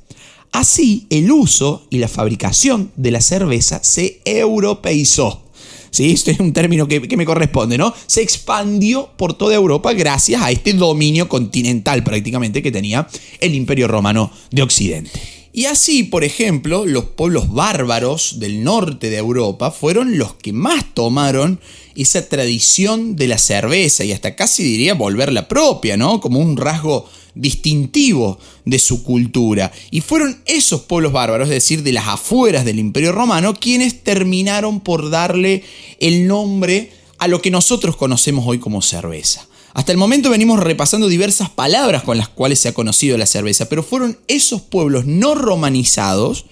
Así, 0.52 1.08
el 1.10 1.32
uso 1.32 1.88
y 1.89 1.97
la 1.97 2.08
fabricación 2.08 2.91
de 2.95 3.12
la 3.12 3.21
cerveza 3.21 3.84
se 3.84 4.21
europeizó. 4.23 5.41
¿Sí? 5.89 6.12
Esto 6.12 6.32
es 6.32 6.39
un 6.39 6.54
término 6.54 6.88
que, 6.88 7.08
que, 7.08 7.17
me 7.17 7.26
corresponde, 7.26 7.78
¿no? 7.78 7.93
Se 8.08 8.23
expandió 8.23 9.12
por 9.15 9.36
toda 9.36 9.54
Europa 9.54 9.93
gracias 9.93 10.41
a 10.41 10.49
este 10.49 10.73
dominio 10.73 11.30
continental 11.30 12.04
prácticamente 12.04 12.63
que 12.63 12.71
tenía 12.71 13.08
el 13.39 13.54
Imperio 13.54 13.88
Romano 13.88 14.32
de 14.49 14.63
Occidente. 14.63 15.33
Y 15.56 15.66
así, 15.66 16.02
por 16.02 16.24
ejemplo, 16.24 16.88
los 16.88 17.06
pueblos 17.06 17.54
bárbaros 17.54 18.39
del 18.39 18.63
norte 18.63 19.12
de 19.12 19.18
Europa 19.18 19.70
fueron 19.70 20.18
los 20.18 20.34
que 20.34 20.52
más 20.52 20.96
tomaron 20.96 21.60
esa 21.96 22.28
tradición 22.28 23.16
de 23.16 23.28
la 23.28 23.38
cerveza 23.38 24.04
y 24.04 24.12
hasta 24.12 24.36
casi 24.36 24.63
diría 24.63 24.96
volverla 24.96 25.48
propia, 25.48 25.96
¿no? 25.96 26.20
Como 26.20 26.39
un 26.39 26.58
rasgo 26.58 27.08
distintivo 27.36 28.39
de 28.66 28.80
su 28.80 29.04
cultura. 29.04 29.72
Y 29.92 30.02
fueron 30.02 30.42
esos 30.48 30.82
pueblos 30.82 31.13
bárbaros, 31.13 31.48
es 31.50 31.54
decir, 31.54 31.84
de 31.84 31.92
las 31.92 32.08
afueras 32.08 32.66
del 32.66 32.80
Imperio 32.80 33.12
Romano, 33.12 33.54
quienes 33.54 34.04
terminaron 34.04 34.80
por 34.80 35.12
darle 35.12 35.63
el 36.00 36.26
nombre 36.26 36.92
a 37.20 37.28
lo 37.28 37.44
que 37.44 37.52
nosotros 37.52 37.96
conocemos 37.96 38.46
hoy 38.48 38.58
como 38.58 38.82
cerveza. 38.82 39.48
Hasta 39.74 39.92
el 39.92 39.98
momento 39.98 40.30
venimos 40.30 40.60
repasando 40.60 41.08
diversas 41.08 41.50
palabras 41.50 42.04
con 42.04 42.18
las 42.18 42.30
cuales 42.30 42.60
se 42.60 42.70
ha 42.70 42.74
conocido 42.74 43.18
la 43.18 43.26
cerveza, 43.26 43.70
pero 43.70 43.82
fueron 43.82 44.20
esos 44.28 44.62
pueblos 44.62 45.06
no 45.06 45.34
romanizados 45.34 46.46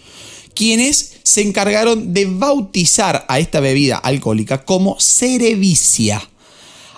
quienes 0.55 1.13
se 1.23 1.41
encargaron 1.41 2.13
de 2.13 2.25
bautizar 2.25 3.25
a 3.29 3.39
esta 3.39 3.59
bebida 3.59 3.97
alcohólica 3.97 4.65
como 4.65 4.99
cerevicia. 4.99 6.27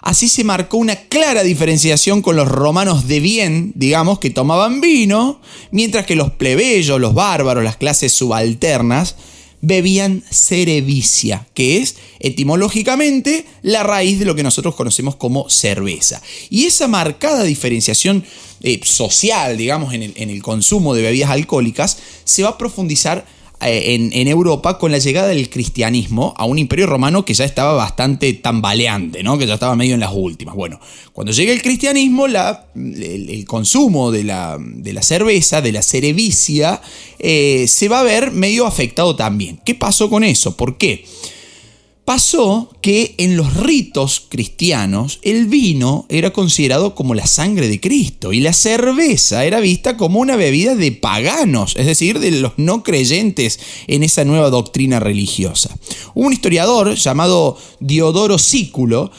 Así 0.01 0.27
se 0.27 0.43
marcó 0.43 0.77
una 0.77 0.95
clara 0.95 1.43
diferenciación 1.43 2.21
con 2.21 2.35
los 2.35 2.47
romanos 2.47 3.07
de 3.07 3.19
bien, 3.19 3.71
digamos, 3.75 4.19
que 4.19 4.29
tomaban 4.29 4.81
vino, 4.81 5.39
mientras 5.71 6.05
que 6.05 6.15
los 6.15 6.31
plebeyos, 6.31 6.99
los 6.99 7.13
bárbaros, 7.13 7.63
las 7.63 7.77
clases 7.77 8.13
subalternas, 8.13 9.15
bebían 9.63 10.23
cerevicia, 10.29 11.47
que 11.53 11.77
es 11.77 11.95
etimológicamente 12.19 13.45
la 13.61 13.81
raíz 13.81 14.19
de 14.19 14.25
lo 14.25 14.35
que 14.35 14.43
nosotros 14.43 14.75
conocemos 14.75 15.15
como 15.15 15.49
cerveza. 15.49 16.21
Y 16.49 16.65
esa 16.65 16.89
marcada 16.89 17.43
diferenciación 17.43 18.25
eh, 18.61 18.81
social, 18.83 19.55
digamos, 19.55 19.93
en 19.93 20.03
el, 20.03 20.13
en 20.17 20.29
el 20.29 20.43
consumo 20.43 20.93
de 20.93 21.01
bebidas 21.01 21.29
alcohólicas, 21.29 21.97
se 22.25 22.43
va 22.43 22.49
a 22.49 22.57
profundizar 22.57 23.25
eh, 23.61 24.09
en, 24.13 24.27
Europa 24.27 24.77
con 24.77 24.91
la 24.91 24.97
llegada 24.97 25.27
del 25.27 25.49
cristianismo 25.49 26.33
a 26.37 26.45
un 26.45 26.59
imperio 26.59 26.85
romano 26.85 27.23
que 27.23 27.33
ya 27.33 27.45
estaba 27.45 27.73
bastante 27.73 28.33
tambaleante, 28.33 29.23
¿no? 29.23 29.37
que 29.37 29.47
ya 29.47 29.53
estaba 29.53 29.75
medio 29.75 29.93
en 29.93 30.01
las 30.01 30.11
últimas. 30.13 30.55
Bueno, 30.55 30.79
cuando 31.13 31.31
llega 31.31 31.53
el 31.53 31.61
cristianismo, 31.61 32.25
el, 32.25 33.45
consumo 33.47 34.11
de 34.11 34.23
la, 34.23 34.57
de 34.59 34.93
la, 34.93 35.01
cerveza, 35.01 35.61
de 35.61 35.71
la 35.71 35.81
cerevicia, 35.81 36.81
eh, 37.19 37.65
se 37.67 37.87
va 37.87 38.01
a 38.01 38.03
ver 38.03 38.31
medio 38.31 38.65
afectado 38.65 39.15
también. 39.15 39.59
¿Qué 39.63 39.75
pasó 39.75 40.09
con 40.09 40.23
eso? 40.23 40.57
¿Por 40.57 40.77
qué? 40.77 41.05
Pasó 42.05 42.69
que 42.81 43.15
en 43.17 43.37
los 43.37 43.55
ritos 43.55 44.25
cristianos 44.27 45.19
el 45.21 45.45
vino 45.45 46.05
era 46.09 46.33
considerado 46.33 46.95
como 46.95 47.15
la 47.15 47.25
sangre 47.25 47.69
de 47.69 47.79
Cristo 47.79 48.33
y 48.33 48.41
la 48.41 48.51
cerveza 48.51 49.45
era 49.45 49.61
vista 49.61 49.95
como 49.95 50.19
una 50.19 50.35
bebida 50.35 50.75
de 50.75 50.91
paganos, 50.91 51.75
es 51.77 51.85
decir, 51.85 52.19
de 52.19 52.31
los 52.31 52.53
no 52.57 52.83
creyentes 52.83 53.57
en 53.87 54.03
esa 54.03 54.25
nueva 54.25 54.49
doctrina 54.49 54.99
religiosa. 54.99 55.77
un 56.13 56.33
historiador 56.33 56.95
llamado 56.95 57.57
Diodoro 57.79 58.37
Sículo 58.37 59.09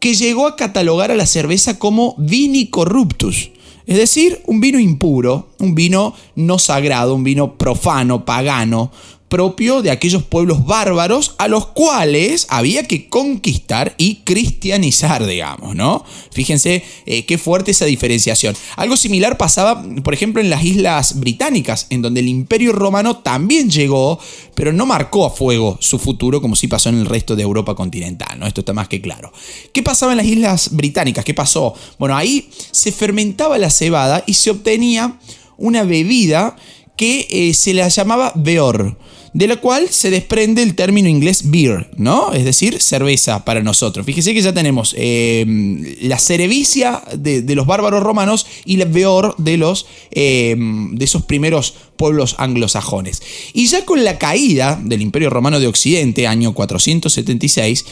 que 0.00 0.16
llegó 0.16 0.48
a 0.48 0.56
catalogar 0.56 1.12
a 1.12 1.16
la 1.16 1.26
cerveza 1.26 1.78
como 1.78 2.16
vini 2.18 2.66
corruptus, 2.66 3.50
Es 3.86 3.98
decir, 3.98 4.42
un 4.46 4.60
vino 4.60 4.80
impuro, 4.80 5.48
un 5.58 5.76
vino 5.76 6.14
no 6.34 6.58
sagrado, 6.58 7.14
un 7.14 7.22
vino 7.22 7.56
profano, 7.56 8.24
pagano, 8.24 8.90
propio 9.32 9.80
de 9.80 9.90
aquellos 9.90 10.24
pueblos 10.24 10.66
bárbaros 10.66 11.36
a 11.38 11.48
los 11.48 11.68
cuales 11.68 12.46
había 12.50 12.82
que 12.82 13.08
conquistar 13.08 13.94
y 13.96 14.16
cristianizar, 14.16 15.24
digamos, 15.24 15.74
¿no? 15.74 16.04
Fíjense 16.32 16.84
eh, 17.06 17.24
qué 17.24 17.38
fuerte 17.38 17.70
esa 17.70 17.86
diferenciación. 17.86 18.54
Algo 18.76 18.94
similar 18.94 19.38
pasaba, 19.38 19.82
por 20.04 20.12
ejemplo, 20.12 20.42
en 20.42 20.50
las 20.50 20.62
islas 20.62 21.18
británicas, 21.18 21.86
en 21.88 22.02
donde 22.02 22.20
el 22.20 22.28
imperio 22.28 22.72
romano 22.72 23.16
también 23.20 23.70
llegó, 23.70 24.20
pero 24.54 24.74
no 24.74 24.84
marcó 24.84 25.24
a 25.24 25.30
fuego 25.30 25.78
su 25.80 25.98
futuro 25.98 26.42
como 26.42 26.54
sí 26.54 26.68
pasó 26.68 26.90
en 26.90 26.98
el 26.98 27.06
resto 27.06 27.34
de 27.34 27.42
Europa 27.42 27.74
continental, 27.74 28.38
¿no? 28.38 28.46
Esto 28.46 28.60
está 28.60 28.74
más 28.74 28.88
que 28.88 29.00
claro. 29.00 29.32
¿Qué 29.72 29.82
pasaba 29.82 30.12
en 30.12 30.18
las 30.18 30.26
islas 30.26 30.76
británicas? 30.76 31.24
¿Qué 31.24 31.32
pasó? 31.32 31.72
Bueno, 31.98 32.14
ahí 32.14 32.50
se 32.70 32.92
fermentaba 32.92 33.56
la 33.56 33.70
cebada 33.70 34.24
y 34.26 34.34
se 34.34 34.50
obtenía 34.50 35.18
una 35.56 35.84
bebida 35.84 36.54
que 36.98 37.26
eh, 37.30 37.54
se 37.54 37.72
la 37.72 37.88
llamaba 37.88 38.32
beor 38.34 38.98
de 39.32 39.46
la 39.46 39.56
cual 39.56 39.88
se 39.88 40.10
desprende 40.10 40.62
el 40.62 40.74
término 40.74 41.08
inglés 41.08 41.50
beer, 41.50 41.88
¿no? 41.96 42.32
Es 42.32 42.44
decir, 42.44 42.80
cerveza 42.80 43.44
para 43.44 43.62
nosotros. 43.62 44.04
Fíjese 44.04 44.34
que 44.34 44.42
ya 44.42 44.52
tenemos 44.52 44.94
eh, 44.98 45.96
la 46.02 46.18
cerevicia 46.18 47.02
de, 47.16 47.42
los 47.54 47.66
bárbaros 47.66 48.02
romanos 48.02 48.46
y 48.64 48.76
la 48.76 48.84
beor 48.84 49.34
de, 49.38 49.56
los, 49.56 49.86
eh, 50.10 50.54
de 50.58 51.04
esos 51.04 51.22
primeros 51.22 51.74
pueblos 51.96 52.36
anglosajones. 52.38 53.22
Y 53.54 53.66
ya 53.68 53.84
con 53.84 54.04
la 54.04 54.18
caída 54.18 54.78
del 54.82 55.02
Imperio 55.02 55.30
Romano 55.30 55.60
de 55.60 55.66
Occidente, 55.66 56.26
año 56.26 56.52
476, 56.52 57.84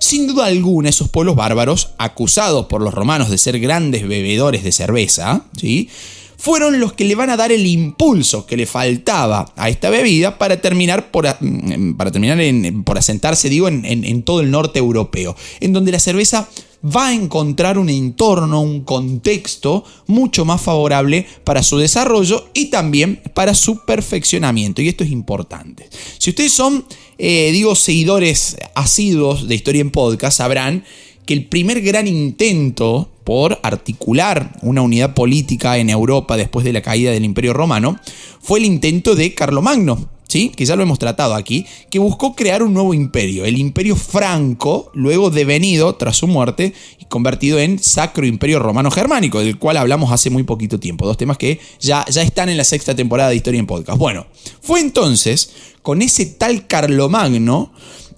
sin 0.00 0.26
duda 0.26 0.46
alguna 0.46 0.88
esos 0.88 1.08
pueblos 1.08 1.36
bárbaros, 1.36 1.90
acusados 1.98 2.66
por 2.66 2.82
los 2.82 2.94
romanos 2.94 3.30
de 3.30 3.38
ser 3.38 3.60
grandes 3.60 4.06
bebedores 4.06 4.64
de 4.64 4.72
cerveza, 4.72 5.44
¿sí? 5.56 5.88
Fueron 6.38 6.80
los 6.80 6.94
que 6.94 7.04
le 7.04 7.14
van 7.14 7.28
a 7.28 7.36
dar 7.36 7.52
el 7.52 7.66
impulso 7.66 8.46
que 8.46 8.56
le 8.56 8.64
faltaba 8.64 9.52
a 9.56 9.68
esta 9.68 9.90
bebida 9.90 10.38
para 10.38 10.60
terminar 10.60 11.10
por, 11.10 11.26
mm, 11.40 11.94
para 11.94 12.10
terminar 12.10 12.38
por 12.84 12.96
asentarse, 12.96 13.50
digo, 13.50 13.68
en, 13.68 13.84
en 13.84 14.22
todo 14.22 14.40
el 14.40 14.50
norte 14.50 14.78
europeo, 14.78 15.36
en 15.60 15.72
donde 15.72 15.92
la 15.92 15.98
cerveza 15.98 16.48
va 16.84 17.08
a 17.08 17.14
encontrar 17.14 17.78
un 17.78 17.88
entorno, 17.88 18.60
un 18.60 18.82
contexto 18.82 19.84
mucho 20.06 20.44
más 20.44 20.60
favorable 20.60 21.26
para 21.44 21.62
su 21.62 21.76
desarrollo 21.78 22.48
y 22.54 22.66
también 22.66 23.20
para 23.34 23.54
su 23.54 23.84
perfeccionamiento. 23.84 24.80
Y 24.80 24.88
esto 24.88 25.04
es 25.04 25.10
importante. 25.10 25.88
Si 26.18 26.30
ustedes 26.30 26.52
son, 26.52 26.84
eh, 27.18 27.50
digo, 27.52 27.74
seguidores 27.74 28.56
asiduos 28.74 29.48
de 29.48 29.56
Historia 29.56 29.80
en 29.80 29.90
Podcast, 29.90 30.38
sabrán 30.38 30.84
que 31.28 31.34
el 31.34 31.44
primer 31.44 31.82
gran 31.82 32.06
intento 32.06 33.10
por 33.22 33.58
articular 33.62 34.56
una 34.62 34.80
unidad 34.80 35.12
política 35.12 35.76
en 35.76 35.90
Europa 35.90 36.38
después 36.38 36.64
de 36.64 36.72
la 36.72 36.80
caída 36.80 37.10
del 37.10 37.26
Imperio 37.26 37.52
Romano 37.52 38.00
fue 38.40 38.60
el 38.60 38.64
intento 38.64 39.14
de 39.14 39.34
Carlomagno, 39.34 40.08
¿sí? 40.26 40.48
que 40.56 40.64
ya 40.64 40.74
lo 40.74 40.84
hemos 40.84 40.98
tratado 40.98 41.34
aquí, 41.34 41.66
que 41.90 41.98
buscó 41.98 42.34
crear 42.34 42.62
un 42.62 42.72
nuevo 42.72 42.94
imperio, 42.94 43.44
el 43.44 43.58
imperio 43.58 43.94
franco, 43.94 44.90
luego 44.94 45.28
devenido 45.28 45.96
tras 45.96 46.16
su 46.16 46.26
muerte 46.26 46.72
y 46.98 47.04
convertido 47.04 47.58
en 47.58 47.78
Sacro 47.78 48.24
Imperio 48.24 48.58
Romano 48.58 48.90
Germánico, 48.90 49.40
del 49.40 49.58
cual 49.58 49.76
hablamos 49.76 50.10
hace 50.10 50.30
muy 50.30 50.44
poquito 50.44 50.80
tiempo, 50.80 51.04
dos 51.04 51.18
temas 51.18 51.36
que 51.36 51.60
ya, 51.78 52.06
ya 52.08 52.22
están 52.22 52.48
en 52.48 52.56
la 52.56 52.64
sexta 52.64 52.96
temporada 52.96 53.28
de 53.28 53.36
Historia 53.36 53.60
en 53.60 53.66
Podcast. 53.66 53.98
Bueno, 53.98 54.28
fue 54.62 54.80
entonces 54.80 55.52
con 55.82 56.00
ese 56.00 56.24
tal 56.24 56.66
Carlomagno 56.66 57.70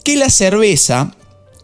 que 0.04 0.14
la 0.14 0.30
cerveza 0.30 1.16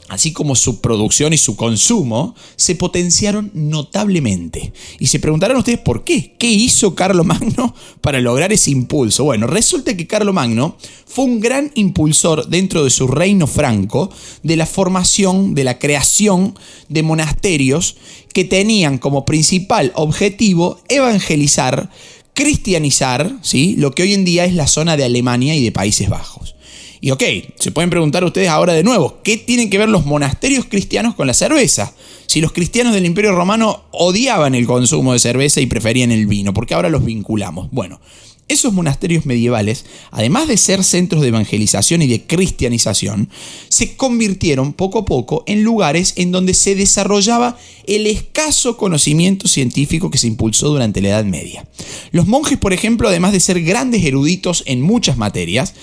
así 0.08 0.32
como 0.32 0.54
su 0.54 0.80
producción 0.80 1.32
y 1.32 1.38
su 1.38 1.56
consumo, 1.56 2.34
se 2.56 2.74
potenciaron 2.74 3.50
notablemente. 3.54 4.72
Y 4.98 5.06
se 5.06 5.20
preguntarán 5.20 5.56
ustedes 5.56 5.80
por 5.80 6.04
qué. 6.04 6.34
¿Qué 6.38 6.50
hizo 6.50 6.94
Magno 7.24 7.74
para 8.00 8.20
lograr 8.20 8.52
ese 8.52 8.70
impulso? 8.70 9.24
Bueno, 9.24 9.46
resulta 9.46 9.96
que 9.96 10.06
Magno 10.32 10.76
fue 11.06 11.24
un 11.24 11.40
gran 11.40 11.70
impulsor 11.74 12.48
dentro 12.48 12.84
de 12.84 12.90
su 12.90 13.06
reino 13.06 13.46
franco 13.46 14.10
de 14.42 14.56
la 14.56 14.66
formación, 14.66 15.54
de 15.54 15.64
la 15.64 15.78
creación 15.78 16.58
de 16.88 17.02
monasterios 17.02 17.96
que 18.32 18.44
tenían 18.44 18.98
como 18.98 19.24
principal 19.24 19.92
objetivo 19.94 20.80
evangelizar, 20.88 21.90
cristianizar, 22.34 23.32
¿sí? 23.42 23.76
lo 23.78 23.92
que 23.92 24.02
hoy 24.02 24.12
en 24.12 24.24
día 24.24 24.44
es 24.44 24.54
la 24.54 24.66
zona 24.66 24.96
de 24.96 25.04
Alemania 25.04 25.54
y 25.54 25.64
de 25.64 25.72
Países 25.72 26.08
Bajos. 26.08 26.55
Y 27.00 27.10
ok, 27.10 27.22
se 27.58 27.70
pueden 27.70 27.90
preguntar 27.90 28.24
ustedes 28.24 28.48
ahora 28.48 28.72
de 28.72 28.82
nuevo, 28.82 29.18
¿qué 29.22 29.36
tienen 29.36 29.70
que 29.70 29.78
ver 29.78 29.88
los 29.88 30.06
monasterios 30.06 30.66
cristianos 30.66 31.14
con 31.14 31.26
la 31.26 31.34
cerveza? 31.34 31.94
Si 32.26 32.40
los 32.40 32.52
cristianos 32.52 32.94
del 32.94 33.06
Imperio 33.06 33.34
Romano 33.34 33.84
odiaban 33.92 34.54
el 34.54 34.66
consumo 34.66 35.12
de 35.12 35.18
cerveza 35.18 35.60
y 35.60 35.66
preferían 35.66 36.10
el 36.10 36.26
vino, 36.26 36.52
¿por 36.54 36.66
qué 36.66 36.74
ahora 36.74 36.88
los 36.88 37.04
vinculamos? 37.04 37.68
Bueno, 37.70 38.00
esos 38.48 38.72
monasterios 38.72 39.26
medievales, 39.26 39.86
además 40.12 40.46
de 40.46 40.56
ser 40.56 40.84
centros 40.84 41.22
de 41.22 41.28
evangelización 41.28 42.02
y 42.02 42.06
de 42.06 42.26
cristianización, 42.26 43.28
se 43.68 43.96
convirtieron 43.96 44.72
poco 44.72 45.00
a 45.00 45.04
poco 45.04 45.42
en 45.48 45.64
lugares 45.64 46.14
en 46.16 46.30
donde 46.30 46.54
se 46.54 46.76
desarrollaba 46.76 47.58
el 47.88 48.06
escaso 48.06 48.76
conocimiento 48.76 49.48
científico 49.48 50.12
que 50.12 50.18
se 50.18 50.28
impulsó 50.28 50.68
durante 50.68 51.00
la 51.00 51.08
Edad 51.08 51.24
Media. 51.24 51.66
Los 52.12 52.28
monjes, 52.28 52.56
por 52.56 52.72
ejemplo, 52.72 53.08
además 53.08 53.32
de 53.32 53.40
ser 53.40 53.62
grandes 53.62 54.04
eruditos 54.04 54.62
en 54.66 54.80
muchas 54.80 55.16
materias, 55.16 55.74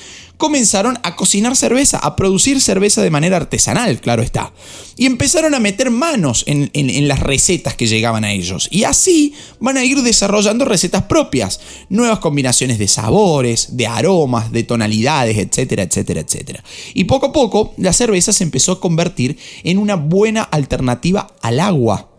comenzaron 0.44 1.00
a 1.04 1.16
cocinar 1.16 1.56
cerveza, 1.56 2.00
a 2.00 2.18
producir 2.18 2.60
cerveza 2.60 3.02
de 3.02 3.10
manera 3.10 3.38
artesanal, 3.38 4.02
claro 4.02 4.22
está. 4.22 4.52
Y 4.98 5.06
empezaron 5.06 5.56
a 5.56 5.62
meter 5.62 5.90
manos 5.90 6.44
en, 6.48 7.08
las 7.08 7.22
recetas 7.22 7.76
que 7.76 7.88
llegaban 7.88 8.26
a 8.26 8.34
ellos. 8.34 8.68
Y 8.70 8.84
así 8.84 9.34
van 9.62 9.78
a 9.78 9.86
ir 9.86 10.02
desarrollando 10.02 10.66
recetas 10.66 11.04
propias, 11.04 11.62
nuevas 11.88 12.20
combinaciones 12.20 12.78
de 12.78 12.90
sabores, 12.90 13.78
de 13.78 13.88
aromas, 13.88 14.52
de 14.52 14.64
tonalidades, 14.64 15.38
etcétera, 15.38 15.84
etcétera, 15.84 16.20
etcétera. 16.20 16.62
Y 16.94 17.06
poco 17.06 17.28
a 17.28 17.32
poco 17.32 17.74
la 17.78 17.94
cerveza 17.94 18.34
se 18.34 18.44
empezó 18.44 18.74
a 18.74 18.82
convertir 18.82 19.38
en 19.64 19.78
una 19.78 19.96
buena 19.96 20.44
alternativa 20.44 21.34
al 21.42 21.62
agua. 21.62 22.10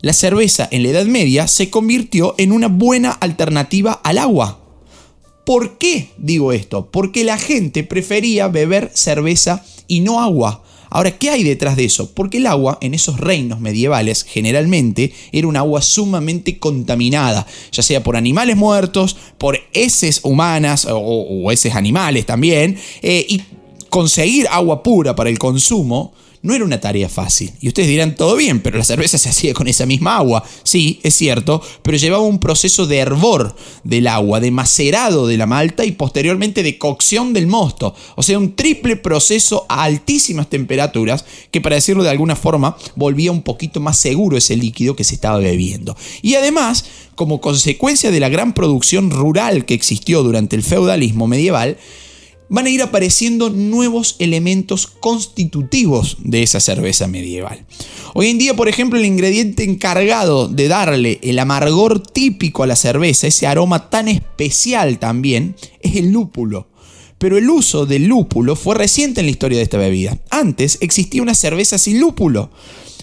La 0.00 0.12
cerveza 0.12 0.68
en 0.70 0.84
la 0.84 0.90
Edad 0.90 1.06
Media 1.06 1.48
se 1.48 1.70
convirtió 1.70 2.36
en 2.38 2.52
una 2.52 2.68
buena 2.68 3.10
alternativa 3.10 3.94
al 4.04 4.18
agua. 4.18 4.57
¿Por 5.48 5.78
qué 5.78 6.10
digo 6.18 6.52
esto? 6.52 6.90
Porque 6.90 7.24
la 7.24 7.38
gente 7.38 7.82
prefería 7.82 8.48
beber 8.48 8.90
cerveza 8.92 9.64
y 9.86 10.00
no 10.00 10.20
agua. 10.20 10.62
Ahora, 10.90 11.16
¿qué 11.16 11.30
hay 11.30 11.42
detrás 11.42 11.74
de 11.74 11.86
eso? 11.86 12.12
Porque 12.12 12.36
el 12.36 12.46
agua 12.46 12.76
en 12.82 12.92
esos 12.92 13.18
reinos 13.18 13.58
medievales 13.58 14.24
generalmente 14.24 15.10
era 15.32 15.46
un 15.46 15.56
agua 15.56 15.80
sumamente 15.80 16.58
contaminada, 16.58 17.46
ya 17.72 17.82
sea 17.82 18.02
por 18.02 18.18
animales 18.18 18.58
muertos, 18.58 19.16
por 19.38 19.58
heces 19.72 20.20
humanas 20.22 20.86
o, 20.90 21.50
heces 21.50 21.74
animales 21.74 22.26
también, 22.26 22.76
eh, 23.00 23.24
y 23.26 23.40
conseguir 23.88 24.48
agua 24.50 24.82
pura 24.82 25.16
para 25.16 25.30
el 25.30 25.38
consumo 25.38 26.12
no 26.42 26.54
era 26.54 26.64
una 26.64 26.80
tarea 26.80 27.08
fácil. 27.08 27.52
Y 27.60 27.68
ustedes 27.68 27.88
dirán, 27.88 28.14
todo 28.14 28.36
bien, 28.36 28.60
pero 28.60 28.78
la 28.78 28.84
cerveza 28.84 29.18
se 29.18 29.28
hacía 29.28 29.54
con 29.54 29.68
esa 29.68 29.86
misma 29.86 30.16
agua. 30.16 30.44
Sí, 30.62 31.00
es 31.02 31.14
cierto, 31.14 31.62
pero 31.82 31.96
llevaba 31.96 32.22
un 32.22 32.38
proceso 32.38 32.86
de 32.86 32.98
hervor 32.98 33.56
del 33.84 34.06
agua, 34.06 34.40
de 34.40 34.50
macerado 34.50 35.26
de 35.26 35.36
la 35.36 35.46
malta 35.46 35.84
y 35.84 35.92
posteriormente 35.92 36.62
de 36.62 36.78
cocción 36.78 37.32
del 37.32 37.46
mosto. 37.46 37.94
O 38.16 38.22
sea, 38.22 38.38
un 38.38 38.54
triple 38.54 38.96
proceso 38.96 39.66
a 39.68 39.84
altísimas 39.84 40.48
temperaturas 40.48 41.24
que, 41.50 41.60
para 41.60 41.76
decirlo 41.76 42.02
de 42.02 42.10
alguna 42.10 42.36
forma, 42.36 42.76
volvía 42.96 43.32
un 43.32 43.42
poquito 43.42 43.80
más 43.80 43.98
seguro 43.98 44.36
ese 44.36 44.56
líquido 44.56 44.96
que 44.96 45.04
se 45.04 45.14
estaba 45.14 45.38
bebiendo. 45.38 45.96
Y 46.22 46.34
además, 46.34 46.84
como 47.14 47.40
consecuencia 47.40 48.10
de 48.10 48.20
la 48.20 48.28
gran 48.28 48.54
producción 48.54 49.10
rural 49.10 49.64
que 49.64 49.74
existió 49.74 50.22
durante 50.22 50.56
el 50.56 50.62
feudalismo 50.62 51.26
medieval, 51.26 51.78
van 52.48 52.66
a 52.66 52.70
ir 52.70 52.82
apareciendo 52.82 53.50
nuevos 53.50 54.16
elementos 54.18 54.86
constitutivos 54.86 56.16
de 56.20 56.42
esa 56.42 56.60
cerveza 56.60 57.06
medieval. 57.06 57.64
Hoy 58.14 58.28
en 58.28 58.38
día, 58.38 58.56
por 58.56 58.68
ejemplo, 58.68 58.98
el 58.98 59.04
ingrediente 59.04 59.64
encargado 59.64 60.48
de 60.48 60.68
darle 60.68 61.20
el 61.22 61.38
amargor 61.38 62.00
típico 62.00 62.62
a 62.62 62.66
la 62.66 62.76
cerveza, 62.76 63.26
ese 63.26 63.46
aroma 63.46 63.90
tan 63.90 64.08
especial 64.08 64.98
también, 64.98 65.56
es 65.80 65.96
el 65.96 66.10
lúpulo. 66.10 66.68
Pero 67.18 67.36
el 67.36 67.50
uso 67.50 67.84
del 67.84 68.06
lúpulo 68.06 68.54
fue 68.54 68.76
reciente 68.76 69.20
en 69.20 69.26
la 69.26 69.32
historia 69.32 69.58
de 69.58 69.64
esta 69.64 69.76
bebida. 69.78 70.18
Antes 70.30 70.78
existía 70.80 71.20
una 71.20 71.34
cerveza 71.34 71.76
sin 71.76 72.00
lúpulo. 72.00 72.50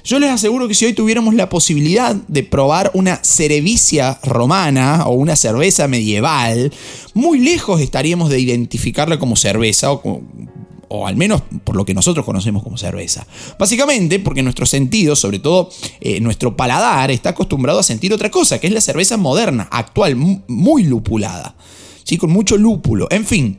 Yo 0.06 0.20
les 0.20 0.30
aseguro 0.30 0.68
que 0.68 0.76
si 0.76 0.86
hoy 0.86 0.94
tuviéramos 0.94 1.34
la 1.34 1.50
posibilidad 1.50 2.16
de 2.16 2.44
probar 2.44 2.92
una 2.94 3.20
cerevicia 3.24 4.20
romana 4.22 5.06
o 5.08 5.14
una 5.14 5.36
cerveza 5.36 5.88
medieval, 5.88 6.72
muy 7.16 7.40
lejos 7.40 7.82
estaríamos 7.82 8.30
de 8.30 8.40
identificarla 8.40 9.18
como 9.18 9.36
cerveza 9.36 9.92
o, 9.92 11.08
al 11.08 11.16
menos 11.16 11.42
por 11.64 11.76
lo 11.76 11.86
que 11.86 11.96
nosotros 11.96 12.24
conocemos 12.24 12.62
como 12.62 12.78
cerveza. 12.78 13.26
Básicamente 13.58 14.20
porque 14.20 14.44
nuestro 14.44 14.68
sentido, 14.68 15.16
sobre 15.16 15.40
todo 15.40 15.72
eh, 16.00 16.20
nuestro 16.22 16.56
paladar, 16.56 17.10
está 17.10 17.30
acostumbrado 17.32 17.80
a 17.80 17.84
sentir 17.84 18.14
otra 18.14 18.30
cosa, 18.30 18.60
que 18.60 18.68
es 18.68 18.74
la 18.74 18.82
cerveza 18.82 19.18
moderna, 19.18 19.68
actual, 19.72 20.16
muy 20.48 20.84
lupulada, 20.84 21.56
¿sí? 22.04 22.20
con 22.20 22.30
mucho 22.30 22.58
lúpulo. 22.58 23.08
En 23.10 23.26
fin, 23.26 23.58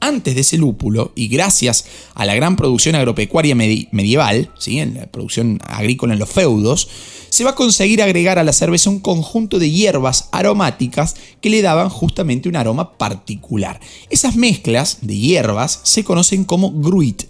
antes 0.00 0.34
de 0.34 0.42
ese 0.42 0.58
lúpulo, 0.58 1.12
y 1.14 1.28
gracias 1.28 1.84
a 2.14 2.24
la 2.24 2.34
gran 2.34 2.56
producción 2.56 2.94
agropecuaria 2.94 3.54
medieval, 3.54 4.50
¿sí? 4.58 4.78
en 4.78 4.94
la 4.94 5.06
producción 5.06 5.60
agrícola 5.66 6.14
en 6.14 6.20
los 6.20 6.30
feudos, 6.30 6.88
se 7.30 7.44
va 7.44 7.50
a 7.50 7.54
conseguir 7.54 8.02
agregar 8.02 8.38
a 8.38 8.44
la 8.44 8.52
cerveza 8.52 8.90
un 8.90 9.00
conjunto 9.00 9.58
de 9.58 9.70
hierbas 9.70 10.28
aromáticas 10.32 11.16
que 11.40 11.50
le 11.50 11.62
daban 11.62 11.90
justamente 11.90 12.48
un 12.48 12.56
aroma 12.56 12.96
particular. 12.96 13.80
Esas 14.10 14.36
mezclas 14.36 14.98
de 15.02 15.16
hierbas 15.16 15.80
se 15.82 16.04
conocen 16.04 16.44
como 16.44 16.72
gruit. 16.72 17.24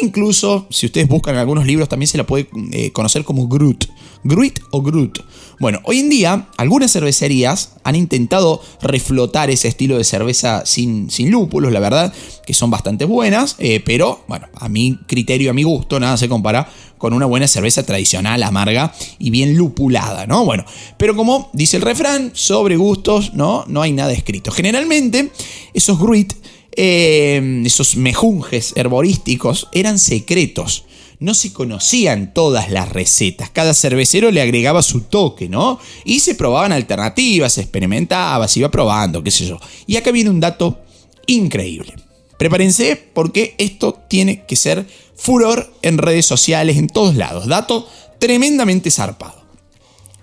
Incluso, 0.00 0.66
si 0.70 0.86
ustedes 0.86 1.08
buscan 1.08 1.36
algunos 1.36 1.66
libros, 1.66 1.88
también 1.88 2.08
se 2.08 2.18
la 2.18 2.26
puede 2.26 2.48
eh, 2.72 2.92
conocer 2.92 3.24
como 3.24 3.48
Grut. 3.48 3.86
Gruit 4.24 4.58
o 4.70 4.82
Grut. 4.82 5.20
Bueno, 5.58 5.80
hoy 5.84 6.00
en 6.00 6.10
día 6.10 6.48
algunas 6.58 6.92
cervecerías 6.92 7.72
han 7.84 7.94
intentado 7.94 8.60
reflotar 8.82 9.50
ese 9.50 9.68
estilo 9.68 9.96
de 9.96 10.04
cerveza 10.04 10.66
sin, 10.66 11.10
sin 11.10 11.30
lúpulos, 11.30 11.72
la 11.72 11.80
verdad, 11.80 12.12
que 12.44 12.52
son 12.52 12.70
bastante 12.70 13.04
buenas, 13.04 13.56
eh, 13.58 13.80
pero 13.84 14.24
bueno, 14.28 14.48
a 14.54 14.68
mi 14.68 14.98
criterio, 15.06 15.50
a 15.50 15.54
mi 15.54 15.62
gusto, 15.62 15.98
nada 15.98 16.16
se 16.16 16.28
compara 16.28 16.68
con 16.98 17.12
una 17.12 17.26
buena 17.26 17.46
cerveza 17.46 17.84
tradicional, 17.84 18.42
amarga 18.42 18.92
y 19.18 19.30
bien 19.30 19.56
lupulada, 19.56 20.26
¿no? 20.26 20.44
Bueno, 20.44 20.64
pero 20.96 21.14
como 21.14 21.50
dice 21.52 21.76
el 21.76 21.82
refrán, 21.82 22.32
sobre 22.34 22.76
gustos, 22.76 23.34
¿no? 23.34 23.64
No 23.68 23.82
hay 23.82 23.92
nada 23.92 24.12
escrito. 24.12 24.50
Generalmente, 24.50 25.30
esos 25.72 25.98
gruit, 25.98 26.32
eh, 26.76 27.62
esos 27.64 27.96
mejunjes 27.96 28.72
herborísticos, 28.76 29.68
eran 29.72 29.98
secretos 29.98 30.84
no 31.18 31.34
se 31.34 31.52
conocían 31.52 32.34
todas 32.34 32.70
las 32.70 32.90
recetas. 32.90 33.50
Cada 33.50 33.74
cervecero 33.74 34.30
le 34.30 34.42
agregaba 34.42 34.82
su 34.82 35.02
toque, 35.02 35.48
¿no? 35.48 35.78
Y 36.04 36.20
se 36.20 36.34
probaban 36.34 36.72
alternativas, 36.72 37.54
se 37.54 37.62
experimentaba, 37.62 38.48
se 38.48 38.60
iba 38.60 38.70
probando, 38.70 39.22
qué 39.22 39.30
sé 39.30 39.46
yo. 39.46 39.58
Y 39.86 39.96
acá 39.96 40.10
viene 40.10 40.30
un 40.30 40.40
dato 40.40 40.80
increíble. 41.26 41.94
Prepárense 42.38 42.96
porque 43.14 43.54
esto 43.58 43.98
tiene 44.08 44.44
que 44.44 44.56
ser 44.56 44.86
furor 45.16 45.72
en 45.82 45.98
redes 45.98 46.26
sociales, 46.26 46.76
en 46.76 46.88
todos 46.88 47.16
lados. 47.16 47.46
Dato 47.46 47.88
tremendamente 48.18 48.90
zarpado. 48.90 49.42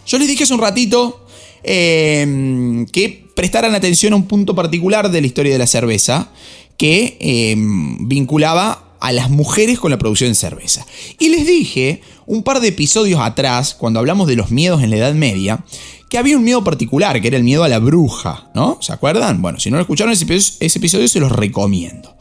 Yo 0.06 0.20
les 0.20 0.28
dije 0.28 0.44
hace 0.44 0.54
un 0.54 0.62
ratito 0.62 1.26
em, 1.64 2.86
que 2.88 3.23
prestaran 3.36 3.76
atención 3.76 4.14
a 4.14 4.18
un 4.18 4.28
punto 4.28 4.56
particular 4.56 5.12
de 5.12 5.22
la 5.22 5.28
historia 5.28 5.54
de 5.54 5.60
la 5.60 5.68
cerveza 5.68 6.30
que 6.78 7.18
em, 7.20 8.08
vinculaba 8.08 8.96
a 9.00 9.12
las 9.12 9.30
mujeres 9.30 9.80
con 9.80 9.92
la 9.92 9.98
producción 9.98 10.30
de 10.30 10.36
cerveza. 10.36 10.86
Y 11.20 11.30
les 11.30 11.46
dije 11.46 12.02
un 12.26 12.44
par 12.44 12.62
de 12.62 12.70
episodios 12.70 13.20
atrás, 13.20 13.76
cuando 13.76 14.00
hablamos 14.00 14.28
de 14.28 14.38
los 14.38 14.50
miedos 14.50 14.82
en 14.82 14.90
la 14.90 14.98
Edad 14.98 15.14
Media, 15.14 15.64
que 16.10 16.18
había 16.18 16.38
un 16.38 16.44
miedo 16.44 16.64
particular, 16.64 17.20
que 17.22 17.28
era 17.28 17.38
el 17.38 17.44
miedo 17.44 17.64
a 17.64 17.68
la 17.68 17.80
bruja, 17.80 18.50
¿no? 18.56 18.78
¿Se 18.82 18.94
acuerdan? 18.94 19.42
Bueno, 19.42 19.60
si 19.60 19.72
no 19.72 19.78
lo 19.78 19.82
escucharon 19.82 20.14
ese 20.14 20.78
episodio, 20.78 21.08
se 21.08 21.20
los 21.20 21.32
recomiendo. 21.32 22.16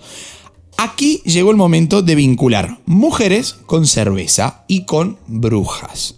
Aquí 0.77 1.23
llegó 1.25 1.53
el 1.53 1.57
momento 1.57 2.03
de 2.03 2.17
vincular 2.17 2.81
mujeres 2.87 3.55
con 3.67 3.87
cerveza 3.87 4.65
y 4.67 4.85
con 4.85 5.19
brujas. 5.29 6.17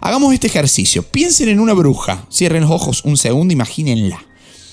Hagamos 0.00 0.32
este 0.32 0.46
ejercicio. 0.46 1.02
Piensen 1.02 1.48
en 1.48 1.60
una 1.60 1.74
bruja. 1.74 2.26
Cierren 2.32 2.62
los 2.62 2.70
ojos 2.70 3.04
un 3.04 3.16
segundo, 3.16 3.52
imagínenla. 3.52 4.24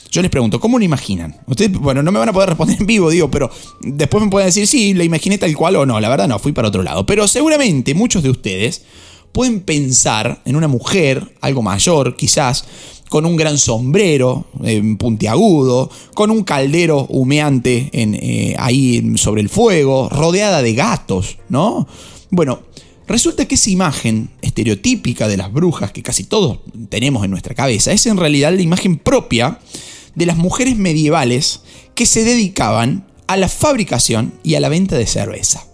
Yo 0.09 0.21
les 0.21 0.31
pregunto, 0.31 0.59
¿cómo 0.59 0.79
lo 0.79 0.85
imaginan? 0.85 1.35
Ustedes, 1.47 1.73
bueno, 1.73 2.01
no 2.01 2.11
me 2.11 2.19
van 2.19 2.29
a 2.29 2.33
poder 2.33 2.49
responder 2.49 2.77
en 2.79 2.87
vivo, 2.87 3.09
digo, 3.09 3.29
pero 3.29 3.51
después 3.81 4.23
me 4.23 4.29
pueden 4.29 4.47
decir, 4.47 4.65
sí, 4.65 4.93
la 4.93 5.03
imaginé 5.03 5.37
tal 5.37 5.55
cual 5.55 5.75
o 5.75 5.85
no. 5.85 5.99
La 5.99 6.07
verdad 6.07 6.29
no, 6.29 6.39
fui 6.39 6.53
para 6.53 6.69
otro 6.69 6.81
lado. 6.81 7.05
Pero 7.05 7.27
seguramente 7.27 7.93
muchos 7.93 8.23
de 8.23 8.29
ustedes 8.29 8.83
pueden 9.33 9.59
pensar 9.59 10.41
en 10.45 10.55
una 10.55 10.69
mujer, 10.69 11.35
algo 11.41 11.61
mayor 11.61 12.15
quizás, 12.15 12.65
con 13.09 13.25
un 13.25 13.35
gran 13.35 13.57
sombrero 13.57 14.45
eh, 14.63 14.81
puntiagudo, 14.97 15.89
con 16.13 16.31
un 16.31 16.43
caldero 16.43 17.05
humeante 17.09 17.89
eh, 17.91 18.55
ahí 18.57 19.13
sobre 19.17 19.41
el 19.41 19.49
fuego, 19.49 20.09
rodeada 20.09 20.61
de 20.61 20.73
gatos, 20.73 21.37
¿no? 21.49 21.87
Bueno, 22.29 22.59
resulta 23.08 23.46
que 23.46 23.56
esa 23.56 23.70
imagen 23.70 24.30
estereotípica 24.41 25.28
de 25.28 25.38
las 25.38 25.52
brujas 25.52 25.91
que 25.91 26.04
casi 26.04 26.24
todos 26.24 26.60
tenemos 26.89 27.24
en 27.24 27.32
nuestra 27.32 27.56
cabeza 27.56 27.91
es 27.91 28.06
en 28.06 28.17
realidad 28.17 28.54
la 28.54 28.62
imagen 28.62 28.98
propia 28.98 29.60
de 30.15 30.26
las 30.26 30.38
mujeres 30.38 30.78
medievales 30.78 31.62
que 31.96 32.06
se 32.06 32.24
dedicaban 32.24 33.08
a 33.28 33.38
la 33.38 33.50
fabricación 33.50 34.34
y 34.43 34.56
a 34.56 34.60
la 34.60 34.70
venta 34.70 34.98
de 34.98 35.06
cerveza. 35.06 35.65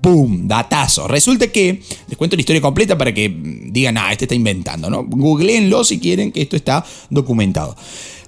¡Pum! 0.00 0.46
Datazo. 0.46 1.08
Resulta 1.08 1.48
que, 1.48 1.82
les 2.06 2.16
cuento 2.16 2.36
la 2.36 2.40
historia 2.40 2.62
completa 2.62 2.96
para 2.96 3.12
que 3.12 3.34
digan, 3.66 3.98
ah, 3.98 4.12
este 4.12 4.26
está 4.26 4.34
inventando, 4.36 4.88
¿no? 4.88 5.04
Googleenlo 5.04 5.82
si 5.82 5.98
quieren 5.98 6.30
que 6.30 6.42
esto 6.42 6.54
está 6.54 6.84
documentado. 7.10 7.76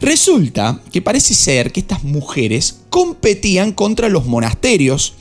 Resulta 0.00 0.80
que 0.90 1.00
parece 1.00 1.34
ser 1.34 1.70
que 1.70 1.80
estas 1.80 2.02
mujeres 2.02 2.80
competían 2.90 3.72
contra 3.72 4.08
los 4.08 4.26
monasterios, 4.26 5.14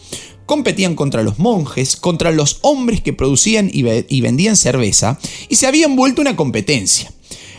competían 0.49 0.95
contra 0.95 1.21
los 1.21 1.37
monjes, 1.37 1.95
contra 1.95 2.31
los 2.31 2.57
hombres 2.61 3.01
que 3.01 3.13
producían 3.13 3.69
y 3.71 4.21
vendían 4.21 4.55
cerveza, 4.55 5.19
y 5.47 5.57
se 5.57 5.67
habían 5.67 5.95
vuelto 5.95 6.21
una 6.21 6.35
competencia. 6.35 7.11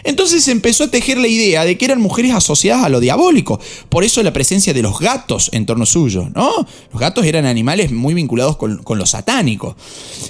Entonces 0.04 0.48
empezó 0.48 0.84
a 0.84 0.90
tejer 0.90 1.18
la 1.18 1.28
idea 1.28 1.64
de 1.64 1.76
que 1.76 1.84
eran 1.84 2.00
mujeres 2.00 2.32
asociadas 2.34 2.84
a 2.84 2.88
lo 2.88 3.00
diabólico. 3.00 3.60
Por 3.88 4.04
eso 4.04 4.22
la 4.22 4.32
presencia 4.32 4.72
de 4.72 4.82
los 4.82 4.98
gatos 4.98 5.50
en 5.52 5.66
torno 5.66 5.86
suyo, 5.86 6.30
¿no? 6.34 6.66
Los 6.92 7.00
gatos 7.00 7.26
eran 7.26 7.46
animales 7.46 7.92
muy 7.92 8.14
vinculados 8.14 8.56
con, 8.56 8.80
lo 8.86 9.06
satánico. 9.06 9.76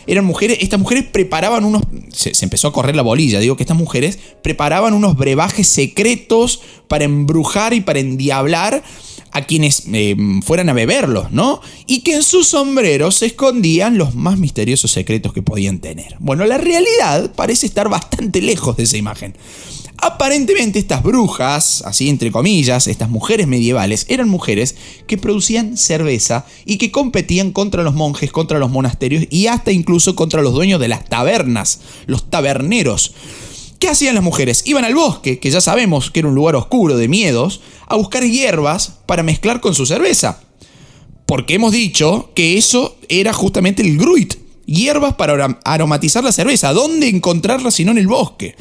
Eran 0.06 0.24
mujeres, 0.24 0.58
estas 0.60 0.80
mujeres 0.80 1.04
preparaban 1.04 1.64
unos. 1.64 1.82
Se, 2.12 2.32
empezó 2.44 2.68
a 2.68 2.72
correr 2.72 2.96
la 2.96 3.02
bolilla, 3.02 3.40
digo 3.40 3.56
que 3.56 3.62
estas 3.62 3.76
mujeres 3.76 4.18
preparaban 4.42 4.94
unos 4.94 5.16
brebajes 5.16 5.68
secretos 5.68 6.60
para 6.88 7.04
embrujar 7.04 7.72
y 7.72 7.80
para 7.80 8.00
endiablar 8.00 8.82
a 9.32 9.42
quienes 9.42 9.84
eh, 9.92 10.16
fueran 10.42 10.68
a 10.68 10.72
beberlos, 10.72 11.30
¿no? 11.30 11.60
Y 11.86 12.00
que 12.00 12.14
en 12.14 12.22
sus 12.22 12.48
sombreros 12.48 13.16
se 13.16 13.26
escondían 13.26 13.98
los 13.98 14.14
más 14.14 14.38
misteriosos 14.38 14.90
secretos 14.90 15.32
que 15.32 15.42
podían 15.42 15.78
tener. 15.78 16.16
Bueno, 16.18 16.44
la 16.46 16.58
realidad 16.58 17.32
parece 17.34 17.66
estar 17.66 17.88
bastante 17.88 18.42
lejos 18.42 18.76
de 18.76 18.84
esa 18.84 18.96
imagen. 18.96 19.34
Aparentemente 20.02 20.78
estas 20.78 21.02
brujas, 21.02 21.82
así 21.84 22.08
entre 22.08 22.32
comillas, 22.32 22.86
estas 22.86 23.10
mujeres 23.10 23.46
medievales, 23.46 24.06
eran 24.08 24.30
mujeres 24.30 24.76
que 25.06 25.18
producían 25.18 25.76
cerveza 25.76 26.46
y 26.64 26.78
que 26.78 26.90
competían 26.90 27.52
contra 27.52 27.82
los 27.82 27.94
monjes, 27.94 28.32
contra 28.32 28.58
los 28.58 28.70
monasterios 28.70 29.26
y 29.30 29.48
hasta 29.48 29.72
incluso 29.72 30.16
contra 30.16 30.40
los 30.40 30.54
dueños 30.54 30.80
de 30.80 30.88
las 30.88 31.04
tabernas, 31.04 31.80
los 32.06 32.30
taberneros. 32.30 33.12
¿Qué 33.80 33.88
hacían 33.88 34.14
las 34.14 34.22
mujeres? 34.22 34.62
Iban 34.66 34.84
al 34.84 34.94
bosque, 34.94 35.38
que 35.38 35.50
ya 35.50 35.62
sabemos 35.62 36.10
que 36.10 36.20
era 36.20 36.28
un 36.28 36.34
lugar 36.34 36.54
oscuro 36.54 36.98
de 36.98 37.08
miedos, 37.08 37.62
a 37.86 37.96
buscar 37.96 38.22
hierbas 38.22 38.98
para 39.06 39.22
mezclar 39.22 39.62
con 39.62 39.74
su 39.74 39.86
cerveza. 39.86 40.42
Porque 41.24 41.54
hemos 41.54 41.72
dicho 41.72 42.30
que 42.34 42.58
eso 42.58 42.98
era 43.08 43.32
justamente 43.32 43.80
el 43.80 43.96
gruit, 43.96 44.34
hierbas 44.66 45.14
para 45.14 45.58
aromatizar 45.64 46.22
la 46.22 46.30
cerveza. 46.30 46.74
¿Dónde 46.74 47.08
encontrarla 47.08 47.70
si 47.70 47.86
no 47.86 47.92
en 47.92 47.98
el 47.98 48.06
bosque? 48.06 48.54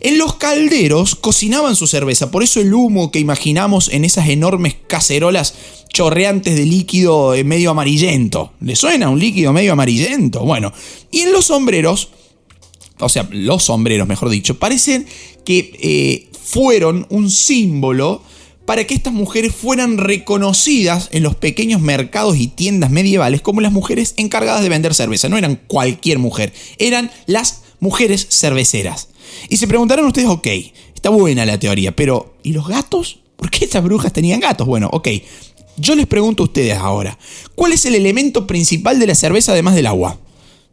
En 0.00 0.16
los 0.16 0.36
calderos 0.36 1.14
cocinaban 1.14 1.76
su 1.76 1.86
cerveza, 1.86 2.30
por 2.30 2.42
eso 2.42 2.58
el 2.58 2.72
humo 2.72 3.12
que 3.12 3.18
imaginamos 3.18 3.90
en 3.90 4.02
esas 4.06 4.30
enormes 4.30 4.76
cacerolas 4.86 5.54
chorreantes 5.92 6.56
de 6.56 6.64
líquido 6.64 7.34
eh, 7.34 7.44
medio 7.44 7.70
amarillento. 7.70 8.54
¿Le 8.60 8.76
suena 8.76 9.10
un 9.10 9.20
líquido 9.20 9.52
medio 9.52 9.74
amarillento? 9.74 10.40
Bueno, 10.40 10.72
y 11.10 11.20
en 11.20 11.32
los 11.32 11.44
sombreros 11.44 12.08
o 13.02 13.08
sea, 13.08 13.28
los 13.30 13.64
sombreros, 13.64 14.08
mejor 14.08 14.30
dicho, 14.30 14.58
parecen 14.58 15.06
que 15.44 15.72
eh, 15.80 16.28
fueron 16.42 17.06
un 17.10 17.30
símbolo 17.30 18.22
para 18.64 18.86
que 18.86 18.94
estas 18.94 19.12
mujeres 19.12 19.54
fueran 19.54 19.98
reconocidas 19.98 21.08
en 21.12 21.22
los 21.22 21.34
pequeños 21.34 21.80
mercados 21.80 22.36
y 22.36 22.46
tiendas 22.46 22.90
medievales 22.90 23.42
como 23.42 23.60
las 23.60 23.72
mujeres 23.72 24.14
encargadas 24.16 24.62
de 24.62 24.68
vender 24.68 24.94
cerveza. 24.94 25.28
No 25.28 25.38
eran 25.38 25.56
cualquier 25.66 26.18
mujer, 26.18 26.52
eran 26.78 27.10
las 27.26 27.62
mujeres 27.80 28.26
cerveceras. 28.30 29.08
Y 29.48 29.56
se 29.56 29.66
preguntarán 29.66 30.04
ustedes, 30.04 30.28
ok, 30.28 30.46
está 30.94 31.10
buena 31.10 31.44
la 31.44 31.58
teoría, 31.58 31.94
pero 31.94 32.36
¿y 32.42 32.52
los 32.52 32.68
gatos? 32.68 33.20
¿Por 33.36 33.50
qué 33.50 33.64
estas 33.64 33.82
brujas 33.82 34.12
tenían 34.12 34.40
gatos? 34.40 34.66
Bueno, 34.66 34.88
ok, 34.92 35.08
yo 35.76 35.94
les 35.96 36.06
pregunto 36.06 36.44
a 36.44 36.46
ustedes 36.46 36.76
ahora, 36.76 37.18
¿cuál 37.54 37.72
es 37.72 37.84
el 37.86 37.94
elemento 37.94 38.46
principal 38.46 39.00
de 39.00 39.06
la 39.06 39.14
cerveza 39.14 39.52
además 39.52 39.74
del 39.74 39.86
agua? 39.86 40.18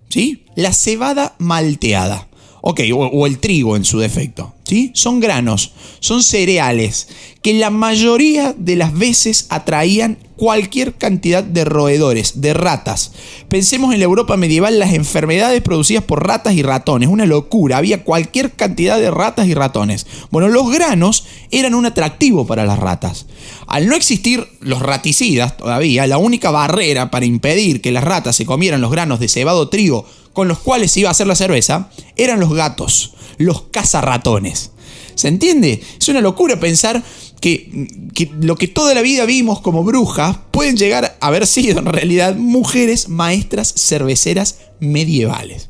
¿Sí? 0.10 0.46
La 0.56 0.74
cebada 0.74 1.36
malteada. 1.40 2.29
Ok, 2.62 2.82
o, 2.94 3.26
el 3.26 3.40
trigo 3.40 3.76
en 3.76 3.86
su 3.86 4.00
defecto. 4.00 4.54
¿sí? 4.64 4.92
Son 4.94 5.20
granos, 5.20 5.74
son 6.00 6.24
cereales 6.24 7.08
que 7.42 7.54
la 7.54 7.70
mayoría 7.70 8.54
de 8.58 8.76
las 8.76 8.94
veces 8.98 9.48
atraían 9.50 10.18
cualquier 10.36 10.96
cantidad 10.96 11.44
de 11.44 11.66
roedores, 11.66 12.42
de 12.42 12.54
ratas. 12.54 13.12
Pensemos 13.50 13.94
en 13.94 14.00
la 14.00 14.06
Europa 14.06 14.38
medieval 14.38 14.80
las 14.80 14.94
enfermedades 14.94 15.62
producidas 15.62 16.04
por 16.04 16.26
ratas 16.26 16.54
y 16.54 16.64
ratones, 16.64 17.10
una 17.10 17.26
locura, 17.26 17.78
había 17.78 18.04
cualquier 18.04 18.52
cantidad 18.52 19.00
de 19.00 19.12
ratas 19.12 19.48
y 19.48 19.54
ratones. 19.54 20.06
Bueno, 20.32 20.48
los 20.48 20.72
granos 20.72 21.26
eran 21.52 21.76
un 21.76 21.86
atractivo 21.86 22.46
para 22.46 22.66
las 22.66 22.80
ratas. 22.80 23.26
Al 23.68 23.88
no 23.88 23.96
existir 23.96 24.48
los 24.62 24.82
raticidas 24.82 25.58
todavía, 25.58 26.08
la 26.08 26.18
única 26.18 26.52
barrera 26.52 27.12
para 27.12 27.26
impedir 27.26 27.82
que 27.82 27.92
las 27.92 28.04
ratas 28.04 28.36
se 28.36 28.46
comieran 28.46 28.82
los 28.82 28.92
granos 28.92 29.20
de 29.20 29.28
cebado 29.28 29.70
trigo 29.70 30.06
con 30.34 30.48
los 30.48 30.60
cuales 30.60 30.96
iba 30.98 31.10
a 31.10 31.12
hacer 31.12 31.28
la 31.28 31.36
cerveza 31.36 31.90
eran 32.16 32.40
los 32.40 32.54
gatos, 32.54 33.14
los 33.38 33.64
cazarratones. 33.64 34.72
¿Se 35.16 35.28
entiende? 35.28 35.82
Es 36.00 36.08
una 36.08 36.22
locura 36.22 36.60
pensar 36.60 37.04
que, 37.42 37.88
que, 38.14 38.32
lo 38.40 38.56
que 38.56 38.68
toda 38.68 38.94
la 38.94 39.02
vida 39.02 39.26
vimos 39.26 39.60
como 39.60 39.84
brujas 39.84 40.38
pueden 40.52 40.78
llegar 40.78 41.18
a 41.20 41.28
haber 41.28 41.46
sido 41.46 41.80
en 41.80 41.86
realidad 41.86 42.36
mujeres 42.36 43.10
maestras 43.10 43.74
cerveceras 43.76 44.60
medievales. 44.80 45.70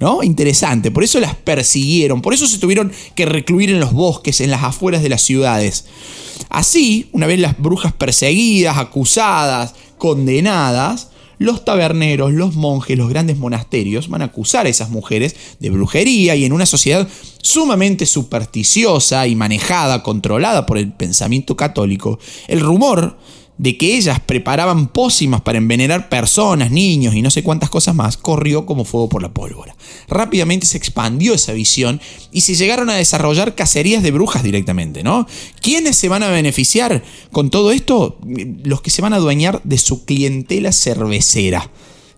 ¿No? 0.00 0.22
Interesante, 0.22 0.90
por 0.90 1.04
eso 1.04 1.20
las 1.20 1.34
persiguieron, 1.34 2.22
por 2.22 2.32
eso 2.32 2.46
se 2.46 2.56
tuvieron 2.56 2.90
que 3.14 3.26
recluir 3.26 3.68
en 3.70 3.80
los 3.80 3.92
bosques, 3.92 4.40
en 4.40 4.50
las 4.50 4.62
afueras 4.62 5.02
de 5.02 5.10
las 5.10 5.20
ciudades. 5.20 5.84
Así, 6.48 7.10
una 7.12 7.26
vez 7.26 7.38
las 7.38 7.58
brujas 7.58 7.92
perseguidas, 7.92 8.78
acusadas, 8.78 9.74
condenadas, 9.98 11.08
los 11.40 11.64
taberneros, 11.64 12.34
los 12.34 12.54
monjes, 12.54 12.98
los 12.98 13.08
grandes 13.08 13.38
monasterios 13.38 14.10
van 14.10 14.20
a 14.20 14.26
acusar 14.26 14.66
a 14.66 14.68
esas 14.68 14.90
mujeres 14.90 15.34
de 15.58 15.70
brujería 15.70 16.36
y 16.36 16.44
en 16.44 16.52
una 16.52 16.66
sociedad 16.66 17.08
sumamente 17.40 18.04
supersticiosa 18.04 19.26
y 19.26 19.34
manejada, 19.34 20.02
controlada 20.02 20.66
por 20.66 20.76
el 20.76 20.92
pensamiento 20.92 21.56
católico, 21.56 22.18
el 22.46 22.60
rumor 22.60 23.16
de 23.60 23.76
que 23.76 23.94
ellas 23.94 24.20
preparaban 24.20 24.88
pócimas 24.88 25.42
para 25.42 25.58
envenenar 25.58 26.08
personas, 26.08 26.70
niños 26.70 27.14
y 27.14 27.20
no 27.20 27.30
sé 27.30 27.42
cuántas 27.42 27.68
cosas 27.68 27.94
más, 27.94 28.16
corrió 28.16 28.64
como 28.64 28.86
fuego 28.86 29.10
por 29.10 29.20
la 29.20 29.34
pólvora. 29.34 29.76
Rápidamente 30.08 30.64
se 30.64 30.78
expandió 30.78 31.34
esa 31.34 31.52
visión 31.52 32.00
y 32.32 32.40
se 32.40 32.54
llegaron 32.54 32.88
a 32.88 32.94
desarrollar 32.94 33.54
cacerías 33.54 34.02
de 34.02 34.12
brujas 34.12 34.42
directamente, 34.42 35.02
¿no? 35.02 35.26
¿Quiénes 35.60 35.98
se 35.98 36.08
van 36.08 36.22
a 36.22 36.30
beneficiar 36.30 37.04
con 37.32 37.50
todo 37.50 37.70
esto? 37.70 38.18
Los 38.64 38.80
que 38.80 38.88
se 38.88 39.02
van 39.02 39.12
a 39.12 39.16
adueñar 39.16 39.60
de 39.62 39.76
su 39.76 40.06
clientela 40.06 40.72
cervecera. 40.72 41.70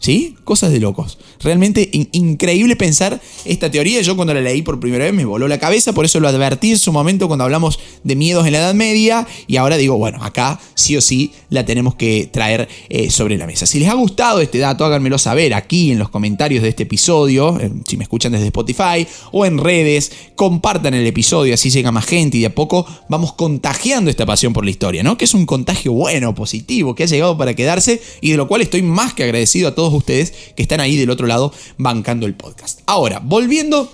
¿Sí? 0.03 0.35
Cosas 0.43 0.73
de 0.73 0.81
locos. 0.81 1.17
Realmente 1.45 1.89
increíble 2.11 2.75
pensar 2.75 3.21
esta 3.45 3.71
teoría. 3.71 4.01
Yo 4.03 4.17
cuando 4.17 4.35
la 4.35 4.41
leí 4.41 4.61
por 4.61 4.81
primera 4.81 5.05
vez 5.05 5.15
me 5.15 5.25
voló 5.25 5.47
la 5.47 5.61
cabeza, 5.61 5.93
por 5.93 6.05
eso 6.05 6.19
lo 6.19 6.27
advertí 6.27 6.73
en 6.73 6.79
su 6.79 6.91
momento 6.91 7.29
cuando 7.29 7.45
hablamos 7.45 7.79
de 8.03 8.17
miedos 8.17 8.45
en 8.45 8.55
la 8.55 8.59
Edad 8.59 8.75
Media 8.75 9.29
y 9.47 9.59
ahora 9.59 9.77
digo, 9.77 9.97
bueno, 9.99 10.19
acá 10.25 10.59
sí 10.75 10.97
o 10.97 11.01
sí 11.01 11.31
la 11.51 11.65
tenemos 11.65 11.95
que 11.95 12.29
traer 12.33 12.69
eh, 12.89 13.11
sobre 13.13 13.39
la 13.39 13.47
mesa. 13.47 13.65
Si 13.65 13.79
les 13.79 13.89
ha 13.89 13.95
gustado 13.95 14.41
este 14.41 14.59
dato, 14.59 14.85
háganmelo 14.85 15.19
saber 15.19 15.55
aquí 15.55 15.93
en 15.93 16.01
los 16.01 16.09
comentarios 16.09 16.65
de 16.65 16.71
este 16.71 16.83
episodio, 16.83 17.61
eh, 17.61 17.71
si 17.87 17.97
me 17.97 18.03
escuchan 18.03 18.33
desde 18.33 18.47
Spotify 18.47 19.07
o 19.31 19.47
en 19.47 19.59
redes, 19.59 20.11
compartan 20.35 20.95
el 20.95 21.07
episodio, 21.07 21.55
así 21.55 21.71
llega 21.71 21.93
más 21.93 22.07
gente 22.07 22.39
y 22.39 22.41
de 22.41 22.47
a 22.47 22.55
poco 22.57 22.85
vamos 23.09 23.35
contagiando 23.35 24.11
esta 24.11 24.27
pasión 24.27 24.53
por 24.53 24.65
la 24.65 24.73
historia, 24.73 25.05
¿no? 25.05 25.17
Que 25.17 25.27
es 25.27 25.35
un 25.35 25.47
contagio 25.47 25.93
bueno, 25.93 26.35
positivo, 26.35 26.97
que 26.97 27.05
ha 27.05 27.07
llegado 27.07 27.39
para 27.39 27.55
quedarse 27.55 28.03
y 28.21 28.33
de 28.33 28.37
lo 28.37 28.49
cual 28.49 28.63
estoy 28.63 28.83
más 28.83 29.15
que 29.15 29.23
agradecido 29.23 29.69
a 29.69 29.75
todos 29.77 29.92
ustedes 29.95 30.33
que 30.57 30.63
están 30.63 30.81
ahí 30.81 30.97
del 30.97 31.11
otro 31.11 31.27
lado 31.27 31.53
bancando 31.79 32.27
el 32.27 32.35
podcast. 32.35 32.81
Ahora, 32.87 33.21
volviendo 33.23 33.93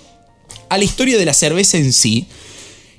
a 0.69 0.77
la 0.77 0.83
historia 0.83 1.17
de 1.17 1.25
la 1.25 1.33
cerveza 1.33 1.77
en 1.77 1.93
sí, 1.93 2.27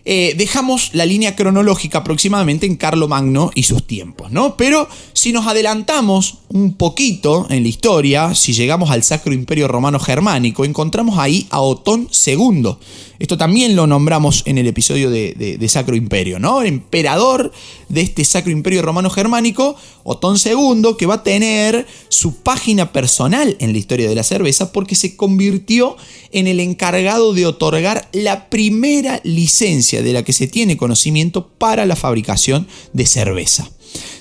eh, 0.05 0.35
dejamos 0.37 0.91
la 0.95 1.05
línea 1.05 1.37
cronológica 1.37 1.99
aproximadamente 1.99 2.67
en 2.67 2.77
Carlo 2.77 3.07
Magno 3.07 3.51
y 3.55 3.65
sus 3.65 3.87
tiempos, 3.87 4.33
¿no? 4.33 4.57
Pero 4.57 4.89
si 5.13 5.33
nos 5.33 5.47
adelantamos 5.47 6.39
un 6.49 6.75
poquito 6.75 7.47
en 7.51 7.63
la 7.63 7.69
historia, 7.69 8.35
si 8.35 8.55
llegamos 8.55 8.91
al 8.91 9.03
Sacro 9.03 9.35
Imperio 9.35 9.69
Romano 9.69 10.01
Germánico, 10.01 10.65
encontramos 10.65 11.19
ahí 11.19 11.47
a 11.51 11.61
Otón 11.61 12.09
II. 12.27 12.77
Esto 13.21 13.37
también 13.37 13.77
lo 13.77 13.87
nombramos 13.87 14.43
en 14.47 14.57
el 14.57 14.67
episodio 14.67 15.11
de, 15.11 15.67
Sacro 15.69 15.95
Imperio, 15.95 16.39
¿no? 16.39 16.63
El 16.63 16.69
emperador 16.69 17.53
de 17.91 18.01
este 18.01 18.25
Sacro 18.25 18.51
Imperio 18.51 18.81
Romano 18.81 19.11
Germánico, 19.11 19.77
Otón 20.05 20.39
II, 20.43 20.95
que 20.99 21.05
va 21.05 21.17
a 21.17 21.23
tener 21.23 21.87
su 22.09 22.37
página 22.37 22.93
personal 22.93 23.59
en 23.61 23.73
la 23.73 23.79
historia 23.79 24.09
de 24.09 24.15
la 24.15 24.23
cerveza 24.23 24.73
porque 24.73 24.95
se 24.95 25.17
convirtió 25.17 25.99
en 26.33 26.47
el 26.47 26.61
encargado 26.61 27.35
de 27.35 27.45
otorgar 27.45 28.09
la 28.13 28.49
primera 28.49 29.21
licencia 29.23 30.01
de 30.01 30.15
la 30.15 30.23
que 30.23 30.33
se 30.33 30.49
tiene 30.49 30.79
conocimiento 30.79 31.47
para 31.47 31.85
la 31.85 31.97
fabricación 31.97 32.67
de 32.95 33.05
cerveza. 33.05 33.71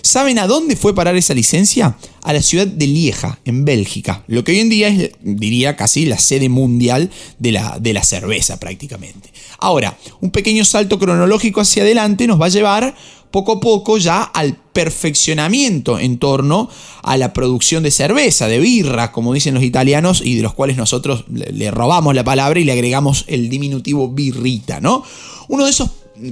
¿Saben 0.01 0.39
a 0.39 0.47
dónde 0.47 0.75
fue 0.75 0.95
parar 0.95 1.15
esa 1.15 1.33
licencia? 1.33 1.97
A 2.23 2.33
la 2.33 2.41
ciudad 2.41 2.67
de 2.67 2.87
Lieja, 2.87 3.39
en 3.45 3.65
Bélgica, 3.65 4.23
lo 4.27 4.43
que 4.43 4.53
hoy 4.53 4.59
en 4.59 4.69
día 4.69 4.87
es, 4.87 5.11
diría, 5.21 5.75
casi 5.75 6.05
la 6.05 6.17
sede 6.17 6.49
mundial 6.49 7.09
de 7.37 7.51
la, 7.51 7.77
de 7.79 7.93
la 7.93 8.03
cerveza 8.03 8.59
prácticamente. 8.59 9.31
Ahora, 9.59 9.97
un 10.21 10.31
pequeño 10.31 10.65
salto 10.65 10.99
cronológico 10.99 11.61
hacia 11.61 11.83
adelante 11.83 12.27
nos 12.27 12.41
va 12.41 12.47
a 12.47 12.49
llevar 12.49 12.95
poco 13.31 13.53
a 13.53 13.59
poco 13.59 13.97
ya 13.97 14.23
al 14.23 14.55
perfeccionamiento 14.55 15.99
en 15.99 16.17
torno 16.17 16.69
a 17.03 17.17
la 17.17 17.33
producción 17.33 17.83
de 17.83 17.91
cerveza, 17.91 18.47
de 18.47 18.59
birra, 18.59 19.11
como 19.11 19.33
dicen 19.33 19.53
los 19.53 19.63
italianos, 19.63 20.21
y 20.23 20.35
de 20.35 20.41
los 20.41 20.53
cuales 20.53 20.77
nosotros 20.77 21.25
le 21.29 21.71
robamos 21.71 22.15
la 22.15 22.23
palabra 22.23 22.59
y 22.59 22.63
le 22.63 22.71
agregamos 22.71 23.25
el 23.27 23.49
diminutivo 23.49 24.09
birrita, 24.09 24.79
¿no? 24.79 25.03
Uno 25.47 25.65
de 25.65 25.71
esos 25.71 25.89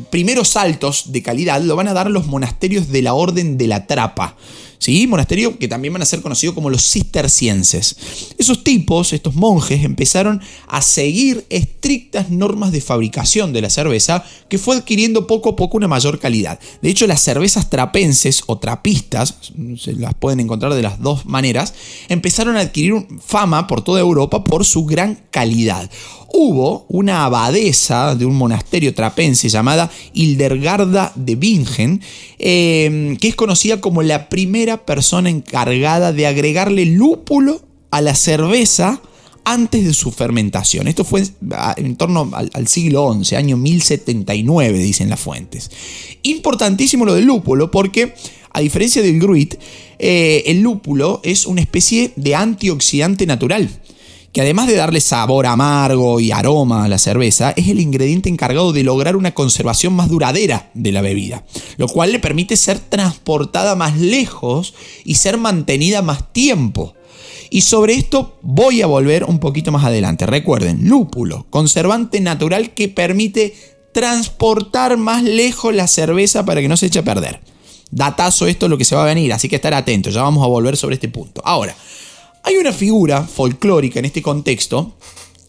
primeros 0.10 0.50
saltos 0.50 1.12
de 1.12 1.21
calidad 1.21 1.62
lo 1.62 1.76
van 1.76 1.88
a 1.88 1.93
dar 1.93 2.10
los 2.10 2.28
monasterios 2.28 2.89
de 2.89 3.02
la 3.02 3.13
Orden 3.13 3.58
de 3.58 3.67
la 3.67 3.88
Trapa. 3.88 4.36
¿Sí? 4.80 5.08
Monasterio 5.08 5.58
que 5.58 5.67
también 5.67 5.93
van 5.93 6.04
a 6.04 6.06
ser 6.06 6.21
conocidos 6.21 6.54
como 6.54 6.69
los 6.69 6.84
cistercienses. 6.84 7.95
Esos 8.38 8.63
tipos, 8.63 9.12
estos 9.12 9.34
monjes, 9.34 9.84
empezaron 9.84 10.39
a 10.67 10.84
seguir 10.84 11.47
estrictas 11.50 12.30
normas 12.30 12.71
de 12.71 12.82
fabricación 12.82 13.54
de 13.54 13.62
la 13.62 13.71
cerveza 13.71 14.23
que 14.50 14.60
fue 14.60 14.78
adquiriendo 14.78 15.26
poco 15.26 15.50
a 15.50 15.56
poco 15.56 15.78
una 15.78 15.88
mayor 15.88 16.19
calidad. 16.19 16.60
De 16.84 16.89
hecho, 16.89 17.08
las 17.08 17.21
cervezas 17.21 17.71
trapenses 17.71 18.43
o 18.45 18.60
trapistas, 18.60 19.36
se 19.80 19.93
las 19.93 20.13
pueden 20.13 20.41
encontrar 20.41 20.76
de 20.76 20.84
las 20.84 21.02
dos 21.02 21.26
maneras, 21.26 21.73
empezaron 22.08 22.56
a 22.56 22.62
adquirir 22.62 22.93
fama 23.26 23.65
por 23.65 23.84
toda 23.84 24.00
Europa 24.00 24.43
por 24.43 24.63
su 24.63 24.86
gran 24.86 25.23
calidad 25.32 25.89
hubo 26.33 26.85
una 26.89 27.25
abadesa 27.25 28.15
de 28.15 28.25
un 28.25 28.35
monasterio 28.35 28.93
trapense 28.93 29.49
llamada 29.49 29.91
Hildergarda 30.13 31.11
de 31.15 31.35
Bingen, 31.35 32.01
em, 32.37 33.17
que 33.17 33.29
es 33.29 33.35
conocida 33.35 33.81
como 33.81 34.03
la 34.03 34.29
primera 34.29 34.85
persona 34.85 35.29
encargada 35.29 36.13
de 36.13 36.27
agregarle 36.27 36.85
lúpulo 36.85 37.61
a 37.91 38.01
la 38.01 38.15
cerveza 38.15 39.01
antes 39.45 39.85
de 39.85 39.93
su 39.93 40.11
fermentación. 40.11 40.87
Esto 40.87 41.05
fue 41.05 41.23
en 41.77 41.95
torno 41.95 42.29
al, 42.33 42.67
siglo 42.67 43.17
XI, 43.23 43.35
año 43.35 43.55
1079, 43.55 44.77
dicen 44.77 45.09
las 45.09 45.21
fuentes. 45.21 45.71
Importantísimo 46.23 47.05
lo 47.05 47.13
del 47.13 47.25
lúpulo 47.25 47.71
porque, 47.71 48.13
a 48.51 48.59
diferencia 48.59 49.01
del 49.01 49.19
gruit, 49.19 49.55
eh, 49.99 50.43
el 50.47 50.59
lúpulo 50.59 51.21
es 51.23 51.45
una 51.45 51.61
especie 51.61 52.11
de 52.17 52.35
antioxidante 52.35 53.25
natural 53.25 53.69
que 54.31 54.41
además 54.41 54.67
de 54.67 54.75
darle 54.75 55.01
sabor 55.01 55.45
amargo 55.45 56.19
y 56.19 56.31
aroma 56.31 56.83
a 56.83 56.87
la 56.87 56.97
cerveza, 56.97 57.53
es 57.55 57.67
el 57.67 57.79
ingrediente 57.79 58.29
encargado 58.29 58.73
de 58.73 58.83
lograr 58.83 59.15
una 59.15 59.33
conservación 59.33 59.93
más 59.93 60.09
duradera 60.09 60.69
de 60.73 60.91
la 60.91 61.01
bebida, 61.01 61.43
lo 61.77 61.87
cual 61.87 62.11
le 62.11 62.19
permite 62.19 62.57
ser 62.57 62.79
transportada 62.79 63.75
más 63.75 63.97
lejos 63.97 64.73
y 65.05 65.15
ser 65.15 65.37
mantenida 65.37 66.01
más 66.01 66.31
tiempo. 66.33 66.93
Y 67.49 67.61
sobre 67.61 67.93
esto 67.93 68.37
voy 68.41 68.81
a 68.81 68.87
volver 68.87 69.23
un 69.23 69.39
poquito 69.39 69.71
más 69.71 69.85
adelante. 69.85 70.25
Recuerden, 70.25 70.89
lúpulo, 70.89 71.47
conservante 71.49 72.19
natural 72.19 72.73
que 72.73 72.89
permite 72.89 73.55
transportar 73.93 74.97
más 74.97 75.23
lejos 75.23 75.73
la 75.73 75.87
cerveza 75.87 76.45
para 76.45 76.61
que 76.61 76.67
no 76.67 76.77
se 76.77 76.87
eche 76.87 76.99
a 76.99 77.03
perder. 77.03 77.39
Datazo 77.89 78.47
esto 78.47 78.65
es 78.65 78.69
lo 78.69 78.77
que 78.77 78.85
se 78.85 78.95
va 78.95 79.03
a 79.03 79.05
venir, 79.05 79.31
así 79.31 79.47
que 79.47 79.55
estar 79.55 79.73
atentos, 79.73 80.13
ya 80.13 80.21
vamos 80.21 80.43
a 80.43 80.47
volver 80.47 80.75
sobre 80.75 80.95
este 80.95 81.07
punto. 81.07 81.41
Ahora, 81.45 81.75
hay 82.47 82.55
una 82.55 82.71
figura 82.71 83.23
folclórica 83.23 83.99
en 83.99 84.05
este 84.05 84.21
contexto, 84.21 84.95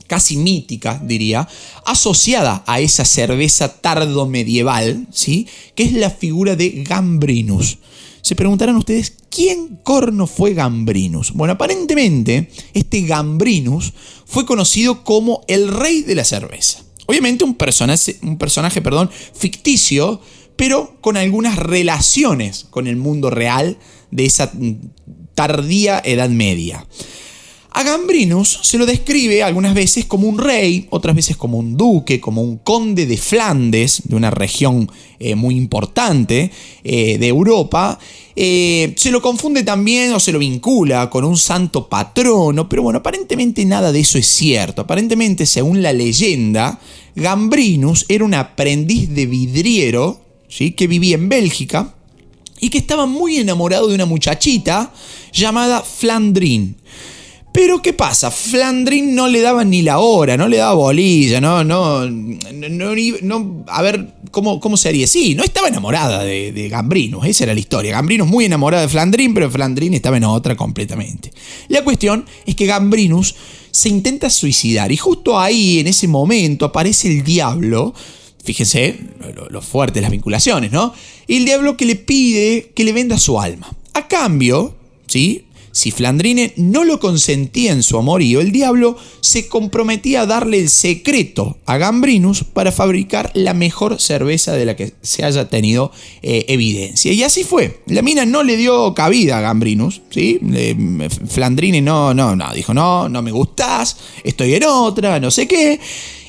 casi 0.08 0.37
mítica, 0.37 1.00
diría, 1.04 1.48
asociada 1.87 2.64
a 2.66 2.80
esa 2.80 3.04
cerveza 3.04 3.80
tardo 3.80 4.26
medieval, 4.26 5.06
¿sí? 5.12 5.46
que 5.76 5.84
es 5.84 5.92
la 5.92 6.11
figura 6.11 6.56
de 6.56 6.82
Gambrinus. 6.82 7.78
Se 8.20 8.34
preguntarán 8.34 8.74
ustedes, 8.74 9.14
¿quién 9.30 9.78
corno 9.84 10.26
fue 10.26 10.54
Gambrinus? 10.54 11.32
Bueno, 11.34 11.52
aparentemente, 11.52 12.50
este 12.74 13.02
Gambrinus 13.02 13.92
fue 14.26 14.44
conocido 14.44 15.04
como 15.04 15.44
el 15.46 15.68
rey 15.68 16.02
de 16.02 16.16
la 16.16 16.24
cerveza. 16.24 16.82
Obviamente 17.06 17.44
un 17.44 17.54
personaje, 17.54 18.18
un 18.22 18.38
personaje 18.38 18.82
perdón, 18.82 19.08
ficticio, 19.34 20.20
pero 20.56 20.96
con 21.00 21.16
algunas 21.16 21.56
relaciones 21.56 22.66
con 22.70 22.88
el 22.88 22.96
mundo 22.96 23.30
real 23.30 23.78
de 24.11 24.26
esa 24.26 24.50
tardía 25.38 26.03
Edad 26.05 26.31
Media. 26.31 26.85
A 27.70 27.85
Gambrinus 27.85 28.59
se 28.64 28.77
lo 28.77 28.87
describe 28.87 29.44
algunas 29.44 29.72
veces 29.72 30.05
como 30.05 30.27
un 30.27 30.37
rey, 30.37 30.88
otras 30.90 31.14
veces 31.14 31.37
como 31.37 31.59
un 31.59 31.77
duque, 31.77 32.18
como 32.18 32.42
un 32.42 32.57
conde 32.57 33.07
de 33.07 33.16
Flandes, 33.16 34.03
de 34.07 34.16
una 34.16 34.33
región 34.33 34.90
eh, 35.20 35.37
muy 35.37 35.55
importante 35.55 36.50
eh, 36.83 37.19
de 37.19 37.29
Europa. 37.29 38.00
Eh, 38.35 38.94
se 38.96 39.12
lo 39.12 39.23
confunde 39.23 39.62
también 39.62 40.12
o 40.12 40.19
se 40.19 40.33
lo 40.33 40.40
vincula 40.40 41.08
con 41.08 41.23
un 41.25 41.37
santo 41.37 41.88
patrono, 41.88 42.69
pero 42.69 42.83
bueno, 42.83 42.98
aparentemente 42.98 43.65
nada 43.65 43.92
de 43.92 44.00
eso 44.00 44.19
es 44.19 44.27
cierto. 44.27 44.83
Aparentemente, 44.83 45.46
según 45.46 45.85
la 45.85 45.92
leyenda, 45.92 46.81
Gambrinus 47.15 48.06
era 48.08 48.25
un 48.25 48.35
aprendiz 48.35 49.08
de 49.10 49.27
vidriero 49.27 50.21
¿sí? 50.48 50.73
que 50.73 50.88
vivía 50.88 51.15
en 51.15 51.29
Bélgica 51.29 51.94
y 52.61 52.71
que 52.71 52.79
estaba 52.79 53.06
muy 53.06 53.38
enamorado 53.38 53.88
de 53.88 53.94
una 53.94 54.06
muchachita 54.06 54.92
llamada 55.33 55.83
Flandrin. 55.83 56.77
Pero 57.52 57.83
¿qué 57.83 57.92
pasa? 57.92 58.31
Flandrin 58.31 59.15
no 59.15 59.27
le 59.27 59.40
daba 59.40 59.65
ni 59.65 59.83
la 59.83 59.98
hora, 59.98 60.37
no 60.37 60.46
le 60.46 60.59
daba 60.59 60.75
bolilla, 60.75 61.40
no, 61.40 61.65
no, 61.65 62.09
no, 62.09 62.94
no 63.23 63.65
a 63.67 63.83
ver, 63.83 64.15
¿cómo, 64.31 64.61
¿cómo 64.61 64.77
se 64.77 64.90
haría? 64.90 65.06
Sí, 65.06 65.35
no 65.35 65.42
estaba 65.42 65.67
enamorada 65.67 66.23
de, 66.23 66.52
de 66.52 66.69
Gambrinus, 66.69 67.27
esa 67.27 67.44
era 67.44 67.54
la 67.54 67.61
historia. 67.61 67.92
Gambrinus 67.92 68.29
muy 68.29 68.44
enamorada 68.44 68.83
de 68.83 68.88
Flandrin, 68.88 69.35
pero 69.35 69.50
Flandrin 69.50 69.94
estaba 69.94 70.19
en 70.19 70.25
otra 70.25 70.56
completamente. 70.56 71.33
La 71.69 71.83
cuestión 71.83 72.27
es 72.46 72.54
que 72.54 72.67
Gambrinus 72.67 73.35
se 73.71 73.88
intenta 73.88 74.31
suicidar 74.31 74.92
y 74.92 74.96
justo 74.96 75.38
ahí, 75.38 75.81
en 75.81 75.88
ese 75.88 76.06
momento, 76.06 76.67
aparece 76.67 77.09
el 77.09 77.25
diablo. 77.25 77.94
Fíjense 78.42 78.98
lo, 79.34 79.48
lo 79.48 79.62
fuerte 79.62 80.00
las 80.00 80.10
vinculaciones, 80.10 80.72
¿no? 80.72 80.94
Y 81.26 81.36
el 81.36 81.44
diablo 81.44 81.76
que 81.76 81.84
le 81.84 81.96
pide 81.96 82.72
que 82.74 82.84
le 82.84 82.92
venda 82.92 83.18
su 83.18 83.40
alma. 83.40 83.74
A 83.94 84.08
cambio, 84.08 84.74
¿sí? 85.06 85.44
Si 85.78 85.92
Flandrine 85.92 86.54
no 86.56 86.82
lo 86.82 86.98
consentía 86.98 87.70
en 87.70 87.84
su 87.84 87.98
amorío, 87.98 88.40
el 88.40 88.50
diablo 88.50 88.96
se 89.20 89.46
comprometía 89.46 90.22
a 90.22 90.26
darle 90.26 90.58
el 90.58 90.70
secreto 90.70 91.58
a 91.66 91.76
Gambrinus 91.76 92.42
para 92.42 92.72
fabricar 92.72 93.30
la 93.34 93.54
mejor 93.54 94.00
cerveza 94.00 94.54
de 94.54 94.64
la 94.64 94.74
que 94.74 94.94
se 95.02 95.24
haya 95.24 95.48
tenido 95.48 95.92
eh, 96.22 96.46
evidencia. 96.48 97.12
Y 97.12 97.22
así 97.22 97.44
fue. 97.44 97.80
La 97.86 98.02
mina 98.02 98.24
no 98.24 98.42
le 98.42 98.56
dio 98.56 98.92
cabida 98.92 99.38
a 99.38 99.40
Gambrinus, 99.40 100.02
¿sí? 100.10 100.40
Flandrine 101.28 101.80
no, 101.80 102.12
no, 102.12 102.34
no, 102.34 102.52
dijo, 102.54 102.74
no, 102.74 103.08
no 103.08 103.22
me 103.22 103.30
gustás, 103.30 103.98
estoy 104.24 104.54
en 104.54 104.64
otra, 104.64 105.20
no 105.20 105.30
sé 105.30 105.46
qué. 105.46 105.78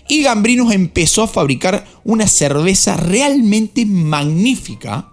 Y 0.10 0.24
Gambrinus 0.24 0.74
empezó 0.74 1.24
a 1.24 1.28
fabricar 1.28 1.86
una 2.03 2.28
cerveza 2.28 2.97
realmente 2.97 3.86
magnífica 3.86 5.10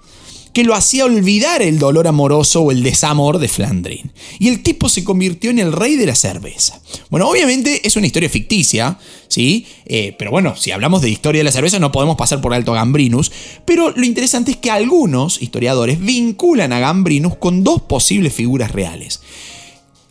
que 0.57 0.65
lo 0.65 0.75
hacía 0.75 1.05
olvidar 1.05 1.61
el 1.61 1.79
dolor 1.79 2.09
amoroso 2.09 2.63
o 2.63 2.71
el 2.71 2.83
desamor 2.83 3.39
de 3.39 3.47
Flandrin. 3.47 4.11
Y 4.39 4.49
el 4.49 4.63
tipo 4.63 4.89
se 4.89 5.05
convirtió 5.05 5.51
en 5.51 5.59
el 5.59 5.71
rey 5.71 5.97
de 5.97 6.07
la 6.07 6.15
cerveza. 6.15 6.81
Bueno, 7.11 7.29
obviamente 7.29 7.87
es 7.87 7.95
una 7.97 8.07
historia 8.07 8.31
ficticia, 8.31 8.99
¿sí? 9.29 9.67
Eh, 9.85 10.17
pero 10.19 10.31
bueno, 10.31 10.57
si 10.57 10.71
hablamos 10.71 11.03
de 11.03 11.11
historia 11.11 11.41
de 11.41 11.45
la 11.45 11.53
cerveza 11.53 11.79
no 11.79 11.93
podemos 11.93 12.17
pasar 12.17 12.41
por 12.41 12.55
alto 12.55 12.73
a 12.73 12.77
Gambrinus. 12.77 13.31
Pero 13.67 13.91
lo 13.91 14.07
interesante 14.07 14.53
es 14.53 14.57
que 14.57 14.71
algunos 14.71 15.43
historiadores 15.43 16.01
vinculan 16.01 16.73
a 16.73 16.79
Gambrinus 16.79 17.37
con 17.37 17.63
dos 17.63 17.83
posibles 17.83 18.33
figuras 18.33 18.73
reales. 18.73 19.21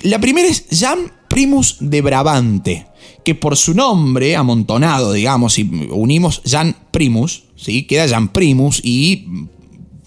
La 0.02 0.20
primera 0.20 0.48
es 0.48 0.66
Jan 0.70 1.12
Primus 1.28 1.78
de 1.80 2.02
Brabante, 2.04 2.86
que 3.24 3.36
por 3.36 3.58
su 3.58 3.74
nombre 3.74 4.36
amontonado, 4.36 5.14
digamos, 5.14 5.54
si 5.54 5.64
unimos 5.90 6.42
Jan 6.46 6.76
Primus, 6.92 7.44
¿sí? 7.56 7.84
queda 7.84 8.08
Jan 8.08 8.30
Primus 8.30 8.82
y 8.84 9.26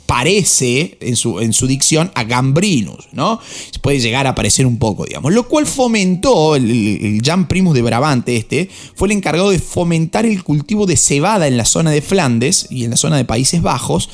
parece 0.09 0.97
en 1.03 1.17
su, 1.17 1.39
en 1.39 1.53
su 1.53 1.67
dicción 1.67 2.11
a 2.15 2.25
Gambrinus, 2.25 3.09
¿no? 3.13 3.41
Puede 3.83 4.01
llegar 4.01 4.27
a 4.27 4.31
aparecer 4.31 4.65
un 4.65 4.79
poco, 4.79 5.05
digamos. 5.05 5.35
Lo 5.35 5.47
cual 5.47 5.67
fomentó, 5.67 6.57
el, 6.57 6.71
el 6.71 7.21
Jan 7.23 7.47
Primus 7.47 7.75
de 7.75 7.83
Brabante 7.83 8.35
este, 8.35 8.71
fue 8.95 9.09
el 9.09 9.13
encargado 9.13 9.51
de 9.51 9.59
fomentar 9.59 10.25
el 10.25 10.43
cultivo 10.43 10.87
de 10.87 10.97
cebada 10.97 11.47
en 11.47 11.59
la 11.59 11.67
zona 11.67 11.91
de 11.91 12.01
Flandes 12.01 12.69
y 12.71 12.85
en 12.85 12.93
la 12.93 12.97
zona 12.97 13.19
de 13.19 13.27
Países 13.27 13.61
Bajos, 13.61 14.09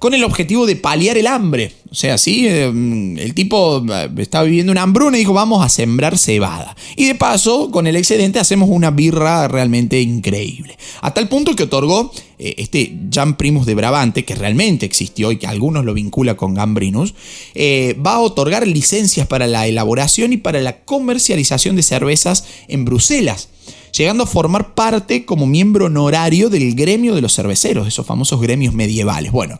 con 0.00 0.14
el 0.14 0.24
objetivo 0.24 0.66
de 0.66 0.76
paliar 0.76 1.18
el 1.18 1.26
hambre. 1.26 1.72
O 1.90 1.94
sea, 1.94 2.16
sí, 2.16 2.48
em, 2.48 3.18
el 3.18 3.34
tipo 3.34 3.84
eh, 3.86 4.08
estaba 4.16 4.44
viviendo 4.44 4.72
una 4.72 4.82
hambruna 4.82 5.18
y 5.18 5.20
dijo, 5.20 5.34
vamos 5.34 5.64
a 5.64 5.68
sembrar 5.68 6.16
cebada. 6.16 6.74
Y 6.96 7.04
de 7.04 7.14
paso, 7.14 7.70
con 7.70 7.86
el 7.86 7.96
excedente 7.96 8.38
hacemos 8.38 8.70
una 8.70 8.90
birra 8.90 9.46
realmente 9.46 10.00
increíble. 10.00 10.78
A 11.02 11.12
tal 11.12 11.28
punto 11.28 11.54
que 11.54 11.64
otorgó 11.64 12.10
eh, 12.38 12.54
este 12.56 12.96
Jan 13.12 13.36
Primus 13.36 13.66
de 13.66 13.74
Brabante, 13.74 14.24
que 14.24 14.34
realmente 14.34 14.86
existió 14.86 15.32
y 15.32 15.36
que 15.36 15.46
algunos 15.46 15.84
lo 15.84 15.92
vincula 15.92 16.34
con 16.34 16.54
Gambrinus, 16.54 17.14
eh, 17.54 17.94
va 18.04 18.14
a 18.14 18.20
otorgar 18.20 18.66
licencias 18.66 19.26
para 19.26 19.46
la 19.46 19.66
elaboración 19.66 20.32
y 20.32 20.38
para 20.38 20.62
la 20.62 20.78
comercialización 20.78 21.76
de 21.76 21.82
cervezas 21.82 22.46
en 22.68 22.86
Bruselas 22.86 23.50
llegando 23.96 24.24
a 24.24 24.26
formar 24.26 24.74
parte 24.74 25.24
como 25.24 25.46
miembro 25.46 25.86
honorario 25.86 26.50
del 26.50 26.74
gremio 26.74 27.14
de 27.14 27.20
los 27.20 27.34
cerveceros, 27.34 27.86
esos 27.86 28.06
famosos 28.06 28.40
gremios 28.40 28.74
medievales. 28.74 29.32
Bueno, 29.32 29.58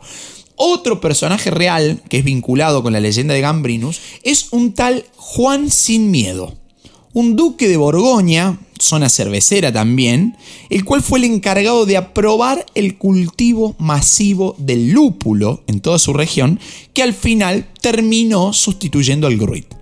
otro 0.57 1.01
personaje 1.01 1.51
real 1.51 2.03
que 2.09 2.19
es 2.19 2.25
vinculado 2.25 2.83
con 2.83 2.93
la 2.93 3.01
leyenda 3.01 3.35
de 3.35 3.41
Gambrinus 3.41 4.01
es 4.23 4.49
un 4.51 4.75
tal 4.75 5.07
Juan 5.17 5.71
Sin 5.71 6.11
Miedo, 6.11 6.55
un 7.13 7.35
duque 7.35 7.69
de 7.69 7.77
Borgoña, 7.77 8.59
zona 8.79 9.09
cervecera 9.09 9.73
también, 9.73 10.37
el 10.69 10.85
cual 10.85 11.03
fue 11.03 11.19
el 11.19 11.25
encargado 11.25 11.87
de 11.87 11.97
aprobar 11.97 12.67
el 12.75 12.99
cultivo 12.99 13.75
masivo 13.79 14.55
del 14.59 14.91
lúpulo 14.91 15.63
en 15.67 15.81
toda 15.81 15.99
su 15.99 16.13
región, 16.13 16.61
que 16.95 17.03
al 17.03 17.15
final 17.15 17.67
terminó 17.81 18.53
sustituyendo 18.53 19.27
al 19.27 19.37
Gruit. 19.37 19.80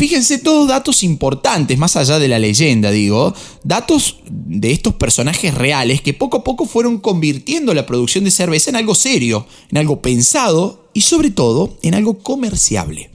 Fíjense 0.00 0.38
todos 0.38 0.66
datos 0.66 1.02
importantes, 1.02 1.76
más 1.76 1.94
allá 1.94 2.18
de 2.18 2.26
la 2.26 2.38
leyenda, 2.38 2.90
digo, 2.90 3.34
datos 3.64 4.20
de 4.30 4.72
estos 4.72 4.94
personajes 4.94 5.52
reales 5.52 6.00
que 6.00 6.14
poco 6.14 6.38
a 6.38 6.42
poco 6.42 6.64
fueron 6.64 6.96
convirtiendo 6.96 7.74
la 7.74 7.84
producción 7.84 8.24
de 8.24 8.30
cerveza 8.30 8.70
en 8.70 8.76
algo 8.76 8.94
serio, 8.94 9.46
en 9.70 9.76
algo 9.76 10.00
pensado 10.00 10.88
y 10.94 11.02
sobre 11.02 11.28
todo 11.30 11.76
en 11.82 11.92
algo 11.92 12.18
comerciable. 12.18 13.10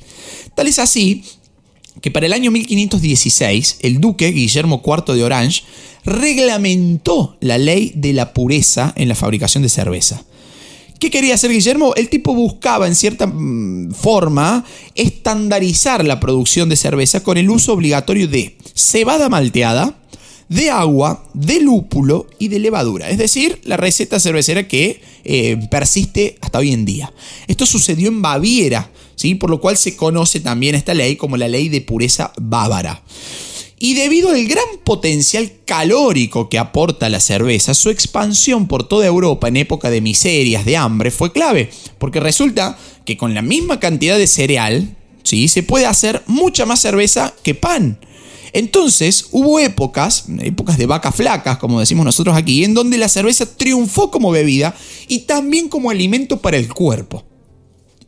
Tal 0.53 0.67
es 0.67 0.77
así 0.77 1.23
que 2.01 2.11
para 2.11 2.27
el 2.27 2.33
año 2.33 2.51
1516 2.51 3.79
el 3.81 3.99
duque 3.99 4.27
Guillermo 4.31 4.83
IV 4.85 5.15
de 5.15 5.23
Orange 5.23 5.63
reglamentó 6.03 7.35
la 7.39 7.57
ley 7.57 7.93
de 7.95 8.13
la 8.13 8.31
pureza 8.31 8.93
en 8.95 9.07
la 9.07 9.15
fabricación 9.15 9.63
de 9.63 9.69
cerveza. 9.69 10.23
¿Qué 10.99 11.11
quería 11.11 11.35
hacer 11.35 11.51
Guillermo? 11.51 11.93
El 11.95 12.09
tipo 12.09 12.33
buscaba 12.33 12.87
en 12.87 12.95
cierta 12.95 13.27
mm, 13.27 13.91
forma 13.91 14.63
estandarizar 14.95 16.05
la 16.05 16.19
producción 16.19 16.69
de 16.69 16.77
cerveza 16.77 17.21
con 17.21 17.37
el 17.37 17.49
uso 17.49 17.73
obligatorio 17.73 18.27
de 18.27 18.57
cebada 18.73 19.27
malteada, 19.29 19.97
de 20.47 20.69
agua, 20.69 21.25
de 21.33 21.59
lúpulo 21.59 22.27
y 22.39 22.47
de 22.47 22.59
levadura. 22.59 23.09
Es 23.09 23.17
decir, 23.17 23.59
la 23.63 23.77
receta 23.77 24.19
cervecera 24.19 24.67
que 24.67 25.01
eh, 25.23 25.57
persiste 25.69 26.37
hasta 26.41 26.59
hoy 26.59 26.71
en 26.71 26.85
día. 26.85 27.11
Esto 27.47 27.65
sucedió 27.65 28.07
en 28.07 28.21
Baviera, 28.21 28.91
¿sí? 29.15 29.35
por 29.35 29.49
lo 29.49 29.59
cual 29.59 29.75
se 29.75 29.95
conoce 29.95 30.39
también 30.39 30.75
esta 30.75 30.93
ley 30.93 31.15
como 31.15 31.35
la 31.35 31.47
ley 31.47 31.67
de 31.69 31.81
pureza 31.81 32.31
bávara. 32.39 33.03
Y 33.77 33.93
debido 33.95 34.29
al 34.29 34.45
gran 34.45 34.65
potencial 34.83 35.51
calórico 35.65 36.47
que 36.49 36.57
aporta 36.57 37.09
la 37.09 37.19
cerveza, 37.19 37.73
su 37.73 37.89
expansión 37.89 38.67
por 38.67 38.87
toda 38.87 39.05
Europa 39.05 39.49
en 39.49 39.57
época 39.57 39.89
de 39.89 39.99
miserias, 39.99 40.63
de 40.63 40.77
hambre, 40.77 41.11
fue 41.11 41.33
clave, 41.33 41.69
porque 41.97 42.21
resulta 42.21 42.77
que 43.03 43.17
con 43.17 43.33
la 43.33 43.41
misma 43.41 43.79
cantidad 43.79 44.17
de 44.17 44.27
cereal, 44.27 44.95
¿sí? 45.23 45.49
se 45.49 45.61
puede 45.61 45.85
hacer 45.85 46.23
mucha 46.25 46.65
más 46.65 46.79
cerveza 46.79 47.33
que 47.43 47.53
pan. 47.53 47.99
Entonces 48.53 49.27
hubo 49.31 49.59
épocas, 49.59 50.25
épocas 50.39 50.77
de 50.77 50.85
vacas 50.85 51.13
flacas, 51.13 51.57
como 51.57 51.81
decimos 51.81 52.05
nosotros 52.05 52.37
aquí, 52.37 52.63
en 52.63 52.73
donde 52.73 52.97
la 52.97 53.09
cerveza 53.09 53.45
triunfó 53.57 54.09
como 54.09 54.31
bebida 54.31 54.73
y 55.09 55.19
también 55.19 55.67
como 55.67 55.89
alimento 55.89 56.39
para 56.39 56.55
el 56.55 56.73
cuerpo. 56.73 57.25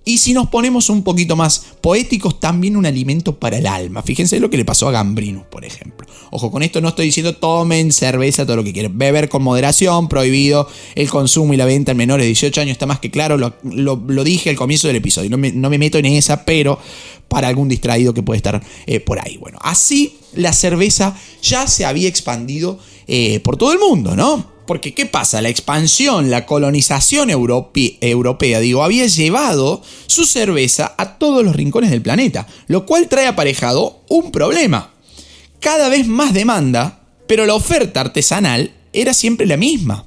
Y 0.07 0.19
si 0.19 0.33
nos 0.33 0.47
ponemos 0.47 0.89
un 0.89 1.03
poquito 1.03 1.35
más 1.35 1.65
poéticos, 1.81 2.39
también 2.39 2.77
un 2.77 2.85
alimento 2.85 3.37
para 3.37 3.57
el 3.57 3.67
alma. 3.67 4.01
Fíjense 4.03 4.39
lo 4.39 4.49
que 4.49 4.55
le 4.55 4.63
pasó 4.63 4.87
a 4.87 4.91
Gambrinus, 4.93 5.43
por 5.47 5.65
ejemplo. 5.65 6.07
Ojo, 6.31 6.49
con 6.49 6.63
esto 6.63 6.79
no 6.79 6.87
estoy 6.87 7.07
diciendo 7.07 7.35
tomen 7.35 7.91
cerveza, 7.91 8.45
todo 8.45 8.55
lo 8.55 8.63
que 8.63 8.71
quieran. 8.71 8.97
Beber 8.97 9.27
con 9.27 9.43
moderación, 9.43 10.07
prohibido 10.07 10.69
el 10.95 11.09
consumo 11.09 11.53
y 11.53 11.57
la 11.57 11.65
venta 11.65 11.91
en 11.91 11.97
menores 11.97 12.23
de 12.23 12.27
18 12.27 12.61
años, 12.61 12.71
está 12.71 12.85
más 12.85 12.99
que 12.99 13.11
claro. 13.11 13.35
Lo, 13.37 14.23
dije 14.23 14.49
al 14.49 14.55
comienzo 14.55 14.87
del 14.87 14.95
episodio. 14.95 15.29
No 15.29 15.37
me, 15.37 15.51
no 15.51 15.69
me, 15.69 15.77
meto 15.77 15.97
en 15.97 16.05
esa, 16.05 16.45
pero 16.45 16.79
para 17.27 17.49
algún 17.49 17.67
distraído 17.67 18.13
que 18.13 18.23
puede 18.23 18.37
estar 18.37 18.63
eh, 18.85 19.01
por 19.01 19.19
ahí. 19.19 19.35
Bueno, 19.35 19.59
así 19.61 20.15
la 20.33 20.53
cerveza 20.53 21.17
ya 21.41 21.67
se 21.67 21.83
había 21.83 22.07
expandido 22.07 22.79
eh, 23.07 23.41
por 23.41 23.57
todo 23.57 23.73
el 23.73 23.79
mundo, 23.79 24.15
¿no? 24.15 24.56
Porque 24.67 24.93
¿qué 24.93 25.05
pasa? 25.05 25.41
La 25.41 25.49
expansión, 25.49 26.29
la 26.29 26.45
colonización 26.45 27.29
europea, 27.31 28.59
digo, 28.59 28.83
había 28.83 29.07
llevado 29.07 29.81
su 30.05 30.25
cerveza 30.25 30.93
a 30.97 31.17
todos 31.17 31.43
los 31.43 31.55
rincones 31.55 31.89
del 31.89 32.01
planeta, 32.01 32.45
lo 32.67 32.85
cual 32.85 33.07
trae 33.07 33.27
aparejado 33.27 34.01
un 34.09 34.31
problema. 34.31 34.91
Cada 35.61 35.89
vez 35.89 36.05
más 36.05 36.33
demanda, 36.33 37.01
pero 37.27 37.45
la 37.45 37.55
oferta 37.55 38.01
artesanal 38.01 38.73
era 38.93 39.13
siempre 39.13 39.47
la 39.47 39.57
misma. 39.57 40.05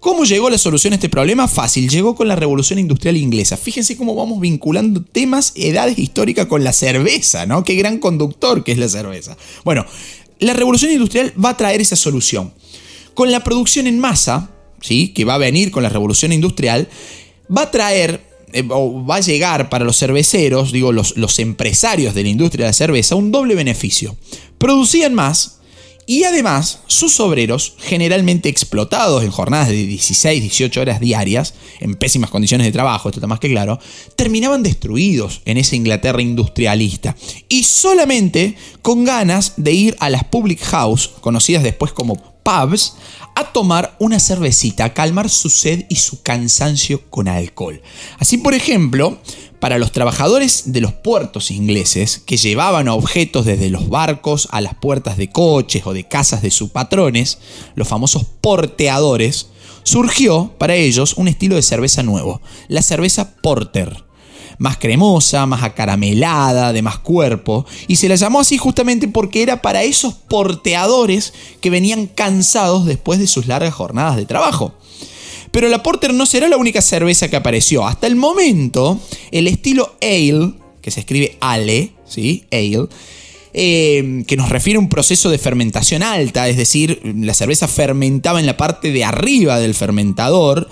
¿Cómo 0.00 0.24
llegó 0.24 0.48
la 0.48 0.56
solución 0.56 0.94
a 0.94 0.96
este 0.96 1.10
problema? 1.10 1.46
Fácil, 1.46 1.90
llegó 1.90 2.14
con 2.14 2.26
la 2.26 2.34
revolución 2.34 2.78
industrial 2.78 3.18
inglesa. 3.18 3.58
Fíjense 3.58 3.98
cómo 3.98 4.14
vamos 4.14 4.40
vinculando 4.40 5.02
temas, 5.02 5.52
edades 5.56 5.98
históricas 5.98 6.46
con 6.46 6.64
la 6.64 6.72
cerveza, 6.72 7.44
¿no? 7.44 7.64
Qué 7.64 7.74
gran 7.74 7.98
conductor 7.98 8.64
que 8.64 8.72
es 8.72 8.78
la 8.78 8.88
cerveza. 8.88 9.36
Bueno, 9.62 9.84
la 10.38 10.54
revolución 10.54 10.90
industrial 10.90 11.34
va 11.42 11.50
a 11.50 11.56
traer 11.58 11.82
esa 11.82 11.96
solución. 11.96 12.50
Con 13.20 13.32
la 13.32 13.44
producción 13.44 13.86
en 13.86 13.98
masa, 13.98 14.48
¿sí? 14.80 15.08
que 15.08 15.26
va 15.26 15.34
a 15.34 15.36
venir 15.36 15.70
con 15.70 15.82
la 15.82 15.90
revolución 15.90 16.32
industrial, 16.32 16.88
va 17.54 17.64
a 17.64 17.70
traer 17.70 18.24
eh, 18.54 18.66
o 18.70 19.04
va 19.04 19.16
a 19.16 19.20
llegar 19.20 19.68
para 19.68 19.84
los 19.84 19.98
cerveceros, 19.98 20.72
digo, 20.72 20.90
los, 20.90 21.18
los 21.18 21.38
empresarios 21.38 22.14
de 22.14 22.22
la 22.22 22.30
industria 22.30 22.64
de 22.64 22.70
la 22.70 22.72
cerveza, 22.72 23.16
un 23.16 23.30
doble 23.30 23.54
beneficio. 23.54 24.16
Producían 24.56 25.12
más 25.12 25.58
Y 26.06 26.24
además, 26.24 26.80
sus 26.86 27.20
obreros, 27.20 27.74
generalmente 27.78 28.48
explotados 28.48 29.22
en 29.22 29.30
jornadas 29.30 29.68
de 29.68 29.74
16, 29.74 30.40
18 30.40 30.80
horas 30.80 30.98
diarias, 30.98 31.52
en 31.80 31.96
pésimas 31.96 32.30
condiciones 32.30 32.66
de 32.66 32.72
trabajo, 32.72 33.10
esto 33.10 33.20
está 33.20 33.26
más 33.26 33.38
que 33.38 33.50
claro, 33.50 33.78
terminaban 34.16 34.62
destruidos 34.62 35.42
en 35.44 35.58
esa 35.58 35.76
Inglaterra 35.76 36.22
industrialista. 36.22 37.14
Y 37.50 37.64
solamente 37.64 38.56
con 38.80 39.04
ganas 39.04 39.52
de 39.58 39.72
ir 39.72 39.96
a 40.00 40.08
las 40.08 40.24
public 40.24 40.60
house, 40.62 41.10
conocidas 41.20 41.62
después 41.62 41.92
como 41.92 42.29
pubs, 42.42 42.94
a 43.34 43.52
tomar 43.52 43.96
una 43.98 44.20
cervecita, 44.20 44.84
a 44.84 44.94
calmar 44.94 45.30
su 45.30 45.50
sed 45.50 45.86
y 45.88 45.96
su 45.96 46.22
cansancio 46.22 47.08
con 47.10 47.28
alcohol. 47.28 47.80
Así, 48.18 48.38
por 48.38 48.54
ejemplo, 48.54 49.18
para 49.60 49.78
los 49.78 49.92
trabajadores 49.92 50.72
de 50.72 50.80
los 50.80 50.92
puertos 50.92 51.50
ingleses, 51.50 52.18
que 52.18 52.36
llevaban 52.36 52.88
objetos 52.88 53.44
desde 53.44 53.70
los 53.70 53.88
barcos 53.88 54.48
a 54.50 54.60
las 54.60 54.74
puertas 54.74 55.16
de 55.16 55.30
coches 55.30 55.86
o 55.86 55.92
de 55.92 56.08
casas 56.08 56.42
de 56.42 56.50
sus 56.50 56.70
patrones, 56.70 57.38
los 57.74 57.86
famosos 57.86 58.24
porteadores, 58.40 59.48
surgió 59.82 60.54
para 60.58 60.74
ellos 60.74 61.14
un 61.16 61.28
estilo 61.28 61.56
de 61.56 61.62
cerveza 61.62 62.02
nuevo, 62.02 62.40
la 62.68 62.82
cerveza 62.82 63.36
porter 63.36 64.09
más 64.60 64.76
cremosa, 64.76 65.46
más 65.46 65.62
acaramelada, 65.62 66.74
de 66.74 66.82
más 66.82 66.98
cuerpo, 66.98 67.64
y 67.88 67.96
se 67.96 68.10
la 68.10 68.14
llamó 68.16 68.40
así 68.40 68.58
justamente 68.58 69.08
porque 69.08 69.42
era 69.42 69.62
para 69.62 69.84
esos 69.84 70.12
porteadores 70.12 71.32
que 71.62 71.70
venían 71.70 72.06
cansados 72.06 72.84
después 72.84 73.18
de 73.18 73.26
sus 73.26 73.46
largas 73.46 73.72
jornadas 73.72 74.16
de 74.16 74.26
trabajo. 74.26 74.74
Pero 75.50 75.68
la 75.70 75.82
Porter 75.82 76.12
no 76.12 76.26
será 76.26 76.46
la 76.46 76.58
única 76.58 76.82
cerveza 76.82 77.28
que 77.28 77.36
apareció. 77.36 77.86
Hasta 77.86 78.06
el 78.06 78.16
momento, 78.16 79.00
el 79.32 79.48
estilo 79.48 79.96
ale, 80.02 80.52
que 80.82 80.90
se 80.90 81.00
escribe 81.00 81.38
ale, 81.40 81.92
¿sí? 82.06 82.44
Ale, 82.52 82.86
eh, 83.54 84.24
que 84.26 84.36
nos 84.36 84.50
refiere 84.50 84.76
a 84.76 84.80
un 84.80 84.90
proceso 84.90 85.30
de 85.30 85.38
fermentación 85.38 86.02
alta, 86.02 86.48
es 86.50 86.58
decir, 86.58 87.00
la 87.02 87.32
cerveza 87.32 87.66
fermentaba 87.66 88.40
en 88.40 88.46
la 88.46 88.58
parte 88.58 88.92
de 88.92 89.04
arriba 89.04 89.58
del 89.58 89.74
fermentador. 89.74 90.68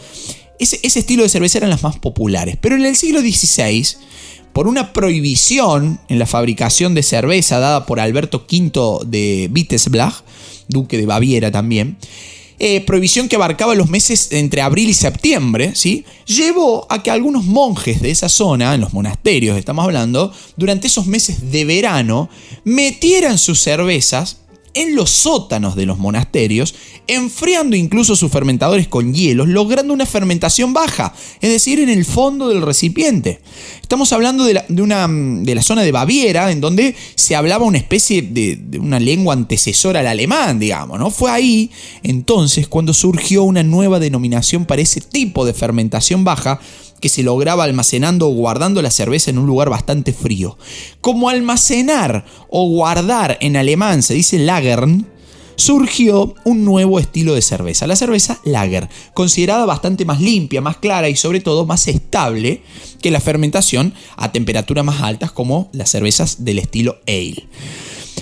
Ese, 0.58 0.80
estilo 0.82 1.22
de 1.22 1.28
cerveza 1.28 1.58
eran 1.58 1.70
las 1.70 1.82
más 1.82 1.98
populares. 1.98 2.56
Pero 2.60 2.76
en 2.76 2.84
el 2.84 2.96
siglo 2.96 3.20
XVI, 3.20 3.86
por 4.52 4.66
una 4.66 4.92
prohibición 4.92 6.00
en 6.08 6.18
la 6.18 6.26
fabricación 6.26 6.94
de 6.94 7.02
cerveza 7.02 7.58
dada 7.58 7.86
por 7.86 8.00
Alberto 8.00 8.46
V 8.50 9.06
de 9.06 9.50
Wittelsbach, 9.54 10.22
duque 10.68 10.98
de 10.98 11.06
Baviera 11.06 11.50
también, 11.50 11.96
eh, 12.60 12.80
prohibición 12.80 13.28
que 13.28 13.36
abarcaba 13.36 13.76
los 13.76 13.88
meses 13.88 14.32
entre 14.32 14.62
abril 14.62 14.88
y 14.88 14.94
septiembre, 14.94 15.72
¿sí? 15.76 16.04
llevó 16.26 16.88
a 16.90 17.04
que 17.04 17.10
algunos 17.12 17.44
monjes 17.44 18.02
de 18.02 18.10
esa 18.10 18.28
zona, 18.28 18.74
en 18.74 18.80
los 18.80 18.92
monasterios 18.92 19.56
estamos 19.56 19.84
hablando, 19.84 20.32
durante 20.56 20.88
esos 20.88 21.06
meses 21.06 21.52
de 21.52 21.64
verano, 21.64 22.28
metieran 22.64 23.38
sus 23.38 23.60
cervezas 23.60 24.38
en 24.78 24.94
los 24.94 25.10
sótanos 25.10 25.74
de 25.74 25.86
los 25.86 25.98
monasterios, 25.98 26.74
enfriando 27.08 27.74
incluso 27.74 28.14
sus 28.14 28.30
fermentadores 28.30 28.86
con 28.86 29.12
hielos, 29.12 29.48
logrando 29.48 29.92
una 29.92 30.06
fermentación 30.06 30.72
baja, 30.72 31.12
es 31.40 31.50
decir, 31.50 31.80
en 31.80 31.88
el 31.88 32.04
fondo 32.04 32.48
del 32.48 32.62
recipiente. 32.62 33.40
Estamos 33.82 34.12
hablando 34.12 34.44
de 34.44 34.54
la, 34.54 34.64
una, 34.68 35.08
de 35.08 35.54
la 35.54 35.62
zona 35.62 35.82
de 35.82 35.90
Baviera, 35.90 36.52
en 36.52 36.60
donde 36.60 36.94
se 37.16 37.34
hablaba 37.34 37.64
una 37.64 37.78
especie 37.78 38.22
de, 38.22 38.54
de, 38.54 38.78
una 38.78 39.00
lengua 39.00 39.34
antecesora 39.34 39.98
al 39.98 40.06
alemán, 40.06 40.60
digamos, 40.60 40.98
¿no? 41.00 41.10
Fue 41.10 41.32
ahí 41.32 41.72
entonces 42.04 42.68
cuando 42.68 42.94
surgió 42.94 43.42
una 43.42 43.64
nueva 43.64 43.98
denominación 43.98 44.64
para 44.64 44.82
ese 44.82 45.00
tipo 45.00 45.44
de 45.44 45.54
fermentación 45.54 46.22
baja, 46.22 46.60
que 47.00 47.08
se 47.08 47.22
lograba 47.22 47.64
almacenando 47.64 48.28
o 48.28 48.32
guardando 48.32 48.82
la 48.82 48.90
cerveza 48.90 49.30
en 49.30 49.38
un 49.38 49.46
lugar 49.46 49.70
bastante 49.70 50.12
frío. 50.12 50.58
Como 51.00 51.28
almacenar 51.28 52.24
o 52.50 52.68
guardar 52.68 53.38
en 53.40 53.56
alemán 53.56 54.02
se 54.02 54.14
dice 54.14 54.38
lagern, 54.38 55.06
surgió 55.58 56.36
un 56.44 56.64
nuevo 56.64 57.00
estilo 57.00 57.34
de 57.34 57.42
cerveza, 57.42 57.88
la 57.88 57.96
cerveza 57.96 58.38
lager, 58.44 58.88
considerada 59.12 59.66
bastante 59.66 60.04
más 60.04 60.20
limpia, 60.20 60.60
más 60.60 60.76
clara 60.76 61.08
y 61.08 61.16
sobre 61.16 61.40
todo 61.40 61.66
más 61.66 61.88
estable 61.88 62.62
que 63.02 63.10
la 63.10 63.20
fermentación 63.20 63.92
a 64.16 64.30
temperaturas 64.30 64.84
más 64.84 65.02
altas 65.02 65.32
como 65.32 65.68
las 65.72 65.90
cervezas 65.90 66.44
del 66.44 66.60
estilo 66.60 67.00
ale. 67.08 67.48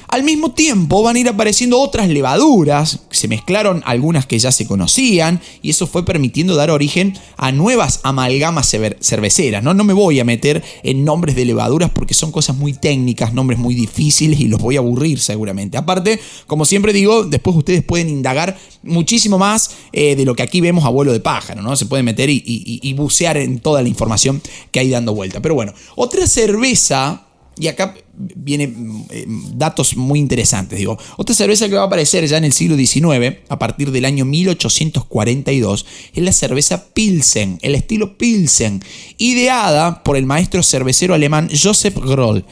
Al 0.09 0.23
mismo 0.23 0.53
tiempo 0.53 1.03
van 1.03 1.17
a 1.17 1.19
ir 1.19 1.29
apareciendo 1.29 1.81
otras 1.81 2.09
levaduras, 2.09 3.01
se 3.11 3.29
mezclaron 3.29 3.83
algunas 3.87 4.27
que 4.27 4.39
ya 4.39 4.53
se 4.53 4.67
conocían 4.67 5.41
y 5.63 5.71
eso 5.71 5.87
fue 5.87 6.05
permitiendo 6.05 6.55
dar 6.55 6.71
origen 6.71 7.15
a 7.37 7.53
nuevas 7.53 8.01
amalgamas 8.03 8.75
cerveceras. 9.01 9.63
¿no? 9.63 9.75
no 9.75 9.85
me 9.85 9.93
voy 9.93 10.21
a 10.21 10.25
meter 10.25 10.63
en 10.83 11.05
nombres 11.05 11.37
de 11.37 11.45
levaduras 11.45 11.91
porque 11.91 12.15
son 12.15 12.33
cosas 12.33 12.57
muy 12.57 12.73
técnicas, 12.73 13.33
nombres 13.33 13.59
muy 13.59 13.75
difíciles 13.75 14.41
y 14.41 14.47
los 14.47 14.61
voy 14.61 14.77
a 14.77 14.81
aburrir 14.81 15.21
seguramente. 15.21 15.77
Aparte, 15.77 16.21
como 16.47 16.65
siempre 16.65 16.93
digo, 16.93 17.25
después 17.25 17.57
ustedes 17.57 17.83
pueden 17.83 18.09
indagar 18.09 18.59
muchísimo 18.83 19.39
más 19.39 19.71
eh, 19.93 20.17
de 20.17 20.25
lo 20.25 20.35
que 20.35 20.43
aquí 20.43 20.61
vemos 20.61 20.85
a 20.85 20.89
vuelo 20.89 21.13
de 21.13 21.21
pájaro, 21.21 21.63
¿no? 21.63 21.77
Se 21.77 21.87
pueden 21.87 22.05
meter 22.05 22.31
y, 22.31 22.43
y 22.47 22.95
bucear 22.95 23.37
en 23.37 23.59
toda 23.59 23.83
la 23.83 23.89
información 23.89 24.41
que 24.71 24.81
hay 24.81 24.91
dando 24.91 25.15
vuelta. 25.15 25.41
Pero 25.41 25.55
bueno, 25.55 25.73
otra 25.97 26.27
cerveza 26.27 27.27
y 27.59 27.69
acá 27.69 27.95
viene 28.17 28.73
eh, 29.11 29.27
datos 29.55 29.97
muy 29.97 30.19
interesantes. 30.19 30.79
Digo, 30.79 30.99
otra 31.17 31.35
cerveza 31.35 31.69
que 31.69 31.75
va 31.75 31.83
a 31.83 31.87
aparecer 31.87 32.27
ya 32.27 32.39
en 32.39 32.45
el 32.45 32.53
siglo 32.53 32.77
XIX, 32.77 33.39
a 33.49 33.59
partir 33.59 33.91
del 33.91 34.05
año 34.05 34.25
1842, 34.25 35.87
es 36.15 36.23
la 36.23 36.33
cerveza 36.33 36.87
Pilsen, 36.93 37.59
el 37.63 37.75
estilo 37.75 38.17
Pilsen, 38.17 38.83
ideada 39.19 40.03
por 40.03 40.17
el 40.17 40.27
maestro 40.27 40.63
cervecero 40.63 41.15
alemán 41.15 41.49
Joseph 41.51 41.97
Groll. 41.97 42.45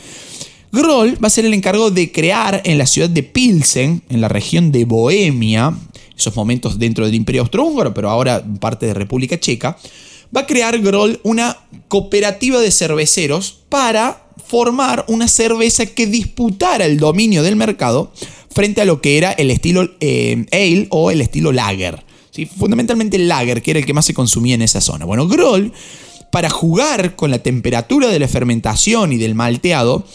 Groll 0.73 1.23
va 1.23 1.29
a 1.29 1.31
ser 1.31 1.45
el 1.45 1.55
encargado 1.55 1.91
de 1.91 2.11
crear 2.11 2.61
en 2.65 2.79
la 2.79 2.87
ciudad 2.87 3.09
de 3.09 3.23
Pilsen, 3.23 4.03
en 4.09 4.21
la 4.21 4.29
región 4.29 4.73
de 4.73 4.85
Bohemia, 4.85 5.73
esos 6.17 6.35
momentos 6.35 6.79
dentro 6.79 7.07
del 7.07 7.15
Imperio 7.15 7.43
Austrohúngaro, 7.43 7.95
pero 7.95 8.11
ahora 8.11 8.45
parte 8.61 8.87
de 8.87 8.95
República 8.95 9.39
Checa, 9.39 9.77
va 10.35 10.43
a 10.43 10.47
crear 10.47 10.79
Groll 10.81 11.21
una 11.23 11.57
cooperativa 11.89 12.61
de 12.61 12.71
cerveceros 12.71 13.64
para 13.75 14.29
formar 14.47 15.05
una 15.09 15.27
cerveza 15.27 15.85
que 15.85 16.07
disputara 16.07 16.85
el 16.85 16.97
dominio 16.97 17.43
del 17.43 17.57
mercado 17.57 18.13
frente 18.55 18.81
a 18.81 18.85
lo 18.85 19.01
que 19.01 19.19
era 19.19 19.33
el 19.33 19.51
estilo 19.51 19.91
eh, 19.99 20.47
ale 20.53 20.87
o 20.91 21.11
el 21.11 21.21
estilo 21.21 21.51
lager. 21.51 22.05
¿sí? 22.31 22.47
Fundamentalmente 22.47 23.17
el 23.17 23.27
lager, 23.27 23.63
que 23.63 23.73
era 23.73 23.81
el 23.81 23.85
que 23.85 23.93
más 23.93 24.07
se 24.07 24.15
consumía 24.15 24.55
en 24.55 24.63
esa 24.63 24.81
zona. 24.81 25.07
Bueno, 25.07 25.27
Groll, 25.27 25.73
para 26.31 26.51
jugar 26.51 27.17
con 27.17 27.33
la 27.33 27.41
temperatura 27.41 28.07
de 28.07 28.21
la 28.21 28.29
fermentación 28.29 29.13
y 29.13 29.19
del 29.19 29.35
malteado, 29.35 30.07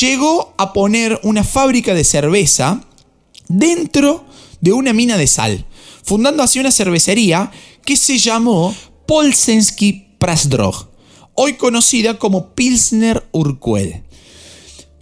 llegó 0.00 0.52
a 0.58 0.72
poner 0.72 1.20
una 1.22 1.44
fábrica 1.44 1.94
de 1.94 2.02
cerveza 2.02 2.84
dentro 3.46 4.24
de 4.60 4.72
una 4.72 4.92
mina 4.92 5.16
de 5.16 5.28
sal, 5.28 5.66
fundando 6.02 6.42
así 6.42 6.58
una 6.58 6.72
cervecería 6.72 7.52
que 7.84 7.96
se 7.96 8.18
llamó 8.18 8.74
Polsensky 9.06 10.16
Prasdrog 10.18 10.93
hoy 11.34 11.54
conocida 11.54 12.18
como 12.18 12.54
Pilsner 12.54 13.24
Urquell. 13.32 14.02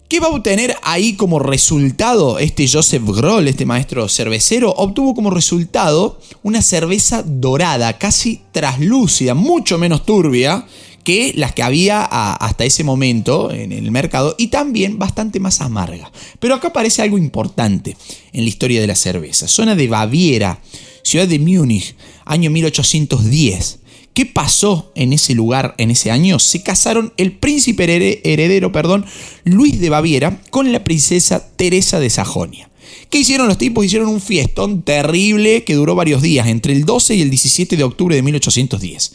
¿Qué 0.08 0.20
va 0.20 0.26
a 0.26 0.30
obtener 0.30 0.76
ahí 0.82 1.14
como 1.14 1.38
resultado 1.38 2.38
este 2.38 2.68
Joseph 2.68 3.02
Groll, 3.02 3.48
este 3.48 3.64
maestro 3.64 4.08
cervecero? 4.10 4.70
Obtuvo 4.72 5.14
como 5.14 5.30
resultado 5.30 6.20
una 6.42 6.60
cerveza 6.60 7.22
dorada, 7.22 7.96
casi 7.96 8.42
traslúcida, 8.52 9.32
mucho 9.32 9.78
menos 9.78 10.04
turbia 10.04 10.66
que 11.02 11.32
las 11.34 11.52
que 11.52 11.62
había 11.62 12.04
hasta 12.04 12.64
ese 12.64 12.84
momento 12.84 13.50
en 13.50 13.72
el 13.72 13.90
mercado 13.90 14.34
y 14.38 14.48
también 14.48 14.98
bastante 14.98 15.40
más 15.40 15.62
amarga. 15.62 16.12
Pero 16.38 16.54
acá 16.54 16.68
aparece 16.68 17.00
algo 17.00 17.16
importante 17.16 17.96
en 18.34 18.42
la 18.44 18.48
historia 18.48 18.82
de 18.82 18.86
la 18.86 18.96
cerveza. 18.96 19.48
Zona 19.48 19.74
de 19.74 19.88
Baviera, 19.88 20.60
ciudad 21.02 21.26
de 21.26 21.38
Múnich, 21.38 21.96
año 22.26 22.50
1810. 22.50 23.78
¿Qué 24.14 24.26
pasó 24.26 24.92
en 24.94 25.12
ese 25.12 25.34
lugar 25.34 25.74
en 25.78 25.90
ese 25.90 26.10
año? 26.10 26.38
Se 26.38 26.62
casaron 26.62 27.14
el 27.16 27.32
príncipe 27.32 27.84
heredero, 28.24 28.70
perdón, 28.70 29.06
Luis 29.44 29.80
de 29.80 29.88
Baviera 29.88 30.42
con 30.50 30.70
la 30.70 30.84
princesa 30.84 31.48
Teresa 31.56 31.98
de 31.98 32.10
Sajonia. 32.10 32.70
¿Qué 33.08 33.18
hicieron 33.18 33.48
los 33.48 33.58
tipos? 33.58 33.84
Hicieron 33.84 34.08
un 34.08 34.20
fiestón 34.20 34.82
terrible 34.82 35.64
que 35.64 35.74
duró 35.74 35.94
varios 35.94 36.20
días, 36.20 36.46
entre 36.46 36.74
el 36.74 36.84
12 36.84 37.14
y 37.14 37.22
el 37.22 37.30
17 37.30 37.76
de 37.76 37.84
octubre 37.84 38.14
de 38.16 38.22
1810. 38.22 39.12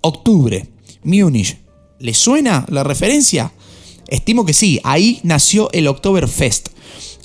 Octubre, 0.00 0.66
Múnich. 1.02 1.58
¿Le 1.98 2.14
suena 2.14 2.66
la 2.68 2.84
referencia? 2.84 3.52
Estimo 4.08 4.44
que 4.44 4.52
sí, 4.54 4.80
ahí 4.82 5.20
nació 5.22 5.70
el 5.72 5.88
Oktoberfest 5.88 6.71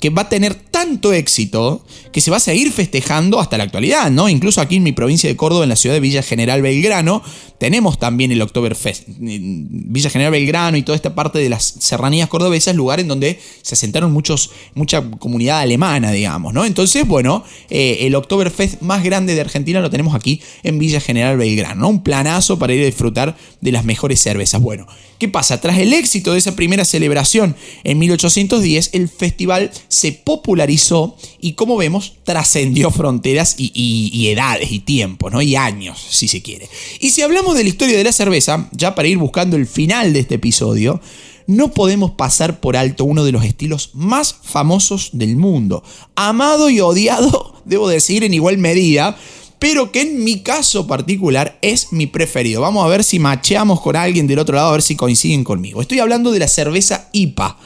que 0.00 0.10
va 0.10 0.22
a 0.22 0.28
tener 0.28 0.54
tanto 0.54 1.12
éxito 1.12 1.84
que 2.12 2.20
se 2.20 2.30
va 2.30 2.36
a 2.36 2.40
seguir 2.40 2.72
festejando 2.72 3.40
hasta 3.40 3.58
la 3.58 3.64
actualidad, 3.64 4.10
¿no? 4.10 4.28
Incluso 4.28 4.60
aquí 4.60 4.76
en 4.76 4.82
mi 4.82 4.92
provincia 4.92 5.28
de 5.28 5.36
Córdoba, 5.36 5.64
en 5.64 5.68
la 5.68 5.76
ciudad 5.76 5.94
de 5.94 6.00
Villa 6.00 6.22
General 6.22 6.62
Belgrano, 6.62 7.22
tenemos 7.58 7.98
también 7.98 8.30
el 8.30 8.40
Oktoberfest. 8.40 9.08
Villa 9.18 10.10
General 10.10 10.30
Belgrano 10.30 10.76
y 10.76 10.82
toda 10.82 10.94
esta 10.94 11.14
parte 11.14 11.40
de 11.40 11.48
las 11.48 11.64
serranías 11.80 12.28
cordobesas, 12.28 12.76
lugar 12.76 13.00
en 13.00 13.08
donde 13.08 13.40
se 13.62 13.74
asentaron 13.74 14.12
muchos, 14.12 14.50
mucha 14.74 15.02
comunidad 15.18 15.60
alemana, 15.60 16.12
digamos, 16.12 16.54
¿no? 16.54 16.64
Entonces, 16.64 17.06
bueno, 17.06 17.44
eh, 17.68 17.98
el 18.02 18.14
Oktoberfest 18.14 18.80
más 18.80 19.02
grande 19.02 19.34
de 19.34 19.40
Argentina 19.40 19.80
lo 19.80 19.90
tenemos 19.90 20.14
aquí 20.14 20.40
en 20.62 20.78
Villa 20.78 21.00
General 21.00 21.36
Belgrano, 21.36 21.82
¿no? 21.82 21.88
Un 21.88 22.02
planazo 22.02 22.58
para 22.58 22.72
ir 22.72 22.82
a 22.82 22.86
disfrutar 22.86 23.36
de 23.60 23.72
las 23.72 23.84
mejores 23.84 24.20
cervezas. 24.20 24.60
Bueno, 24.60 24.86
¿qué 25.18 25.28
pasa? 25.28 25.60
Tras 25.60 25.78
el 25.78 25.92
éxito 25.92 26.32
de 26.32 26.38
esa 26.38 26.54
primera 26.54 26.84
celebración 26.84 27.56
en 27.82 27.98
1810, 27.98 28.90
el 28.92 29.08
festival 29.08 29.72
se 29.88 30.12
popularizó 30.12 31.16
y 31.40 31.54
como 31.54 31.76
vemos 31.76 32.14
trascendió 32.24 32.90
fronteras 32.90 33.54
y, 33.58 34.28
edades 34.28 34.70
y 34.70 34.80
tiempos, 34.80 35.32
¿no? 35.32 35.42
Y 35.42 35.56
años, 35.56 35.98
si 36.10 36.28
se 36.28 36.42
quiere. 36.42 36.68
Y 37.00 37.10
si 37.10 37.22
hablamos 37.22 37.56
de 37.56 37.64
la 37.64 37.70
historia 37.70 37.96
de 37.96 38.04
la 38.04 38.12
cerveza, 38.12 38.68
ya 38.72 38.94
para 38.94 39.08
ir 39.08 39.18
buscando 39.18 39.56
el 39.56 39.66
final 39.66 40.12
de 40.12 40.20
este 40.20 40.36
episodio, 40.36 41.00
no 41.46 41.72
podemos 41.72 42.10
pasar 42.10 42.60
por 42.60 42.76
alto 42.76 43.04
uno 43.04 43.24
de 43.24 43.32
los 43.32 43.44
estilos 43.44 43.90
más 43.94 44.36
famosos 44.42 45.10
del 45.14 45.36
mundo, 45.36 45.82
amado 46.14 46.68
y 46.68 46.80
odiado, 46.80 47.54
debo 47.64 47.88
decir, 47.88 48.22
en 48.22 48.34
igual 48.34 48.58
medida, 48.58 49.16
pero 49.58 49.90
que 49.90 50.02
en 50.02 50.22
mi 50.22 50.40
caso 50.40 50.86
particular 50.86 51.58
es 51.62 51.92
mi 51.92 52.06
preferido. 52.06 52.60
Vamos 52.60 52.84
a 52.84 52.88
ver 52.88 53.02
si 53.02 53.18
macheamos 53.18 53.80
con 53.80 53.96
alguien 53.96 54.26
del 54.26 54.38
otro 54.38 54.54
lado, 54.54 54.68
a 54.68 54.72
ver 54.72 54.82
si 54.82 54.94
coinciden 54.94 55.42
conmigo. 55.42 55.80
Estoy 55.80 55.98
hablando 55.98 56.30
de 56.30 56.38
la 56.38 56.48
cerveza 56.48 57.08
IPA, 57.12 57.56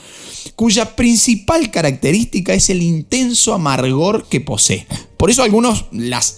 cuya 0.56 0.96
principal 0.96 1.70
característica 1.70 2.54
es 2.54 2.70
el 2.70 2.82
intenso 2.82 3.54
amargor 3.54 4.26
que 4.28 4.40
posee. 4.40 4.86
Por 5.16 5.30
eso 5.30 5.42
algunos 5.42 5.86
las, 5.92 6.36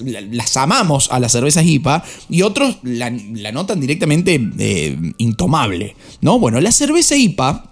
amamos 0.57 1.09
a 1.11 1.18
las 1.18 1.32
cervezas 1.32 1.64
IPA 1.64 2.05
y 2.28 2.42
otros 2.42 2.78
la, 2.82 3.11
notan 3.11 3.80
directamente 3.80 4.40
eh, 4.59 4.96
intomable. 5.18 5.96
¿no? 6.20 6.38
Bueno, 6.38 6.61
la 6.61 6.72
cerveza 6.72 7.16
IPA, 7.16 7.70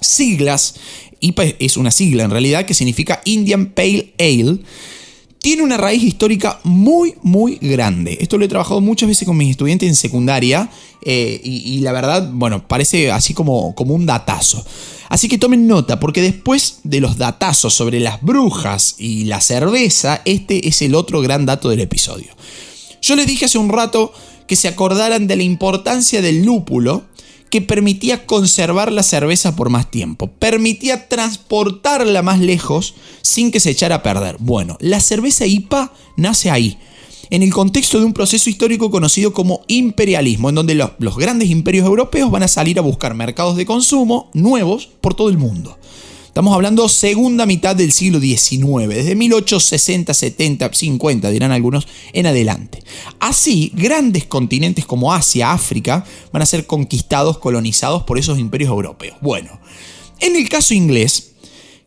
siglas, 0.00 0.74
IPA 1.20 1.44
es 1.58 1.76
una 1.76 1.90
sigla 1.90 2.24
en 2.24 2.30
realidad 2.30 2.66
que 2.66 2.74
significa 2.74 3.20
Indian 3.24 3.66
Pale 3.66 4.14
Ale 4.18 4.58
tiene 5.40 5.62
una 5.62 5.76
raíz 5.76 6.02
histórica 6.02 6.60
muy, 6.64 7.14
muy 7.22 7.56
grande. 7.60 8.18
Esto 8.20 8.38
lo 8.38 8.44
he 8.44 8.48
trabajado 8.48 8.80
muchas 8.80 9.08
veces 9.08 9.26
con 9.26 9.36
mis 9.36 9.50
estudiantes 9.50 9.88
en 9.88 9.94
secundaria 9.94 10.68
eh, 11.02 11.40
y, 11.42 11.78
la 11.80 11.92
verdad, 11.92 12.30
bueno, 12.32 12.66
parece 12.66 13.12
así 13.12 13.34
como, 13.34 13.74
como 13.74 13.94
un 13.94 14.04
datazo. 14.04 14.64
Así 15.08 15.28
que 15.28 15.38
tomen 15.38 15.66
nota, 15.66 16.00
porque 16.00 16.22
después 16.22 16.80
de 16.84 17.00
los 17.00 17.16
datazos 17.16 17.74
sobre 17.74 18.00
las 18.00 18.20
brujas 18.20 18.94
y 18.98 19.24
la 19.24 19.40
cerveza, 19.40 20.22
este 20.24 20.68
es 20.68 20.82
el 20.82 20.94
otro 20.94 21.20
gran 21.20 21.46
dato 21.46 21.68
del 21.70 21.80
episodio. 21.80 22.32
Yo 23.00 23.16
les 23.16 23.26
dije 23.26 23.46
hace 23.46 23.58
un 23.58 23.70
rato 23.70 24.12
que 24.46 24.56
se 24.56 24.68
acordaran 24.68 25.26
de 25.26 25.36
la 25.36 25.42
importancia 25.42 26.20
del 26.20 26.44
lúpulo 26.44 27.04
que 27.50 27.62
permitía 27.62 28.26
conservar 28.26 28.92
la 28.92 29.02
cerveza 29.02 29.56
por 29.56 29.70
más 29.70 29.90
tiempo, 29.90 30.26
permitía 30.26 31.08
transportarla 31.08 32.22
más 32.22 32.40
lejos 32.40 32.94
sin 33.22 33.50
que 33.50 33.60
se 33.60 33.70
echara 33.70 33.96
a 33.96 34.02
perder. 34.02 34.36
Bueno, 34.38 34.76
la 34.80 35.00
cerveza 35.00 35.46
IPA 35.46 35.92
nace 36.16 36.50
ahí, 36.50 36.78
en 37.30 37.42
el 37.42 37.52
contexto 37.52 37.98
de 37.98 38.04
un 38.04 38.12
proceso 38.12 38.48
histórico 38.50 38.90
conocido 38.90 39.32
como 39.32 39.62
imperialismo, 39.68 40.48
en 40.48 40.54
donde 40.54 40.74
los, 40.74 41.16
grandes 41.16 41.50
imperios 41.50 41.86
europeos 41.86 42.30
van 42.30 42.42
a 42.42 42.48
salir 42.48 42.78
a 42.78 42.82
buscar 42.82 43.14
mercados 43.14 43.56
de 43.56 43.66
consumo 43.66 44.30
nuevos 44.34 44.88
por 45.00 45.14
todo 45.14 45.28
el 45.28 45.38
mundo. 45.38 45.78
Estamos 46.26 46.54
hablando 46.54 46.88
segunda 46.88 47.46
mitad 47.46 47.74
del 47.74 47.90
siglo 47.90 48.20
XIX, 48.20 48.88
desde 48.88 49.16
1860, 49.16 50.14
70, 50.14 50.72
50, 50.72 51.30
dirán 51.30 51.50
algunos, 51.50 51.88
en 52.12 52.26
adelante. 52.26 52.82
Así, 53.18 53.72
grandes 53.74 54.24
continentes 54.24 54.86
como 54.86 55.12
Asia, 55.12 55.52
África, 55.52 56.04
van 56.32 56.42
a 56.42 56.46
ser 56.46 56.66
conquistados, 56.66 57.38
colonizados 57.38 58.04
por 58.04 58.18
esos 58.18 58.38
imperios 58.38 58.70
europeos. 58.70 59.16
Bueno, 59.20 59.58
en 60.20 60.36
el 60.36 60.48
caso 60.48 60.74
inglés, 60.74 61.27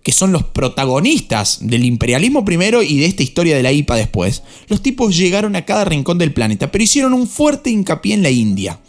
que 0.04 0.12
son 0.12 0.32
los 0.32 0.44
protagonistas 0.44 1.60
del 1.62 1.86
imperialismo 1.86 2.44
primero 2.44 2.82
y 2.82 3.00
de 3.00 3.06
esta 3.06 3.24
historia 3.24 3.56
de 3.56 3.64
la 3.64 3.72
IPA 3.72 3.96
después, 3.96 4.44
los 4.68 4.82
tipos 4.82 5.16
llegaron 5.16 5.56
a 5.56 5.66
cada 5.66 5.86
rincón 5.86 6.18
del 6.18 6.34
planeta, 6.34 6.72
pero 6.72 6.84
hicieron 6.84 7.14
un 7.14 7.28
fuerte 7.28 7.70
hincapié 7.70 8.16
en 8.16 8.24
la 8.24 8.32
India. 8.32 8.80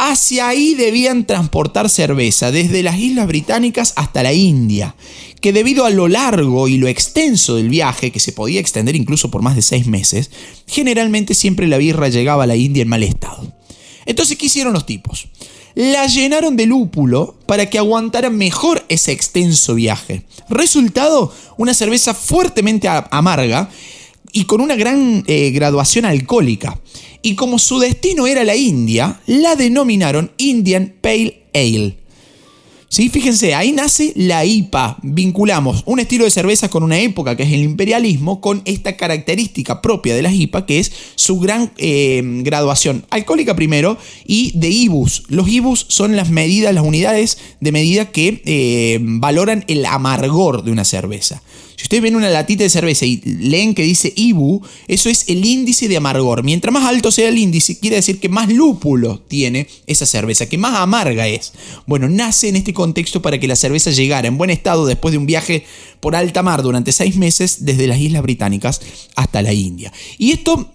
Hacia 0.00 0.46
ahí 0.46 0.74
debían 0.74 1.26
transportar 1.26 1.90
cerveza, 1.90 2.52
desde 2.52 2.84
las 2.84 2.98
Islas 2.98 3.26
Británicas 3.26 3.94
hasta 3.96 4.22
la 4.22 4.32
India, 4.32 4.94
que 5.40 5.52
debido 5.52 5.84
a 5.86 5.90
lo 5.90 6.06
largo 6.06 6.68
y 6.68 6.76
lo 6.76 6.86
extenso 6.86 7.56
del 7.56 7.68
viaje, 7.68 8.12
que 8.12 8.20
se 8.20 8.30
podía 8.30 8.60
extender 8.60 8.94
incluso 8.94 9.32
por 9.32 9.42
más 9.42 9.56
de 9.56 9.62
seis 9.62 9.88
meses, 9.88 10.30
generalmente 10.68 11.34
siempre 11.34 11.66
la 11.66 11.78
birra 11.78 12.08
llegaba 12.08 12.44
a 12.44 12.46
la 12.46 12.54
India 12.54 12.82
en 12.82 12.88
mal 12.88 13.02
estado. 13.02 13.52
Entonces, 14.06 14.38
¿qué 14.38 14.46
hicieron 14.46 14.72
los 14.72 14.86
tipos? 14.86 15.26
La 15.78 16.08
llenaron 16.08 16.56
de 16.56 16.66
lúpulo 16.66 17.36
para 17.46 17.70
que 17.70 17.78
aguantara 17.78 18.30
mejor 18.30 18.84
ese 18.88 19.12
extenso 19.12 19.76
viaje. 19.76 20.24
Resultado, 20.48 21.32
una 21.56 21.72
cerveza 21.72 22.14
fuertemente 22.14 22.88
amarga 22.88 23.70
y 24.32 24.46
con 24.46 24.60
una 24.60 24.74
gran 24.74 25.22
eh, 25.28 25.52
graduación 25.52 26.04
alcohólica 26.04 26.80
y 27.22 27.36
como 27.36 27.60
su 27.60 27.78
destino 27.78 28.26
era 28.26 28.42
la 28.42 28.56
India, 28.56 29.20
la 29.26 29.54
denominaron 29.54 30.32
Indian 30.36 30.94
Pale 31.00 31.44
Ale. 31.54 31.96
¿Sí? 32.90 33.10
Fíjense, 33.10 33.54
ahí 33.54 33.72
nace 33.72 34.14
la 34.16 34.46
IPA. 34.46 34.96
Vinculamos 35.02 35.82
un 35.84 36.00
estilo 36.00 36.24
de 36.24 36.30
cerveza 36.30 36.70
con 36.70 36.82
una 36.82 36.98
época 36.98 37.36
que 37.36 37.42
es 37.42 37.52
el 37.52 37.62
imperialismo, 37.62 38.40
con 38.40 38.62
esta 38.64 38.96
característica 38.96 39.82
propia 39.82 40.14
de 40.14 40.22
las 40.22 40.32
IPA, 40.32 40.64
que 40.64 40.78
es 40.78 40.90
su 41.14 41.38
gran 41.38 41.70
eh, 41.76 42.22
graduación 42.42 43.04
alcohólica 43.10 43.54
primero 43.54 43.98
y 44.24 44.58
de 44.58 44.70
IBUs. 44.70 45.24
Los 45.28 45.48
IBUs 45.48 45.84
son 45.88 46.16
las 46.16 46.30
medidas, 46.30 46.74
las 46.74 46.84
unidades 46.84 47.36
de 47.60 47.72
medida 47.72 48.10
que 48.10 48.40
eh, 48.46 48.98
valoran 49.02 49.64
el 49.68 49.84
amargor 49.84 50.64
de 50.64 50.72
una 50.72 50.86
cerveza. 50.86 51.42
Si 51.78 51.84
ustedes 51.84 52.02
ven 52.02 52.16
una 52.16 52.28
latita 52.28 52.64
de 52.64 52.70
cerveza 52.70 53.06
y 53.06 53.20
leen 53.24 53.72
que 53.72 53.84
dice 53.84 54.12
IBU, 54.16 54.62
eso 54.88 55.08
es 55.08 55.28
el 55.28 55.44
índice 55.44 55.86
de 55.86 55.96
amargor. 55.96 56.42
Mientras 56.42 56.72
más 56.72 56.84
alto 56.84 57.12
sea 57.12 57.28
el 57.28 57.38
índice, 57.38 57.78
quiere 57.78 57.94
decir 57.94 58.18
que 58.18 58.28
más 58.28 58.52
lúpulo 58.52 59.20
tiene 59.20 59.68
esa 59.86 60.04
cerveza, 60.04 60.48
que 60.48 60.58
más 60.58 60.74
amarga 60.74 61.28
es. 61.28 61.52
Bueno, 61.86 62.08
nace 62.08 62.48
en 62.48 62.56
este 62.56 62.74
contexto 62.74 63.22
para 63.22 63.38
que 63.38 63.46
la 63.46 63.54
cerveza 63.54 63.92
llegara 63.92 64.26
en 64.26 64.36
buen 64.36 64.50
estado 64.50 64.86
después 64.86 65.12
de 65.12 65.18
un 65.18 65.26
viaje 65.26 65.66
por 66.00 66.16
alta 66.16 66.42
mar 66.42 66.64
durante 66.64 66.90
seis 66.90 67.14
meses 67.14 67.64
desde 67.64 67.86
las 67.86 68.00
Islas 68.00 68.24
Británicas 68.24 68.80
hasta 69.14 69.40
la 69.40 69.52
India. 69.52 69.92
Y 70.18 70.32
esto 70.32 70.68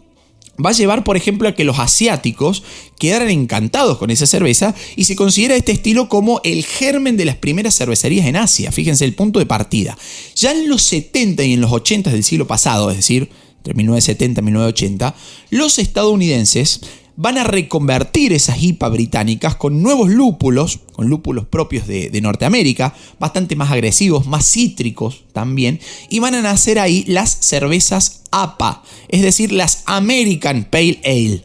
va 0.64 0.70
a 0.70 0.74
llevar, 0.74 1.04
por 1.04 1.18
ejemplo, 1.18 1.47
a 1.47 1.56
que 1.56 1.64
los 1.64 1.80
asiáticos 1.80 2.64
quedaran 2.99 3.30
encantados 3.30 3.97
con 3.97 4.10
esa 4.12 4.26
cerveza 4.26 4.76
y 4.95 5.06
se 5.06 5.16
considera 5.16 5.56
este 5.56 5.72
estilo 5.72 6.10
como 6.10 6.41
el 6.43 6.64
germen 6.64 7.18
de 7.18 7.26
las 7.26 7.38
primeras 7.38 7.76
cervecerías 7.76 8.28
en 8.28 8.36
Asia. 8.36 8.72
Fíjense 8.72 9.06
el 9.06 9.16
punto 9.16 9.39
de 9.39 9.45
partida. 9.45 9.97
Ya 10.36 10.51
en 10.51 10.70
los 10.70 10.84
70 10.84 11.43
y 11.43 11.54
en 11.54 11.62
los 11.62 11.72
80 11.72 12.12
del 12.12 12.24
siglo 12.24 12.47
pasado, 12.47 12.91
es 12.91 12.97
decir, 12.97 13.30
entre 13.58 13.74
1970 13.74 14.41
y 14.41 14.43
1980, 14.43 15.16
los 15.49 15.80
estadounidenses 15.80 16.82
van 17.16 17.38
a 17.38 17.43
reconvertir 17.43 18.34
esas 18.34 18.61
IPA 18.61 18.89
británicas 18.89 19.55
con 19.55 19.82
nuevos 19.82 20.09
lúpulos, 20.09 20.80
con 20.93 21.09
lúpulos 21.09 21.45
propios 21.45 21.88
de, 21.88 22.22
Norteamérica, 22.22 22.95
bastante 23.20 23.55
más 23.55 23.72
agresivos, 23.72 24.26
más 24.26 24.45
cítricos 24.45 25.26
también, 25.34 25.80
y 26.09 26.20
van 26.20 26.36
a 26.36 26.41
nacer 26.41 26.80
ahí 26.80 27.03
las 27.07 27.30
cervezas 27.30 28.22
APA, 28.32 28.84
es 29.09 29.22
decir, 29.22 29.51
las 29.51 29.84
American 29.86 30.68
Pale 30.70 31.01
Ale. 31.03 31.43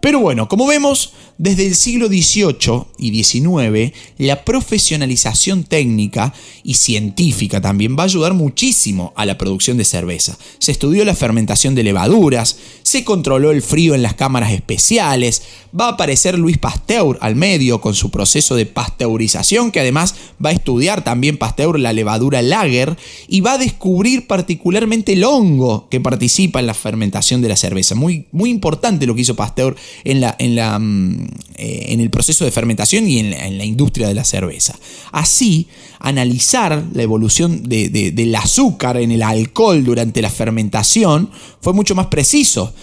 Pero 0.00 0.20
bueno, 0.20 0.48
como 0.48 0.66
vemos, 0.66 1.12
desde 1.38 1.66
el 1.66 1.74
siglo 1.74 2.08
XVIII 2.08 2.84
y 2.98 3.22
XIX, 3.22 3.92
la 4.18 4.44
profesionalización 4.44 5.64
técnica 5.64 6.32
y 6.62 6.74
científica 6.74 7.60
también 7.60 7.96
va 7.96 8.02
a 8.02 8.06
ayudar 8.06 8.34
muchísimo 8.34 9.12
a 9.16 9.26
la 9.26 9.38
producción 9.38 9.76
de 9.76 9.84
cerveza. 9.84 10.36
Se 10.58 10.72
estudió 10.72 11.04
la 11.04 11.14
fermentación 11.14 11.74
de 11.74 11.82
levaduras, 11.82 12.58
se 12.82 13.04
controló 13.04 13.50
el 13.50 13.62
frío 13.62 13.94
en 13.94 14.02
las 14.02 14.14
cámaras 14.14 14.52
especiales, 14.52 15.42
va 15.78 15.86
a 15.86 15.92
aparecer 15.92 16.38
Luis 16.38 16.58
Pasteur 16.58 17.18
al 17.20 17.34
medio 17.34 17.80
con 17.80 17.94
su 17.94 18.10
proceso 18.10 18.54
de 18.54 18.66
pasteurización, 18.66 19.70
que 19.70 19.80
además 19.80 20.14
va 20.44 20.50
a 20.50 20.52
estudiar 20.52 21.02
también 21.02 21.38
Pasteur 21.38 21.78
la 21.78 21.92
levadura 21.92 22.42
lager 22.42 22.96
y 23.28 23.40
va 23.40 23.54
a 23.54 23.58
descubrir 23.58 24.26
particularmente 24.26 25.14
el 25.14 25.24
hongo 25.24 25.88
que 25.90 26.00
participa 26.00 26.60
en 26.60 26.66
la 26.66 26.74
fermentación 26.74 27.42
de 27.42 27.48
la 27.48 27.56
cerveza. 27.56 27.94
Muy, 27.94 28.26
muy 28.32 28.50
importante 28.50 29.06
lo 29.06 29.14
que 29.14 29.22
hizo 29.22 29.36
Pasteur 29.36 29.76
en 30.04 30.20
la, 30.20 30.36
en 30.38 30.56
la 30.56 30.78
mm, 30.78 31.31
en 31.56 32.00
el 32.00 32.10
proceso 32.10 32.44
de 32.44 32.50
fermentación 32.50 33.08
y 33.08 33.18
en 33.18 33.58
la, 33.58 33.64
industria 33.64 34.08
de 34.08 34.14
la 34.14 34.24
cerveza. 34.24 34.78
Así, 35.12 35.68
analizar 35.98 36.84
la 36.92 37.02
evolución 37.02 37.62
del 37.64 38.34
azúcar 38.34 38.96
en 38.96 39.12
el 39.12 39.22
alcohol 39.22 39.84
durante 39.84 40.22
la 40.22 40.30
fermentación 40.30 41.30
fue 41.60 41.72
mucho 41.72 41.94
más 41.94 42.06
preciso. 42.06 42.74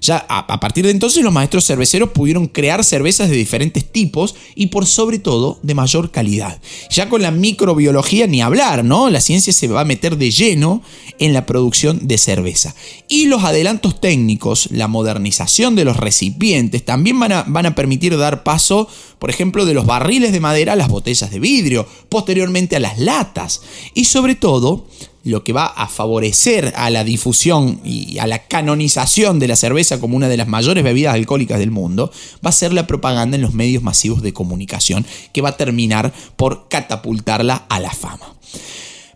Ya 0.00 0.24
a, 0.28 0.60
partir 0.60 0.84
de 0.84 0.90
entonces 0.90 1.22
los 1.22 1.32
maestros 1.32 1.66
cerveceros 1.66 2.10
pudieron 2.10 2.46
crear 2.46 2.84
cervezas 2.84 3.28
de 3.28 3.36
diferentes 3.36 3.90
tipos 3.90 4.34
y 4.54 4.66
por 4.66 4.86
sobre 4.86 5.18
todo 5.18 5.58
de 5.62 5.74
mayor 5.74 6.10
calidad. 6.10 6.60
Ya 6.90 7.08
con 7.08 7.22
la 7.22 7.30
microbiología 7.30 8.26
ni 8.26 8.40
hablar, 8.40 8.84
¿no? 8.84 9.10
La 9.10 9.20
ciencia 9.20 9.52
se 9.52 9.68
va 9.68 9.82
a 9.82 9.84
meter 9.84 10.16
de 10.16 10.30
lleno 10.30 10.82
en 11.18 11.32
la 11.32 11.46
producción 11.46 12.06
de 12.06 12.18
cerveza. 12.18 12.74
Y 13.08 13.26
los 13.26 13.44
adelantos 13.44 14.00
técnicos, 14.00 14.68
la 14.70 14.88
modernización 14.88 15.74
de 15.74 15.84
los 15.84 15.96
recipientes 15.96 16.84
también 16.84 17.18
van 17.18 17.32
a, 17.32 17.44
van 17.46 17.66
a 17.66 17.74
permitir 17.74 18.16
dar 18.16 18.44
paso, 18.44 18.88
por 19.18 19.30
ejemplo, 19.30 19.64
de 19.64 19.74
los 19.74 19.86
barriles 19.86 20.32
de 20.32 20.40
madera 20.40 20.74
a 20.74 20.76
las 20.76 20.88
botellas 20.88 21.30
de 21.30 21.40
vidrio, 21.40 21.86
posteriormente 22.08 22.76
a 22.76 22.80
las 22.80 22.98
latas 22.98 23.62
y 23.94 24.04
sobre 24.04 24.34
todo 24.34 24.86
lo 25.28 25.44
que 25.44 25.52
va 25.52 25.66
a 25.66 25.88
favorecer 25.88 26.72
a 26.76 26.90
la 26.90 27.04
difusión 27.04 27.80
y 27.84 28.18
a 28.18 28.26
la 28.26 28.46
canonización 28.46 29.38
de 29.38 29.48
la 29.48 29.56
cerveza 29.56 30.00
como 30.00 30.16
una 30.16 30.28
de 30.28 30.36
las 30.36 30.48
mayores 30.48 30.82
bebidas 30.82 31.14
alcohólicas 31.14 31.58
del 31.58 31.70
mundo, 31.70 32.10
va 32.44 32.50
a 32.50 32.52
ser 32.52 32.72
la 32.72 32.86
propaganda 32.86 33.36
en 33.36 33.42
los 33.42 33.54
medios 33.54 33.82
masivos 33.82 34.22
de 34.22 34.32
comunicación 34.32 35.04
que 35.32 35.42
va 35.42 35.50
a 35.50 35.56
terminar 35.56 36.12
por 36.36 36.68
catapultarla 36.68 37.66
a 37.68 37.78
la 37.78 37.92
fama. 37.92 38.34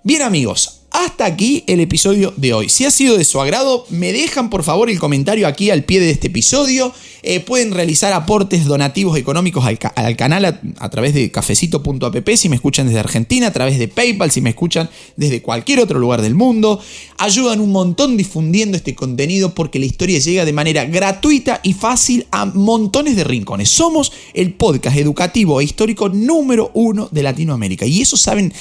Bien 0.03 0.23
amigos, 0.23 0.82
hasta 0.93 1.25
aquí 1.25 1.65
el 1.67 1.81
episodio 1.81 2.33
de 2.37 2.53
hoy. 2.53 2.69
Si 2.69 2.85
ha 2.85 2.91
sido 2.91 3.17
de 3.17 3.25
su 3.25 3.41
agrado, 3.41 3.87
me 3.89 4.13
dejan 4.13 4.51
por 4.51 4.63
favor 4.63 4.91
el 4.91 4.99
comentario 4.99 5.47
aquí 5.47 5.71
al 5.71 5.85
pie 5.85 6.01
de 6.01 6.11
este 6.11 6.29
episodio. 6.29 6.93
Eh, 7.25 7.41
pueden 7.41 7.73
realizar 7.73 8.13
aportes 8.13 8.65
donativos 8.65 9.17
económicos 9.17 9.65
al, 9.65 10.17
canal 10.17 10.61
a, 10.79 10.91
través 10.91 11.15
de 11.15 11.31
cafecito.app 11.31 12.29
si 12.35 12.49
me 12.49 12.57
escuchan 12.57 12.87
desde 12.87 12.99
Argentina, 12.99 13.47
a 13.47 13.53
través 13.53 13.79
de 13.79 13.89
PayPal 13.89 14.31
si 14.31 14.41
me 14.41 14.51
escuchan 14.51 14.91
desde 15.17 15.41
cualquier 15.41 15.81
otro 15.81 15.99
lugar 15.99 16.21
del 16.21 16.35
mundo. 16.35 16.81
Ayudan 17.19 17.61
un 17.61 17.71
montón 17.71 18.17
difundiendo 18.17 18.77
este 18.77 18.95
contenido 18.95 19.55
porque 19.55 19.79
la 19.79 19.87
historia 19.87 20.19
llega 20.19 20.45
de 20.45 20.53
manera 20.53 20.85
gratuita 20.85 21.61
y 21.63 21.75
fácil 21.75 22.27
a 22.33 22.47
montones 22.47 23.17
de 23.17 23.25
rincones. 23.25 23.71
Somos 23.71 24.13
el 24.35 24.55
podcast 24.55 24.97
educativo 24.97 25.61
e 25.61 25.65
histórico 25.65 26.09
número 26.09 26.71
uno 26.75 27.09
de 27.11 27.23
Latinoamérica. 27.23 27.87
Y 27.87 28.03
eso 28.03 28.17
saben... 28.17 28.53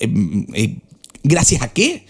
Eh, 0.00 0.08
eh, 0.54 0.76
¿Gracias 1.24 1.62
a 1.62 1.72
qué? 1.72 2.04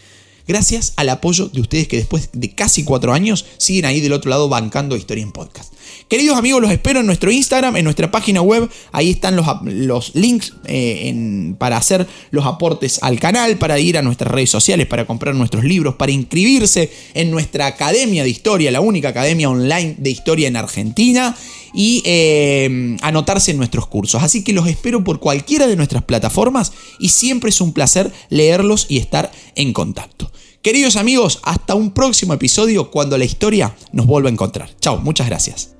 Gracias 0.46 0.92
al 0.96 1.08
apoyo 1.08 1.48
de 1.48 1.60
ustedes 1.60 1.88
que 1.88 1.96
después 1.96 2.28
de 2.32 2.50
casi 2.50 2.84
cuatro 2.84 3.14
años 3.14 3.46
siguen 3.56 3.86
ahí 3.86 4.00
del 4.00 4.12
otro 4.12 4.28
lado 4.28 4.48
bancando 4.48 4.96
Historia 4.96 5.22
en 5.22 5.32
Podcast. 5.32 5.72
Queridos 6.08 6.36
amigos, 6.36 6.60
los 6.60 6.70
espero 6.70 7.00
en 7.00 7.06
nuestro 7.06 7.30
Instagram, 7.30 7.76
en 7.76 7.84
nuestra 7.84 8.10
página 8.10 8.42
web. 8.42 8.68
Ahí 8.92 9.10
están 9.10 9.36
los, 9.36 9.46
los 9.62 10.14
links 10.14 10.52
eh, 10.66 11.54
para 11.56 11.78
hacer 11.78 12.06
los 12.30 12.44
aportes 12.44 12.98
al 13.02 13.18
canal, 13.20 13.56
para 13.56 13.78
ir 13.78 13.96
a 13.96 14.02
nuestras 14.02 14.30
redes 14.30 14.50
sociales, 14.50 14.86
para 14.86 15.06
comprar 15.06 15.34
nuestros 15.34 15.64
libros, 15.64 15.94
para 15.94 16.12
inscribirse 16.12 16.92
en 17.14 17.30
nuestra 17.30 17.66
academia 17.66 18.22
de 18.24 18.28
historia, 18.28 18.70
la 18.70 18.80
única 18.80 19.10
academia 19.10 19.48
online 19.48 19.94
de 19.96 20.10
historia 20.10 20.48
en 20.48 20.56
Argentina 20.56 21.34
y 21.74 22.02
eh, 22.06 22.96
anotarse 23.02 23.50
en 23.50 23.58
nuestros 23.58 23.86
cursos. 23.86 24.22
Así 24.22 24.44
que 24.44 24.52
los 24.52 24.68
espero 24.68 25.02
por 25.04 25.20
cualquiera 25.20 25.66
de 25.66 25.76
nuestras 25.76 26.04
plataformas 26.04 26.72
y 26.98 27.08
siempre 27.10 27.50
es 27.50 27.60
un 27.60 27.72
placer 27.72 28.12
leerlos 28.30 28.86
y 28.88 28.98
estar 28.98 29.32
en 29.56 29.72
contacto. 29.72 30.30
Queridos 30.62 30.96
amigos, 30.96 31.40
hasta 31.42 31.74
un 31.74 31.90
próximo 31.90 32.32
episodio 32.32 32.90
cuando 32.90 33.18
la 33.18 33.26
historia 33.26 33.76
nos 33.92 34.06
vuelva 34.06 34.30
a 34.30 34.32
encontrar. 34.32 34.70
Chao, 34.80 34.98
muchas 34.98 35.26
gracias. 35.26 35.73